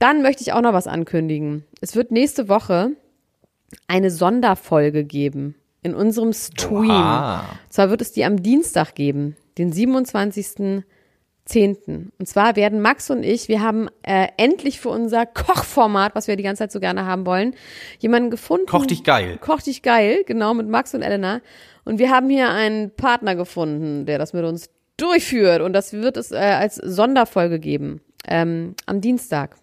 Dann 0.00 0.22
möchte 0.22 0.42
ich 0.42 0.52
auch 0.54 0.62
noch 0.62 0.72
was 0.72 0.88
ankündigen. 0.88 1.64
Es 1.80 1.94
wird 1.94 2.10
nächste 2.10 2.48
Woche 2.48 2.92
eine 3.86 4.10
Sonderfolge 4.10 5.04
geben 5.04 5.54
in 5.82 5.94
unserem 5.94 6.32
Stream. 6.32 6.90
Oha. 6.90 7.44
Zwar 7.68 7.90
wird 7.90 8.00
es 8.00 8.10
die 8.12 8.24
am 8.24 8.42
Dienstag 8.42 8.94
geben, 8.94 9.36
den 9.58 9.72
27.10. 9.74 10.84
Und 12.18 12.26
zwar 12.26 12.56
werden 12.56 12.80
Max 12.80 13.10
und 13.10 13.22
ich, 13.24 13.48
wir 13.48 13.60
haben 13.60 13.88
äh, 14.02 14.28
endlich 14.38 14.80
für 14.80 14.88
unser 14.88 15.26
Kochformat, 15.26 16.14
was 16.14 16.28
wir 16.28 16.36
die 16.36 16.44
ganze 16.44 16.60
Zeit 16.60 16.72
so 16.72 16.80
gerne 16.80 17.04
haben 17.04 17.26
wollen, 17.26 17.54
jemanden 17.98 18.30
gefunden. 18.30 18.64
Koch 18.66 18.86
dich 18.86 19.04
geil. 19.04 19.36
Koch 19.38 19.60
dich 19.60 19.82
geil, 19.82 20.24
genau, 20.26 20.54
mit 20.54 20.66
Max 20.66 20.94
und 20.94 21.02
Elena. 21.02 21.42
Und 21.84 21.98
wir 21.98 22.10
haben 22.10 22.30
hier 22.30 22.48
einen 22.48 22.90
Partner 22.90 23.36
gefunden, 23.36 24.06
der 24.06 24.18
das 24.18 24.32
mit 24.32 24.46
uns 24.46 24.70
durchführt. 24.96 25.60
Und 25.60 25.74
das 25.74 25.92
wird 25.92 26.16
es 26.16 26.32
äh, 26.32 26.36
als 26.36 26.76
Sonderfolge 26.76 27.58
geben. 27.58 28.00
Ähm, 28.26 28.74
am 28.86 29.02
Dienstag. 29.02 29.59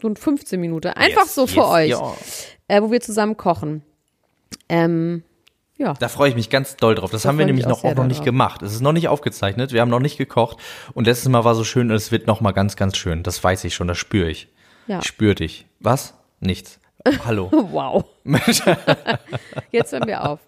So 0.00 0.08
ein 0.08 0.16
15 0.16 0.60
Minuten. 0.60 0.88
Einfach 0.88 1.22
Yes, 1.22 1.34
so 1.34 1.46
für 1.46 1.60
yes, 1.60 1.66
euch. 1.68 1.90
ja. 1.90 2.14
Äh, 2.68 2.82
wo 2.82 2.90
wir 2.90 3.00
zusammen 3.00 3.36
kochen. 3.36 3.82
Ähm, 4.68 5.22
ja. 5.76 5.94
Da 5.94 6.08
freue 6.08 6.28
ich 6.30 6.34
mich 6.36 6.50
ganz 6.50 6.76
doll 6.76 6.94
drauf. 6.94 7.10
Das 7.10 7.22
Da 7.22 7.28
haben 7.30 7.38
wir 7.38 7.46
nämlich 7.46 7.66
noch, 7.66 7.84
auch 7.84 7.94
noch 7.94 8.06
nicht 8.06 8.18
drauf. 8.18 8.24
gemacht. 8.26 8.62
Es 8.62 8.72
ist 8.72 8.80
noch 8.80 8.92
nicht 8.92 9.08
aufgezeichnet. 9.08 9.72
Wir 9.72 9.80
haben 9.80 9.88
noch 9.90 10.00
nicht 10.00 10.16
gekocht. 10.18 10.58
Und 10.94 11.06
letztes 11.06 11.28
Mal 11.28 11.44
war 11.44 11.54
so 11.54 11.64
schön 11.64 11.90
und 11.90 11.96
es 11.96 12.12
wird 12.12 12.26
noch 12.26 12.40
mal 12.40 12.52
ganz, 12.52 12.76
ganz 12.76 12.96
schön. 12.96 13.22
Das 13.22 13.42
weiß 13.42 13.64
ich 13.64 13.74
schon. 13.74 13.88
Das 13.88 13.98
spüre 13.98 14.30
ich. 14.30 14.48
Ja. 14.86 14.98
Ich 15.00 15.06
spüre 15.06 15.34
dich. 15.34 15.66
Was? 15.80 16.14
Nichts. 16.40 16.80
Hallo. 17.24 17.50
Wow. 17.50 18.04
Jetzt 19.70 19.92
hören 19.92 20.06
wir 20.06 20.28
auf. 20.28 20.40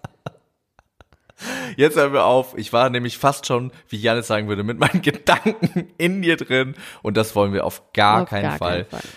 Jetzt 1.75 1.97
hören 1.97 2.13
wir 2.13 2.25
auf. 2.25 2.53
Ich 2.57 2.71
war 2.71 2.89
nämlich 2.89 3.17
fast 3.17 3.47
schon, 3.47 3.71
wie 3.89 3.97
Janis 3.97 4.27
sagen 4.27 4.47
würde, 4.47 4.63
mit 4.63 4.79
meinen 4.79 5.01
Gedanken 5.01 5.89
in 5.97 6.21
dir 6.21 6.37
drin. 6.37 6.75
Und 7.01 7.17
das 7.17 7.35
wollen 7.35 7.53
wir 7.53 7.65
auf 7.65 7.91
gar, 7.93 8.23
Auf 8.23 8.29
keinen, 8.29 8.43
gar 8.43 8.57
Fall. 8.57 8.85
keinen 8.85 9.01
Fall. 9.01 9.09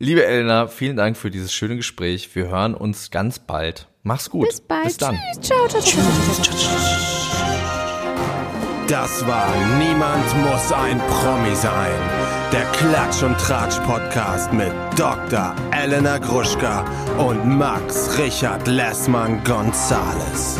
Liebe 0.00 0.26
Elena, 0.26 0.66
vielen 0.66 0.96
Dank 0.96 1.16
für 1.16 1.30
dieses 1.30 1.52
schöne 1.52 1.76
Gespräch. 1.76 2.34
Wir 2.34 2.48
hören 2.48 2.74
uns 2.74 3.12
ganz 3.12 3.38
bald. 3.38 3.86
Mach's 4.02 4.28
gut. 4.28 4.48
Bis 4.48 4.60
bald. 4.60 4.84
Bis 4.84 4.96
dann. 4.96 5.16
Tschüss. 5.36 5.46
Ciao, 5.48 5.68
ciao, 5.68 5.80
ciao. 5.80 6.02
Das 8.88 9.26
war 9.26 9.48
Niemand 9.78 10.26
muss 10.42 10.72
ein 10.72 10.98
Promi 10.98 11.54
sein. 11.54 11.92
Der 12.52 12.64
Klatsch 12.72 13.22
und 13.22 13.38
Tratsch 13.38 13.78
Podcast 13.86 14.52
mit 14.52 14.72
Dr. 14.96 15.54
Elena 15.70 16.18
Gruschka 16.18 16.84
und 17.16 17.46
Max 17.46 18.18
Richard 18.18 18.66
Lessmann 18.66 19.42
Gonzales. 19.44 20.58